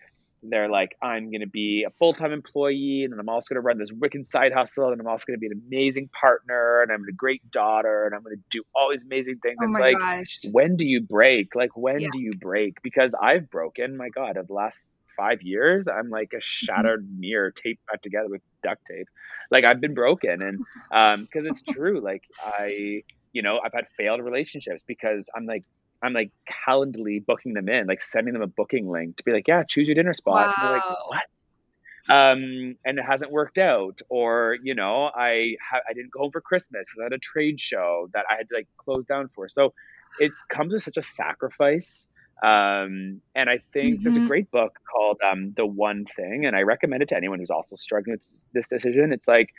they're 0.44 0.70
like, 0.70 0.96
I'm 1.02 1.30
going 1.32 1.42
to 1.42 1.48
be 1.48 1.86
a 1.88 1.92
full 1.92 2.14
time 2.14 2.32
employee, 2.32 3.04
and 3.04 3.20
I'm 3.20 3.30
also 3.30 3.54
going 3.54 3.62
to 3.62 3.66
run 3.66 3.78
this 3.78 3.92
wicked 3.92 4.26
side 4.26 4.54
hustle, 4.54 4.92
and 4.92 5.00
I'm 5.00 5.08
also 5.08 5.26
going 5.28 5.38
to 5.38 5.40
be 5.40 5.48
an 5.48 5.62
amazing 5.68 6.10
partner, 6.20 6.82
and 6.82 6.92
I'm 6.92 7.04
a 7.08 7.12
great 7.12 7.50
daughter, 7.52 8.06
and 8.06 8.16
I'm 8.16 8.24
going 8.24 8.38
to 8.38 8.44
do 8.50 8.64
all 8.76 8.90
these 8.92 9.04
amazing 9.04 9.40
things. 9.40 9.58
Oh 9.62 9.70
it's 9.70 9.80
like, 9.80 9.98
gosh. 9.98 10.40
when 10.52 10.76
do 10.76 10.86
you 10.86 11.02
break? 11.02 11.56
Like, 11.56 11.76
when 11.76 12.00
yeah. 12.00 12.10
do 12.12 12.22
you 12.22 12.34
break? 12.40 12.82
Because 12.82 13.14
I've 13.22 13.50
broken, 13.50 13.98
my 13.98 14.10
God, 14.10 14.38
of 14.38 14.48
the 14.48 14.54
last 14.54 14.80
five 15.18 15.42
years, 15.42 15.88
I'm 15.88 16.10
like 16.10 16.32
a 16.34 16.38
mm-hmm. 16.38 16.42
shattered 16.42 17.06
mm-hmm. 17.06 17.20
mirror 17.20 17.52
taped 17.52 17.86
back 17.88 18.02
together 18.02 18.30
with 18.30 18.42
duct 18.64 18.86
tape. 18.86 19.08
Like, 19.52 19.66
I've 19.66 19.82
been 19.82 19.94
broken. 19.94 20.42
And 20.42 20.60
um, 20.92 21.26
because 21.26 21.46
it's 21.46 21.62
true, 21.70 22.00
like, 22.02 22.24
I, 22.44 23.04
you 23.34 23.42
know, 23.42 23.60
I've 23.64 23.74
had 23.74 23.88
failed 23.98 24.22
relationships 24.22 24.84
because 24.88 25.30
I'm 25.36 25.46
like, 25.46 25.64
I'm 26.02 26.14
like 26.14 26.32
calendly 26.68 27.26
booking 27.26 27.54
them 27.54 27.70
in, 27.70 27.88
like 27.88 28.02
sending 28.02 28.34
them 28.34 28.42
a 28.42 28.48
booking 28.48 28.90
link 28.90 29.18
to 29.18 29.24
be 29.24 29.32
like, 29.32 29.48
yeah, 29.48 29.64
choose 29.64 29.88
your 29.88 29.96
dinner 29.96 30.14
spot. 30.14 30.56
Wow. 30.58 30.74
like, 30.74 30.84
what? 31.10 32.16
Um, 32.16 32.76
and 32.86 32.98
it 32.98 33.04
hasn't 33.04 33.32
worked 33.32 33.58
out. 33.58 34.02
Or, 34.10 34.58
you 34.64 34.76
know, 34.76 35.12
I 35.14 35.58
ha- 35.70 35.82
I 35.88 35.94
didn't 35.94 36.12
go 36.12 36.22
home 36.22 36.32
for 36.32 36.42
Christmas 36.42 36.90
because 36.90 37.00
I 37.02 37.04
had 37.04 37.14
a 37.14 37.20
trade 37.20 37.60
show 37.62 38.10
that 38.14 38.26
I 38.30 38.36
had 38.36 38.48
to 38.50 38.56
like 38.56 38.68
close 38.78 39.06
down 39.06 39.30
for. 39.36 39.48
So 39.48 39.74
it 40.20 40.32
comes 40.50 40.74
with 40.74 40.84
such 40.84 40.98
a 40.98 41.02
sacrifice. 41.02 42.08
Um, 42.42 43.22
and 43.36 43.50
I 43.50 43.60
think 43.74 43.96
mm-hmm. 43.96 44.04
there's 44.04 44.16
a 44.16 44.20
mm-hmm. 44.22 44.28
great 44.28 44.52
book 44.52 44.80
called 44.90 45.18
um, 45.30 45.54
The 45.58 45.66
One 45.66 46.06
Thing, 46.06 46.46
and 46.46 46.56
I 46.56 46.62
recommend 46.62 47.04
it 47.04 47.10
to 47.10 47.18
anyone 47.18 47.40
who's 47.40 47.50
also 47.50 47.76
struggling 47.76 48.14
with 48.14 48.22
this 48.54 48.70
decision. 48.70 49.12
It's 49.12 49.28
like, 49.28 49.54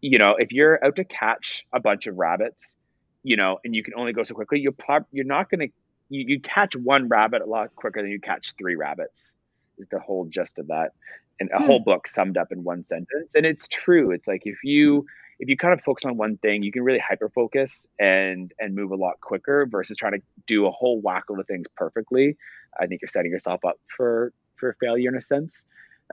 you 0.00 0.18
know, 0.18 0.36
if 0.38 0.50
you're 0.50 0.82
out 0.82 0.96
to 0.96 1.04
catch 1.04 1.66
a 1.72 1.80
bunch 1.80 2.06
of 2.06 2.16
rabbits, 2.16 2.76
you 3.24 3.36
know, 3.36 3.58
and 3.64 3.74
you 3.74 3.82
can 3.82 3.94
only 3.96 4.12
go 4.12 4.22
so 4.22 4.34
quickly, 4.34 4.60
you're 4.60 4.72
prob- 4.72 5.06
you're 5.10 5.24
not 5.24 5.50
going 5.50 5.60
to 5.60 5.74
you, 6.10 6.24
you 6.28 6.40
catch 6.40 6.76
one 6.76 7.08
rabbit 7.08 7.42
a 7.42 7.46
lot 7.46 7.74
quicker 7.74 8.02
than 8.02 8.10
you 8.10 8.20
catch 8.20 8.54
three 8.56 8.76
rabbits. 8.76 9.32
Is 9.78 9.88
the 9.88 9.98
whole 9.98 10.26
gist 10.26 10.60
of 10.60 10.68
that, 10.68 10.92
and 11.40 11.50
a 11.50 11.58
hmm. 11.58 11.64
whole 11.64 11.80
book 11.80 12.06
summed 12.06 12.36
up 12.36 12.52
in 12.52 12.62
one 12.62 12.84
sentence. 12.84 13.34
And 13.34 13.44
it's 13.44 13.66
true. 13.66 14.12
It's 14.12 14.28
like 14.28 14.42
if 14.44 14.62
you 14.62 15.06
if 15.40 15.48
you 15.48 15.56
kind 15.56 15.74
of 15.74 15.80
focus 15.82 16.04
on 16.04 16.16
one 16.16 16.36
thing, 16.36 16.62
you 16.62 16.70
can 16.70 16.82
really 16.82 17.00
hyper 17.00 17.28
focus 17.28 17.86
and 17.98 18.52
and 18.60 18.74
move 18.74 18.92
a 18.92 18.96
lot 18.96 19.20
quicker 19.20 19.66
versus 19.66 19.96
trying 19.96 20.12
to 20.12 20.22
do 20.46 20.66
a 20.66 20.70
whole 20.70 21.00
whack 21.00 21.24
of 21.30 21.44
things 21.46 21.66
perfectly. 21.76 22.36
I 22.78 22.86
think 22.86 23.00
you're 23.02 23.08
setting 23.08 23.32
yourself 23.32 23.64
up 23.64 23.80
for 23.88 24.32
for 24.56 24.76
failure 24.80 25.08
in 25.08 25.16
a 25.16 25.22
sense. 25.22 25.64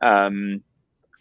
Um, 0.01 0.63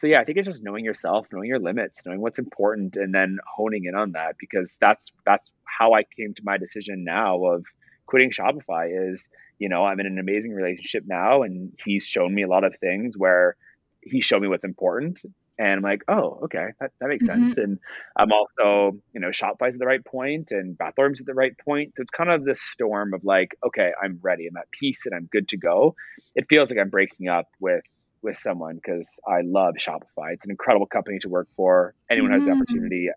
so 0.01 0.07
yeah, 0.07 0.19
I 0.19 0.25
think 0.25 0.39
it's 0.39 0.49
just 0.49 0.65
knowing 0.65 0.83
yourself, 0.83 1.27
knowing 1.31 1.47
your 1.47 1.59
limits, 1.59 2.07
knowing 2.07 2.23
what's 2.23 2.39
important, 2.39 2.97
and 2.97 3.15
then 3.15 3.37
honing 3.47 3.85
in 3.85 3.95
on 3.95 4.13
that 4.13 4.37
because 4.39 4.79
that's 4.81 5.13
that's 5.27 5.51
how 5.65 5.93
I 5.93 6.05
came 6.05 6.33
to 6.33 6.43
my 6.43 6.57
decision 6.57 7.05
now 7.05 7.45
of 7.45 7.67
quitting 8.07 8.31
Shopify. 8.31 9.13
Is 9.13 9.29
you 9.59 9.69
know 9.69 9.85
I'm 9.85 10.01
in 10.01 10.07
an 10.07 10.19
amazing 10.19 10.55
relationship 10.55 11.05
now, 11.07 11.43
and 11.43 11.79
he's 11.85 12.07
shown 12.07 12.35
me 12.35 12.45
a 12.45 12.49
lot 12.49 12.65
of 12.65 12.75
things 12.77 13.15
where 13.15 13.57
he 14.01 14.23
showed 14.23 14.41
me 14.41 14.49
what's 14.49 14.65
important, 14.65 15.23
and 15.59 15.69
I'm 15.69 15.83
like, 15.83 16.05
oh, 16.09 16.41
okay, 16.45 16.69
that, 16.81 16.93
that 16.99 17.09
makes 17.11 17.29
mm-hmm. 17.29 17.43
sense. 17.43 17.59
And 17.59 17.79
I'm 18.17 18.33
also, 18.33 18.99
you 19.13 19.21
know, 19.21 19.29
Shopify's 19.29 19.75
at 19.75 19.81
the 19.81 19.87
right 19.87 20.03
point 20.03 20.53
and 20.53 20.79
Bathorium's 20.79 21.21
at 21.21 21.27
the 21.27 21.35
right 21.35 21.53
point. 21.59 21.97
So 21.97 22.01
it's 22.01 22.11
kind 22.11 22.31
of 22.31 22.47
this 22.47 22.63
storm 22.63 23.13
of 23.13 23.23
like, 23.25 23.55
okay, 23.63 23.93
I'm 24.03 24.19
ready, 24.23 24.47
I'm 24.47 24.57
at 24.57 24.71
peace 24.71 25.05
and 25.05 25.15
I'm 25.15 25.29
good 25.31 25.49
to 25.49 25.59
go. 25.59 25.97
It 26.35 26.47
feels 26.49 26.71
like 26.71 26.81
I'm 26.81 26.89
breaking 26.89 27.29
up 27.29 27.49
with 27.61 27.85
with 28.23 28.37
someone 28.37 28.77
because 28.77 29.19
I 29.27 29.41
love 29.43 29.75
Shopify. 29.75 30.33
It's 30.33 30.45
an 30.45 30.51
incredible 30.51 30.87
company 30.87 31.19
to 31.21 31.29
work 31.29 31.49
for. 31.57 31.95
Anyone 32.11 32.31
mm-hmm. 32.31 32.41
has 32.41 32.47
the 32.47 32.53
mm-hmm. 32.53 32.61
opportunity 32.61 33.11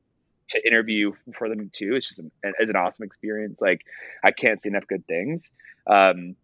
to 0.50 0.68
interview 0.68 1.12
for 1.38 1.50
them 1.50 1.70
too. 1.74 1.96
It's 1.96 2.08
just 2.08 2.20
an, 2.20 2.32
it's 2.44 2.70
an 2.70 2.76
awesome 2.76 3.04
experience. 3.04 3.62
Like 3.62 3.82
I 4.24 4.32
can't 4.32 4.62
say 4.62 4.70
enough 4.70 4.88
good 4.88 5.06
things. 5.08 5.50
Um, 5.88 6.36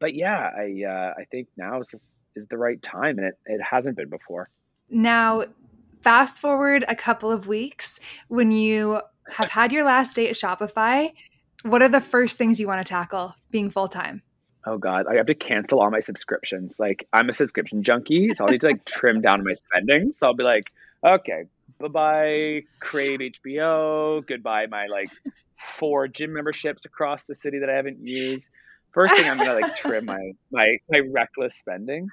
but 0.00 0.14
yeah, 0.14 0.50
I 0.56 0.84
uh, 0.86 1.14
I 1.18 1.24
think 1.24 1.48
now 1.56 1.80
is 1.80 1.88
just, 1.88 2.06
is 2.36 2.46
the 2.46 2.58
right 2.58 2.80
time, 2.82 3.18
and 3.18 3.28
it 3.28 3.38
it 3.46 3.60
hasn't 3.62 3.96
been 3.96 4.08
before. 4.08 4.48
Now, 4.90 5.44
fast 6.02 6.40
forward 6.40 6.84
a 6.88 6.94
couple 6.94 7.32
of 7.32 7.48
weeks 7.48 8.00
when 8.28 8.52
you 8.52 9.00
have 9.30 9.50
had 9.50 9.72
your 9.72 9.84
last 9.84 10.14
day 10.16 10.28
at 10.28 10.36
Shopify. 10.36 11.12
What 11.62 11.82
are 11.82 11.88
the 11.88 12.00
first 12.00 12.38
things 12.38 12.60
you 12.60 12.68
want 12.68 12.86
to 12.86 12.88
tackle 12.88 13.34
being 13.50 13.68
full 13.70 13.88
time? 13.88 14.22
Oh 14.68 14.78
god, 14.78 15.06
I 15.08 15.16
have 15.16 15.26
to 15.26 15.34
cancel 15.34 15.80
all 15.80 15.90
my 15.90 16.00
subscriptions. 16.00 16.78
Like 16.78 17.08
I'm 17.12 17.28
a 17.28 17.32
subscription 17.32 17.82
junkie, 17.82 18.34
so 18.34 18.44
I'll 18.44 18.50
need 18.50 18.60
to 18.60 18.68
like 18.68 18.84
trim 18.86 19.20
down 19.20 19.42
my 19.44 19.54
spending. 19.54 20.12
So 20.12 20.26
I'll 20.26 20.34
be 20.34 20.44
like, 20.44 20.70
okay, 21.04 21.44
bye 21.78 21.88
bye, 21.88 22.62
Crave 22.80 23.18
HBO, 23.18 24.26
goodbye 24.26 24.66
my 24.66 24.86
like 24.86 25.10
four 25.58 26.08
gym 26.08 26.32
memberships 26.32 26.84
across 26.84 27.24
the 27.24 27.34
city 27.34 27.60
that 27.60 27.70
I 27.70 27.74
haven't 27.74 28.06
used. 28.06 28.48
First 28.92 29.16
thing 29.16 29.28
I'm 29.28 29.38
gonna 29.38 29.60
like 29.60 29.76
trim 29.76 30.04
my 30.04 30.32
my 30.50 30.76
my 30.90 31.00
reckless 31.00 31.54
spending. 31.54 32.08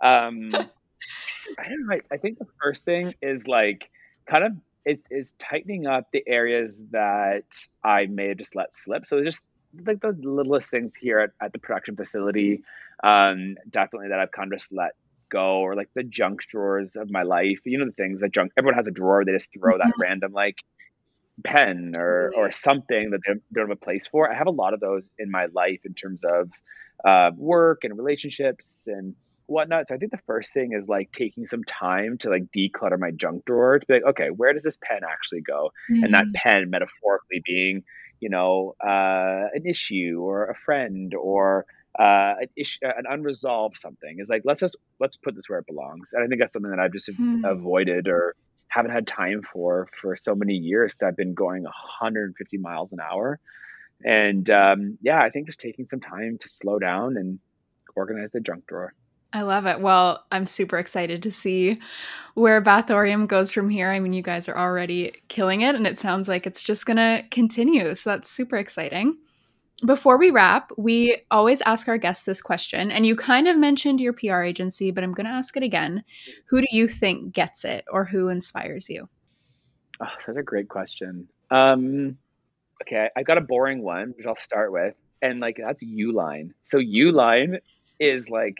Um, 0.00 0.50
I 0.54 1.68
don't 1.68 1.86
know. 1.86 1.94
I, 1.94 2.00
I 2.12 2.16
think 2.18 2.38
the 2.38 2.46
first 2.62 2.84
thing 2.84 3.14
is 3.22 3.46
like 3.46 3.88
kind 4.28 4.44
of 4.44 4.52
it 4.84 5.00
is 5.10 5.34
tightening 5.38 5.86
up 5.86 6.08
the 6.12 6.22
areas 6.26 6.80
that 6.92 7.44
I 7.82 8.06
may 8.06 8.28
have 8.28 8.38
just 8.38 8.54
let 8.54 8.74
slip. 8.74 9.04
So 9.04 9.22
just 9.22 9.42
like 9.84 10.00
the 10.00 10.16
littlest 10.18 10.70
things 10.70 10.94
here 10.94 11.18
at, 11.18 11.30
at 11.40 11.52
the 11.52 11.58
production 11.58 11.96
facility, 11.96 12.62
um, 13.02 13.56
definitely 13.68 14.08
that 14.08 14.18
I've 14.18 14.32
kind 14.32 14.52
of 14.52 14.58
just 14.58 14.72
let 14.72 14.92
go, 15.28 15.58
or 15.58 15.74
like 15.74 15.90
the 15.94 16.02
junk 16.02 16.42
drawers 16.42 16.96
of 16.96 17.10
my 17.10 17.22
life. 17.22 17.60
You 17.64 17.78
know 17.78 17.86
the 17.86 17.92
things 17.92 18.20
that 18.20 18.32
junk. 18.32 18.52
Everyone 18.56 18.74
has 18.74 18.86
a 18.86 18.92
drawer. 18.92 19.24
They 19.24 19.32
just 19.32 19.52
throw 19.52 19.78
that 19.78 19.86
mm-hmm. 19.86 20.02
random 20.02 20.32
like 20.32 20.56
pen 21.44 21.92
or 21.98 22.32
or 22.34 22.52
something 22.52 23.10
that 23.10 23.20
they 23.26 23.34
don't 23.52 23.68
have 23.68 23.76
a 23.76 23.80
place 23.80 24.06
for. 24.06 24.30
I 24.30 24.34
have 24.34 24.46
a 24.46 24.52
lot 24.52 24.74
of 24.74 24.80
those 24.80 25.08
in 25.18 25.30
my 25.30 25.46
life 25.46 25.80
in 25.84 25.94
terms 25.94 26.24
of 26.24 26.50
uh, 27.04 27.30
work 27.36 27.84
and 27.84 27.96
relationships 27.96 28.84
and 28.86 29.14
whatnot. 29.46 29.88
So 29.88 29.94
I 29.94 29.98
think 29.98 30.10
the 30.10 30.18
first 30.26 30.52
thing 30.52 30.72
is 30.72 30.88
like 30.88 31.12
taking 31.12 31.46
some 31.46 31.64
time 31.64 32.18
to 32.18 32.30
like 32.30 32.50
declutter 32.56 32.98
my 32.98 33.10
junk 33.10 33.44
drawer 33.44 33.78
to 33.78 33.86
be 33.86 33.94
like, 33.94 34.04
okay, 34.04 34.28
where 34.28 34.52
does 34.52 34.62
this 34.62 34.78
pen 34.80 35.00
actually 35.08 35.42
go? 35.42 35.72
Mm-hmm. 35.90 36.04
And 36.04 36.14
that 36.14 36.24
mm-hmm. 36.24 36.32
pen 36.34 36.70
metaphorically 36.70 37.42
being 37.44 37.84
you 38.20 38.28
know, 38.30 38.74
uh, 38.82 39.48
an 39.54 39.66
issue 39.66 40.18
or 40.20 40.46
a 40.46 40.54
friend 40.54 41.14
or 41.14 41.66
uh, 41.98 42.34
an, 42.40 42.48
issue, 42.56 42.80
an 42.82 43.04
unresolved 43.08 43.78
something. 43.78 44.16
Is 44.18 44.28
like 44.28 44.42
let's 44.44 44.60
just 44.60 44.76
let's 45.00 45.16
put 45.16 45.34
this 45.34 45.48
where 45.48 45.58
it 45.60 45.66
belongs. 45.66 46.10
And 46.12 46.24
I 46.24 46.26
think 46.26 46.40
that's 46.40 46.52
something 46.52 46.70
that 46.70 46.80
I've 46.80 46.92
just 46.92 47.10
Hmm. 47.10 47.44
avoided 47.44 48.08
or 48.08 48.34
haven't 48.68 48.92
had 48.92 49.06
time 49.06 49.42
for 49.42 49.88
for 50.00 50.16
so 50.16 50.34
many 50.34 50.54
years. 50.54 51.02
I've 51.02 51.16
been 51.16 51.34
going 51.34 51.62
150 51.64 52.58
miles 52.58 52.92
an 52.92 53.00
hour, 53.00 53.38
and 54.04 54.48
um, 54.50 54.98
yeah, 55.02 55.20
I 55.20 55.30
think 55.30 55.46
just 55.46 55.60
taking 55.60 55.86
some 55.86 56.00
time 56.00 56.38
to 56.40 56.48
slow 56.48 56.78
down 56.78 57.16
and 57.16 57.38
organize 57.96 58.30
the 58.30 58.40
junk 58.40 58.66
drawer. 58.66 58.94
I 59.32 59.42
love 59.42 59.66
it. 59.66 59.80
Well, 59.80 60.24
I'm 60.30 60.46
super 60.46 60.78
excited 60.78 61.22
to 61.22 61.30
see 61.30 61.78
where 62.34 62.62
Bathorium 62.62 63.26
goes 63.26 63.52
from 63.52 63.68
here. 63.68 63.90
I 63.90 64.00
mean, 64.00 64.12
you 64.12 64.22
guys 64.22 64.48
are 64.48 64.56
already 64.56 65.12
killing 65.28 65.62
it, 65.62 65.74
and 65.74 65.86
it 65.86 65.98
sounds 65.98 66.28
like 66.28 66.46
it's 66.46 66.62
just 66.62 66.86
going 66.86 66.96
to 66.96 67.24
continue. 67.30 67.92
So 67.94 68.10
that's 68.10 68.30
super 68.30 68.56
exciting. 68.56 69.16
Before 69.84 70.16
we 70.16 70.30
wrap, 70.30 70.70
we 70.78 71.18
always 71.30 71.60
ask 71.62 71.86
our 71.88 71.98
guests 71.98 72.24
this 72.24 72.40
question, 72.40 72.90
and 72.90 73.04
you 73.04 73.14
kind 73.14 73.46
of 73.46 73.58
mentioned 73.58 74.00
your 74.00 74.14
PR 74.14 74.42
agency, 74.42 74.90
but 74.90 75.04
I'm 75.04 75.12
going 75.12 75.26
to 75.26 75.32
ask 75.32 75.56
it 75.56 75.62
again. 75.62 76.02
Who 76.46 76.60
do 76.60 76.66
you 76.70 76.88
think 76.88 77.32
gets 77.32 77.64
it, 77.64 77.84
or 77.90 78.04
who 78.04 78.28
inspires 78.28 78.88
you? 78.88 79.08
Oh, 80.00 80.06
such 80.24 80.36
a 80.36 80.42
great 80.42 80.68
question. 80.68 81.28
Um, 81.50 82.16
okay, 82.82 83.10
I 83.16 83.22
got 83.22 83.38
a 83.38 83.42
boring 83.42 83.82
one, 83.82 84.14
which 84.16 84.26
I'll 84.26 84.36
start 84.36 84.72
with, 84.72 84.94
and 85.20 85.40
like 85.40 85.58
that's 85.58 85.82
Uline. 85.82 86.50
So 86.62 86.78
Uline 86.78 87.58
is 87.98 88.30
like 88.30 88.56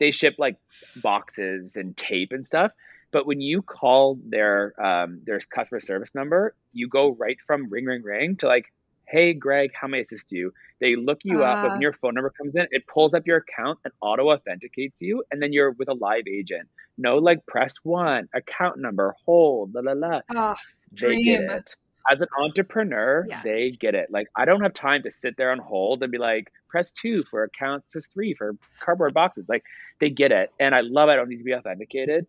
they 0.00 0.10
ship 0.10 0.34
like 0.38 0.56
boxes 0.96 1.76
and 1.76 1.96
tape 1.96 2.32
and 2.32 2.44
stuff. 2.44 2.72
But 3.10 3.26
when 3.26 3.40
you 3.40 3.62
call 3.62 4.18
their 4.26 4.74
um, 4.84 5.22
their 5.24 5.38
customer 5.40 5.80
service 5.80 6.14
number, 6.14 6.54
you 6.72 6.88
go 6.88 7.10
right 7.10 7.38
from 7.46 7.70
ring 7.70 7.86
ring 7.86 8.02
ring 8.02 8.36
to 8.36 8.46
like, 8.46 8.66
hey 9.08 9.32
Greg, 9.32 9.70
how 9.78 9.88
may 9.88 9.98
I 9.98 10.00
assist 10.00 10.30
you? 10.30 10.52
They 10.80 10.94
look 10.96 11.18
you 11.24 11.42
up, 11.42 11.60
but 11.62 11.70
when 11.72 11.80
Ah. 11.80 11.80
your 11.80 11.94
phone 11.94 12.14
number 12.14 12.30
comes 12.38 12.54
in, 12.56 12.66
it 12.70 12.84
pulls 12.86 13.14
up 13.14 13.26
your 13.26 13.38
account 13.38 13.78
and 13.84 13.92
auto 14.02 14.30
authenticates 14.30 15.00
you, 15.00 15.24
and 15.30 15.42
then 15.42 15.52
you're 15.52 15.72
with 15.72 15.88
a 15.88 15.94
live 15.94 16.26
agent. 16.28 16.68
No 16.98 17.16
like 17.16 17.46
press 17.46 17.74
one, 17.82 18.28
account 18.34 18.78
number, 18.78 19.14
hold, 19.24 19.72
la 19.74 19.80
la 19.80 19.92
la 19.92 20.20
Oh, 20.34 20.54
they 21.00 21.18
get 21.22 21.40
Dream. 21.40 21.50
it. 21.50 21.76
As 22.10 22.20
an 22.20 22.28
entrepreneur, 22.38 23.26
Yeah. 23.28 23.42
they 23.42 23.70
get 23.70 23.94
it. 23.94 24.10
Like 24.10 24.28
I 24.36 24.44
don't 24.44 24.62
have 24.62 24.74
time 24.74 25.02
to 25.02 25.10
sit 25.10 25.36
there 25.36 25.50
on 25.52 25.58
hold 25.58 26.02
and 26.02 26.10
be 26.10 26.18
like, 26.18 26.50
press 26.68 26.90
two 26.92 27.22
for 27.24 27.44
accounts, 27.44 27.86
press 27.92 28.06
three 28.06 28.34
for 28.34 28.56
cardboard 28.80 29.14
boxes. 29.14 29.48
Like 29.48 29.64
they 30.00 30.10
get 30.10 30.32
it, 30.32 30.50
and 30.58 30.74
I 30.74 30.80
love. 30.80 31.08
It. 31.08 31.12
I 31.12 31.16
don't 31.16 31.28
need 31.28 31.38
to 31.38 31.44
be 31.44 31.54
authenticated. 31.54 32.26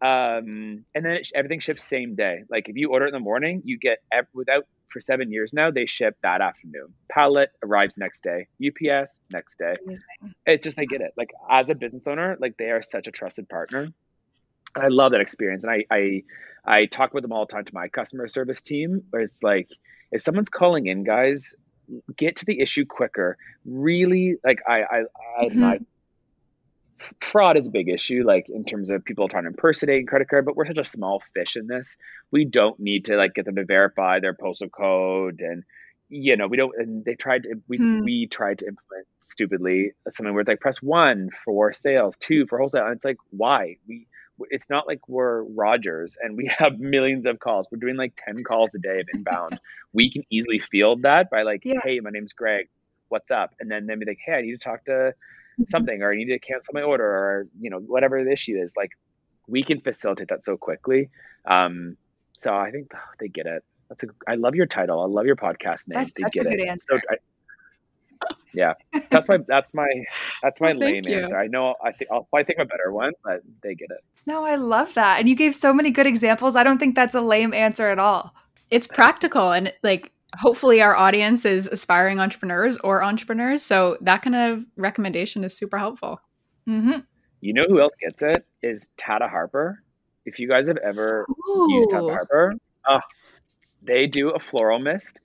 Um, 0.00 0.84
and 0.96 1.04
then 1.04 1.12
it, 1.12 1.30
everything 1.34 1.60
ships 1.60 1.84
same 1.84 2.16
day. 2.16 2.42
Like 2.50 2.68
if 2.68 2.76
you 2.76 2.90
order 2.90 3.04
it 3.06 3.08
in 3.08 3.14
the 3.14 3.20
morning, 3.20 3.62
you 3.64 3.78
get 3.78 3.98
without 4.34 4.66
for 4.88 5.00
seven 5.00 5.30
years 5.30 5.52
now. 5.52 5.70
They 5.70 5.86
ship 5.86 6.16
that 6.22 6.40
afternoon. 6.40 6.92
Pallet 7.08 7.50
arrives 7.62 7.96
next 7.96 8.22
day. 8.24 8.48
UPS 8.64 9.16
next 9.32 9.58
day 9.58 9.74
amazing. 9.84 10.34
it's 10.44 10.64
just 10.64 10.76
they 10.76 10.86
get 10.86 11.00
it. 11.00 11.12
Like 11.16 11.30
as 11.48 11.70
a 11.70 11.74
business 11.74 12.06
owner, 12.08 12.36
like 12.40 12.56
they 12.58 12.70
are 12.70 12.82
such 12.82 13.06
a 13.06 13.12
trusted 13.12 13.48
partner. 13.48 13.88
And 14.74 14.84
I 14.84 14.88
love 14.88 15.12
that 15.12 15.20
experience. 15.20 15.64
And 15.64 15.72
I 15.72 15.84
I 15.94 16.22
I 16.66 16.86
talk 16.86 17.14
with 17.14 17.22
them 17.22 17.32
all 17.32 17.46
the 17.46 17.52
time 17.52 17.64
to 17.64 17.74
my 17.74 17.88
customer 17.88 18.28
service 18.28 18.62
team 18.62 19.02
where 19.10 19.22
it's 19.22 19.42
like 19.42 19.68
if 20.12 20.22
someone's 20.22 20.48
calling 20.50 20.86
in, 20.86 21.04
guys, 21.04 21.52
get 22.16 22.36
to 22.36 22.44
the 22.46 22.60
issue 22.60 22.84
quicker. 22.88 23.36
Really 23.64 24.36
like 24.44 24.60
I 24.68 24.82
I, 24.82 24.98
I 25.40 25.48
Mhm. 25.48 25.54
my 25.54 25.78
fraud 27.20 27.56
is 27.56 27.66
a 27.66 27.70
big 27.70 27.88
issue, 27.88 28.22
like 28.24 28.46
in 28.48 28.64
terms 28.64 28.90
of 28.90 29.04
people 29.04 29.28
trying 29.28 29.44
to 29.44 29.48
impersonate 29.50 30.08
credit 30.08 30.28
card, 30.28 30.44
but 30.44 30.56
we're 30.56 30.66
such 30.66 30.78
a 30.78 30.84
small 30.84 31.22
fish 31.34 31.56
in 31.56 31.66
this. 31.66 31.96
We 32.30 32.44
don't 32.44 32.78
need 32.78 33.06
to 33.06 33.16
like 33.16 33.34
get 33.34 33.44
them 33.44 33.56
to 33.56 33.64
verify 33.64 34.20
their 34.20 34.34
postal 34.34 34.68
code 34.68 35.40
and 35.40 35.64
you 36.14 36.36
know, 36.36 36.46
we 36.46 36.58
don't 36.58 36.72
and 36.76 37.04
they 37.04 37.14
tried 37.14 37.44
to 37.44 37.54
we 37.68 37.82
Hmm. 37.82 38.04
we 38.04 38.26
tried 38.26 38.58
to 38.58 38.66
implement 38.66 39.06
stupidly 39.20 39.92
something 40.12 40.32
where 40.34 40.42
it's 40.42 40.48
like 40.48 40.60
press 40.60 40.76
one 40.82 41.30
for 41.44 41.72
sales, 41.72 42.16
two 42.18 42.46
for 42.48 42.58
wholesale. 42.58 42.84
And 42.84 42.96
it's 42.96 43.04
like, 43.04 43.16
why? 43.30 43.76
We 43.88 44.06
it's 44.50 44.68
not 44.70 44.86
like 44.86 45.08
we're 45.08 45.42
Rogers 45.44 46.16
and 46.20 46.36
we 46.36 46.46
have 46.58 46.78
millions 46.78 47.26
of 47.26 47.38
calls. 47.38 47.66
We're 47.70 47.78
doing 47.78 47.96
like 47.96 48.14
10 48.24 48.42
calls 48.44 48.74
a 48.74 48.78
day 48.78 49.00
of 49.00 49.06
inbound. 49.14 49.58
we 49.92 50.10
can 50.10 50.22
easily 50.30 50.58
field 50.58 51.02
that 51.02 51.30
by 51.30 51.42
like, 51.42 51.62
Yeah. 51.64 51.80
hey, 51.84 52.00
my 52.00 52.10
name's 52.10 52.32
Greg. 52.32 52.68
What's 53.08 53.30
up? 53.30 53.54
And 53.60 53.70
then 53.70 53.86
then 53.86 53.98
be 53.98 54.06
like, 54.06 54.18
hey, 54.24 54.34
I 54.34 54.40
need 54.42 54.52
to 54.52 54.58
talk 54.58 54.84
to 54.86 55.14
something 55.68 56.02
or 56.02 56.10
I 56.12 56.16
need 56.16 56.26
to 56.26 56.38
cancel 56.38 56.72
my 56.72 56.80
order 56.82 57.04
or 57.04 57.46
you 57.60 57.68
know 57.68 57.78
whatever 57.78 58.24
the 58.24 58.32
issue 58.32 58.56
is 58.58 58.72
like 58.74 58.92
we 59.46 59.62
can 59.62 59.82
facilitate 59.82 60.28
that 60.28 60.42
so 60.42 60.56
quickly 60.56 61.10
um 61.44 61.98
so 62.38 62.54
I 62.56 62.70
think 62.70 62.90
they 63.20 63.28
get 63.28 63.44
it 63.44 63.62
that's 63.90 64.02
a 64.02 64.06
I 64.26 64.36
love 64.36 64.54
your 64.54 64.64
title 64.64 65.02
I 65.02 65.06
love 65.06 65.26
your 65.26 65.36
podcast 65.36 65.88
name 65.88 65.98
That's 66.00 66.14
they 66.14 66.22
such 66.22 66.36
a 66.36 66.44
good 66.44 66.54
it 66.54 66.68
answer. 66.68 66.86
so 66.92 67.00
I, 67.10 67.16
yeah 68.54 68.72
that's 69.10 69.28
my 69.28 69.38
that's 69.48 69.72
my 69.74 69.86
that's 70.42 70.60
my 70.60 70.72
Well, 70.72 70.78
lame 70.78 71.06
answer 71.06 71.38
I 71.38 71.46
know 71.46 71.74
I 71.84 71.92
think 71.92 72.10
I'll 72.10 72.24
probably 72.24 72.44
think 72.44 72.58
of 72.58 72.66
a 72.66 72.68
better 72.68 72.92
one 72.92 73.12
but 73.24 73.40
they 73.62 73.74
get 73.74 73.88
it 73.90 74.00
No, 74.26 74.44
I 74.44 74.54
love 74.56 74.94
that. 74.94 75.18
And 75.18 75.28
you 75.28 75.34
gave 75.34 75.54
so 75.54 75.72
many 75.74 75.90
good 75.90 76.06
examples. 76.06 76.54
I 76.54 76.62
don't 76.62 76.78
think 76.78 76.94
that's 76.94 77.14
a 77.14 77.20
lame 77.20 77.52
answer 77.52 77.88
at 77.88 77.98
all. 77.98 78.32
It's 78.70 78.86
practical, 78.86 79.50
and 79.52 79.72
like 79.82 80.12
hopefully 80.38 80.80
our 80.80 80.96
audience 80.96 81.44
is 81.44 81.66
aspiring 81.66 82.20
entrepreneurs 82.20 82.76
or 82.78 83.02
entrepreneurs. 83.02 83.62
So 83.62 83.98
that 84.00 84.22
kind 84.22 84.36
of 84.36 84.64
recommendation 84.76 85.44
is 85.44 85.56
super 85.56 85.76
helpful. 85.78 86.20
hmm 86.66 87.00
you 87.40 87.52
know 87.52 87.64
who 87.68 87.80
else 87.80 87.92
gets 88.00 88.22
it 88.22 88.46
is 88.62 88.88
Tata 88.96 89.26
Harper 89.26 89.82
if 90.24 90.38
you 90.38 90.48
guys 90.48 90.68
have 90.68 90.76
ever 90.78 91.26
used 91.68 91.90
Tata 91.90 92.06
Harper. 92.12 92.54
Oh, 92.88 93.00
they 93.82 94.06
do 94.06 94.30
a 94.30 94.38
floral 94.38 94.78
mist 94.78 95.20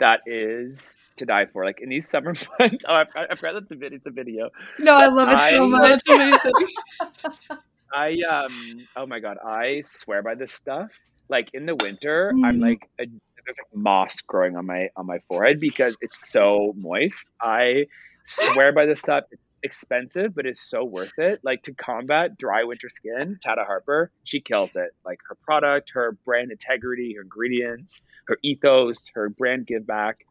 that 0.00 0.20
is 0.26 0.94
to 1.18 1.24
die 1.26 1.46
for. 1.46 1.64
Like 1.64 1.80
in 1.80 1.88
these 1.88 2.08
summer 2.08 2.34
months. 2.58 2.84
Oh, 2.88 2.92
I, 2.94 3.04
I 3.30 3.34
forgot 3.36 3.54
that's 3.54 3.72
a 3.72 3.76
video. 3.76 3.96
It's 3.96 4.06
a 4.06 4.10
video. 4.10 4.50
No, 4.78 4.96
I 4.96 5.06
love 5.06 5.28
it 5.30 5.38
so 5.40 5.68
much. 5.68 6.00
I 7.94 8.18
um. 8.30 8.86
Oh 8.96 9.06
my 9.06 9.20
god. 9.20 9.38
I 9.44 9.82
swear 9.86 10.22
by 10.22 10.34
this 10.34 10.52
stuff. 10.52 10.88
Like 11.28 11.48
in 11.54 11.66
the 11.66 11.76
winter, 11.76 12.30
I'm 12.44 12.58
Mm. 12.58 12.62
like 12.62 12.88
a, 13.00 13.04
there's 13.06 13.58
like 13.58 13.74
moss 13.74 14.20
growing 14.22 14.56
on 14.56 14.66
my 14.66 14.88
on 14.96 15.06
my 15.06 15.18
forehead 15.28 15.60
because 15.60 15.96
it's 16.00 16.30
so 16.30 16.72
moist. 16.76 17.26
I 17.40 17.86
swear 18.26 18.72
by 18.72 18.86
this 18.86 19.00
stuff. 19.00 19.24
It's 19.30 19.42
expensive, 19.62 20.34
but 20.34 20.46
it's 20.46 20.60
so 20.60 20.84
worth 20.84 21.18
it. 21.18 21.40
Like 21.42 21.62
to 21.64 21.74
combat 21.74 22.38
dry 22.38 22.64
winter 22.64 22.88
skin, 22.88 23.38
Tata 23.42 23.64
Harper, 23.64 24.10
she 24.24 24.40
kills 24.40 24.76
it. 24.76 24.90
Like 25.04 25.18
her 25.28 25.34
product, 25.34 25.90
her 25.94 26.12
brand 26.24 26.50
integrity, 26.50 27.14
her 27.14 27.22
ingredients, 27.22 28.00
her 28.26 28.38
ethos, 28.42 29.10
her 29.14 29.28
brand 29.28 29.66
give 29.66 29.86
back. 29.86 30.26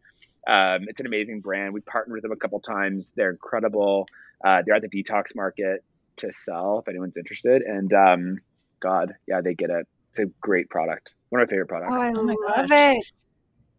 Um, 0.48 0.86
it's 0.88 1.00
an 1.00 1.06
amazing 1.06 1.42
brand. 1.42 1.74
We 1.74 1.82
partnered 1.82 2.16
with 2.16 2.24
them 2.24 2.32
a 2.32 2.36
couple 2.38 2.60
times. 2.60 3.12
They're 3.16 3.30
incredible. 3.32 4.08
Uh, 4.44 4.64
they're 4.66 4.76
at 4.76 4.82
the 4.82 4.90
detox 4.90 5.36
market 5.36 5.84
to 6.18 6.32
sell 6.32 6.80
if 6.80 6.88
anyone's 6.88 7.18
interested. 7.18 7.62
And 7.62 7.94
um, 7.94 8.38
God, 8.80 9.14
yeah, 9.28 9.42
they 9.42 9.54
get 9.54 9.70
it. 9.70 9.88
It's 10.12 10.20
a 10.20 10.26
great 10.42 10.70
product. 10.70 11.14
One 11.30 11.42
of 11.42 11.48
my 11.48 11.52
favorite 11.52 11.68
products. 11.68 11.94
Oh, 11.94 12.02
I 12.02 12.10
Oh 12.10 12.24
my 12.24 12.36
love 12.48 12.70
gosh. 12.70 12.96
it. 12.98 13.06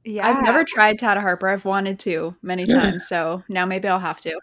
Yeah. 0.05 0.29
I've 0.29 0.43
never 0.43 0.65
tried 0.65 0.99
Tata 0.99 1.21
Harper. 1.21 1.49
I've 1.49 1.65
wanted 1.65 1.99
to 2.01 2.35
many 2.41 2.65
times, 2.67 3.07
so 3.09 3.43
now 3.49 3.67
maybe 3.67 3.89
I'll 3.89 3.99
have 3.99 4.21
to. 4.23 4.39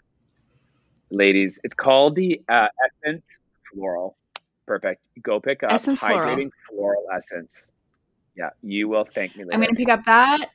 Ladies, 1.10 1.58
it's 1.64 1.74
called 1.74 2.14
the 2.16 2.40
uh, 2.48 2.68
Essence 3.04 3.24
Floral. 3.72 4.16
Perfect. 4.66 5.00
Go 5.22 5.40
pick 5.40 5.62
up 5.62 5.72
Essence 5.72 6.02
hydrating 6.02 6.50
floral 6.68 7.04
essence. 7.14 7.70
Yeah, 8.36 8.50
you 8.62 8.88
will 8.88 9.06
thank 9.14 9.34
me 9.34 9.44
later. 9.44 9.54
I'm 9.54 9.60
gonna 9.60 9.74
pick 9.74 9.88
up 9.88 10.04
that, 10.04 10.50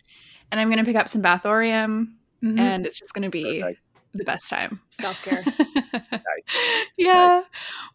and 0.52 0.62
I'm 0.62 0.70
gonna 0.70 0.86
pick 0.86 0.96
up 0.96 1.08
some 1.08 1.24
Bathorium, 1.24 2.14
Mhm. 2.44 2.60
and 2.60 2.86
it's 2.86 3.00
just 3.00 3.14
gonna 3.16 3.32
be 3.32 3.62
Perfect. 3.62 3.80
the 4.14 4.24
best 4.24 4.50
time. 4.50 4.80
self-care. 4.92 5.44
yeah. 6.98 7.44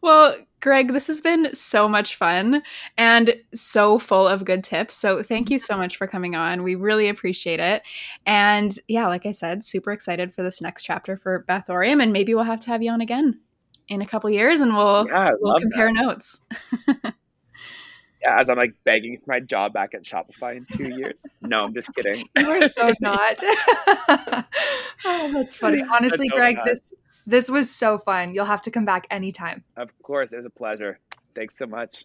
Well, 0.02 0.36
Greg, 0.60 0.92
this 0.92 1.06
has 1.06 1.20
been 1.20 1.54
so 1.54 1.88
much 1.88 2.16
fun 2.16 2.62
and 2.96 3.34
so 3.54 3.98
full 3.98 4.26
of 4.26 4.44
good 4.44 4.64
tips. 4.64 4.94
So 4.94 5.22
thank 5.22 5.50
you 5.50 5.58
so 5.58 5.76
much 5.76 5.96
for 5.96 6.06
coming 6.06 6.34
on. 6.34 6.62
We 6.62 6.74
really 6.74 7.08
appreciate 7.08 7.60
it. 7.60 7.82
And 8.26 8.76
yeah, 8.88 9.06
like 9.06 9.26
I 9.26 9.30
said, 9.30 9.64
super 9.64 9.92
excited 9.92 10.34
for 10.34 10.42
this 10.42 10.60
next 10.60 10.82
chapter 10.82 11.16
for 11.16 11.44
Bathorium, 11.48 12.02
and 12.02 12.12
maybe 12.12 12.34
we'll 12.34 12.44
have 12.44 12.60
to 12.60 12.68
have 12.68 12.82
you 12.82 12.90
on 12.90 13.00
again 13.00 13.40
in 13.88 14.02
a 14.02 14.06
couple 14.06 14.28
years, 14.30 14.60
and 14.60 14.76
we'll 14.76 15.06
yeah, 15.06 15.30
we'll 15.40 15.58
compare 15.58 15.92
that. 15.92 16.02
notes. 16.02 16.40
Yeah, 18.20 18.40
as 18.40 18.50
I'm 18.50 18.56
like 18.56 18.74
begging 18.84 19.16
for 19.18 19.30
my 19.30 19.40
job 19.40 19.72
back 19.72 19.94
at 19.94 20.02
Shopify 20.02 20.56
in 20.56 20.66
two 20.66 20.92
years. 20.98 21.22
No, 21.40 21.62
I'm 21.62 21.72
just 21.72 21.94
kidding. 21.94 22.28
You 22.36 22.50
are 22.50 22.62
so 22.62 22.92
not. 23.00 23.40
oh, 25.04 25.30
that's 25.32 25.54
funny. 25.54 25.84
Honestly, 25.88 26.28
so 26.28 26.36
Greg, 26.36 26.56
this 26.64 26.92
this 27.28 27.50
was 27.50 27.70
so 27.70 27.98
fun. 27.98 28.32
You'll 28.32 28.46
have 28.46 28.62
to 28.62 28.70
come 28.70 28.86
back 28.86 29.06
anytime. 29.10 29.62
Of 29.76 29.90
course, 30.02 30.32
it 30.32 30.36
was 30.38 30.46
a 30.46 30.50
pleasure. 30.50 30.98
Thanks 31.34 31.56
so 31.58 31.66
much. 31.66 32.04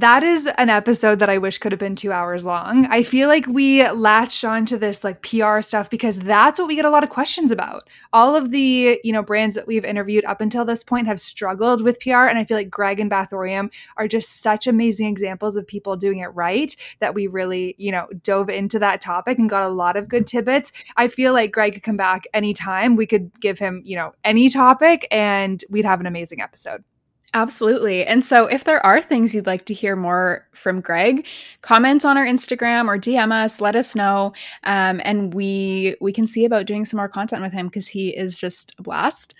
That 0.00 0.22
is 0.22 0.48
an 0.56 0.70
episode 0.70 1.18
that 1.18 1.28
I 1.28 1.36
wish 1.36 1.58
could 1.58 1.72
have 1.72 1.78
been 1.78 1.94
two 1.94 2.10
hours 2.10 2.46
long. 2.46 2.86
I 2.86 3.02
feel 3.02 3.28
like 3.28 3.46
we 3.46 3.86
latched 3.90 4.44
onto 4.44 4.78
this 4.78 5.04
like 5.04 5.20
PR 5.22 5.60
stuff 5.60 5.90
because 5.90 6.18
that's 6.18 6.58
what 6.58 6.68
we 6.68 6.74
get 6.74 6.86
a 6.86 6.90
lot 6.90 7.04
of 7.04 7.10
questions 7.10 7.50
about. 7.50 7.86
All 8.12 8.34
of 8.34 8.50
the, 8.50 8.98
you 9.04 9.12
know, 9.12 9.22
brands 9.22 9.54
that 9.56 9.66
we've 9.66 9.84
interviewed 9.84 10.24
up 10.24 10.40
until 10.40 10.64
this 10.64 10.82
point 10.82 11.06
have 11.06 11.20
struggled 11.20 11.82
with 11.82 12.00
PR. 12.00 12.26
And 12.26 12.38
I 12.38 12.44
feel 12.44 12.56
like 12.56 12.70
Greg 12.70 12.98
and 12.98 13.10
Bathorium 13.10 13.70
are 13.98 14.08
just 14.08 14.40
such 14.40 14.66
amazing 14.66 15.06
examples 15.06 15.56
of 15.56 15.66
people 15.66 15.96
doing 15.96 16.20
it 16.20 16.28
right 16.28 16.74
that 17.00 17.14
we 17.14 17.26
really, 17.26 17.74
you 17.76 17.92
know, 17.92 18.08
dove 18.22 18.48
into 18.48 18.78
that 18.78 19.02
topic 19.02 19.38
and 19.38 19.50
got 19.50 19.64
a 19.64 19.68
lot 19.68 19.96
of 19.96 20.08
good 20.08 20.26
tidbits. 20.26 20.72
I 20.96 21.08
feel 21.08 21.34
like 21.34 21.52
Greg 21.52 21.74
could 21.74 21.82
come 21.82 21.98
back 21.98 22.24
anytime. 22.32 22.96
We 22.96 23.06
could 23.06 23.30
give 23.40 23.58
him, 23.58 23.82
you 23.84 23.96
know, 23.96 24.14
any 24.24 24.48
topic 24.48 25.06
and 25.10 25.62
we'd 25.68 25.84
have 25.84 26.00
an 26.00 26.06
amazing 26.06 26.40
episode. 26.40 26.84
Absolutely. 27.32 28.04
And 28.04 28.24
so 28.24 28.46
if 28.46 28.64
there 28.64 28.84
are 28.84 29.00
things 29.00 29.34
you'd 29.34 29.46
like 29.46 29.64
to 29.66 29.74
hear 29.74 29.94
more 29.94 30.48
from 30.52 30.80
Greg, 30.80 31.26
comment 31.60 32.04
on 32.04 32.18
our 32.18 32.26
Instagram 32.26 32.88
or 32.88 32.98
DM 32.98 33.32
us, 33.32 33.60
let 33.60 33.76
us 33.76 33.94
know. 33.94 34.32
Um, 34.64 35.00
and 35.04 35.32
we 35.32 35.94
we 36.00 36.12
can 36.12 36.26
see 36.26 36.44
about 36.44 36.66
doing 36.66 36.84
some 36.84 36.98
more 36.98 37.08
content 37.08 37.42
with 37.42 37.52
him 37.52 37.68
because 37.68 37.86
he 37.86 38.08
is 38.08 38.36
just 38.36 38.74
a 38.78 38.82
blast. 38.82 39.34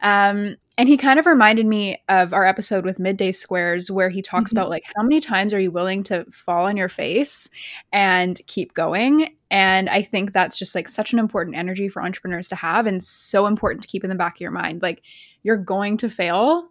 Um, 0.00 0.56
and 0.78 0.88
he 0.88 0.96
kind 0.96 1.18
of 1.18 1.26
reminded 1.26 1.66
me 1.66 2.02
of 2.08 2.32
our 2.32 2.46
episode 2.46 2.84
with 2.84 2.98
Midday 2.98 3.30
Squares 3.30 3.90
where 3.90 4.08
he 4.08 4.22
talks 4.22 4.50
mm-hmm. 4.50 4.58
about 4.58 4.70
like 4.70 4.84
how 4.96 5.02
many 5.02 5.20
times 5.20 5.52
are 5.52 5.60
you 5.60 5.70
willing 5.70 6.02
to 6.04 6.24
fall 6.32 6.64
on 6.64 6.78
your 6.78 6.88
face 6.88 7.50
and 7.92 8.40
keep 8.46 8.72
going? 8.72 9.36
And 9.50 9.90
I 9.90 10.00
think 10.00 10.32
that's 10.32 10.58
just 10.58 10.74
like 10.74 10.88
such 10.88 11.12
an 11.12 11.18
important 11.18 11.56
energy 11.56 11.90
for 11.90 12.02
entrepreneurs 12.02 12.48
to 12.48 12.56
have 12.56 12.86
and 12.86 13.04
so 13.04 13.46
important 13.46 13.82
to 13.82 13.88
keep 13.88 14.02
in 14.02 14.08
the 14.10 14.16
back 14.16 14.36
of 14.36 14.40
your 14.40 14.50
mind. 14.50 14.80
Like 14.80 15.02
you're 15.42 15.58
going 15.58 15.98
to 15.98 16.08
fail 16.08 16.70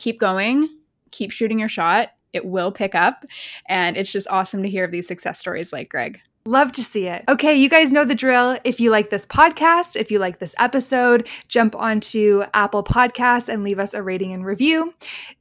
keep 0.00 0.18
going, 0.18 0.68
keep 1.10 1.30
shooting 1.30 1.58
your 1.58 1.68
shot. 1.68 2.10
It 2.32 2.46
will 2.46 2.72
pick 2.72 2.94
up. 2.94 3.24
And 3.68 3.96
it's 3.96 4.12
just 4.12 4.28
awesome 4.30 4.62
to 4.62 4.68
hear 4.68 4.84
of 4.84 4.90
these 4.90 5.06
success 5.06 5.38
stories 5.38 5.72
like 5.72 5.88
Greg. 5.88 6.20
Love 6.46 6.72
to 6.72 6.82
see 6.82 7.06
it. 7.06 7.22
Okay, 7.28 7.54
you 7.54 7.68
guys 7.68 7.92
know 7.92 8.06
the 8.06 8.14
drill. 8.14 8.58
If 8.64 8.80
you 8.80 8.90
like 8.90 9.10
this 9.10 9.26
podcast, 9.26 9.94
if 9.94 10.10
you 10.10 10.18
like 10.18 10.38
this 10.38 10.54
episode, 10.58 11.28
jump 11.48 11.76
onto 11.76 12.44
Apple 12.54 12.82
Podcasts 12.82 13.50
and 13.50 13.62
leave 13.62 13.78
us 13.78 13.92
a 13.92 14.02
rating 14.02 14.32
and 14.32 14.46
review. 14.46 14.94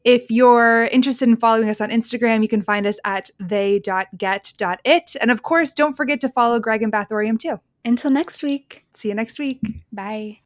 If 0.03 0.29
you're 0.29 0.89
interested 0.91 1.29
in 1.29 1.37
following 1.37 1.69
us 1.69 1.79
on 1.79 1.89
Instagram, 1.89 2.41
you 2.41 2.49
can 2.49 2.61
find 2.61 2.85
us 2.85 2.99
at 3.05 3.29
they.get.it. 3.39 5.15
And 5.21 5.31
of 5.31 5.41
course, 5.41 5.71
don't 5.71 5.95
forget 5.95 6.19
to 6.19 6.29
follow 6.29 6.59
Greg 6.59 6.83
and 6.83 6.91
Bathorium 6.91 7.39
too. 7.39 7.61
Until 7.85 8.11
next 8.11 8.43
week. 8.43 8.83
See 8.93 9.07
you 9.07 9.15
next 9.15 9.39
week. 9.39 9.61
Bye. 9.93 10.41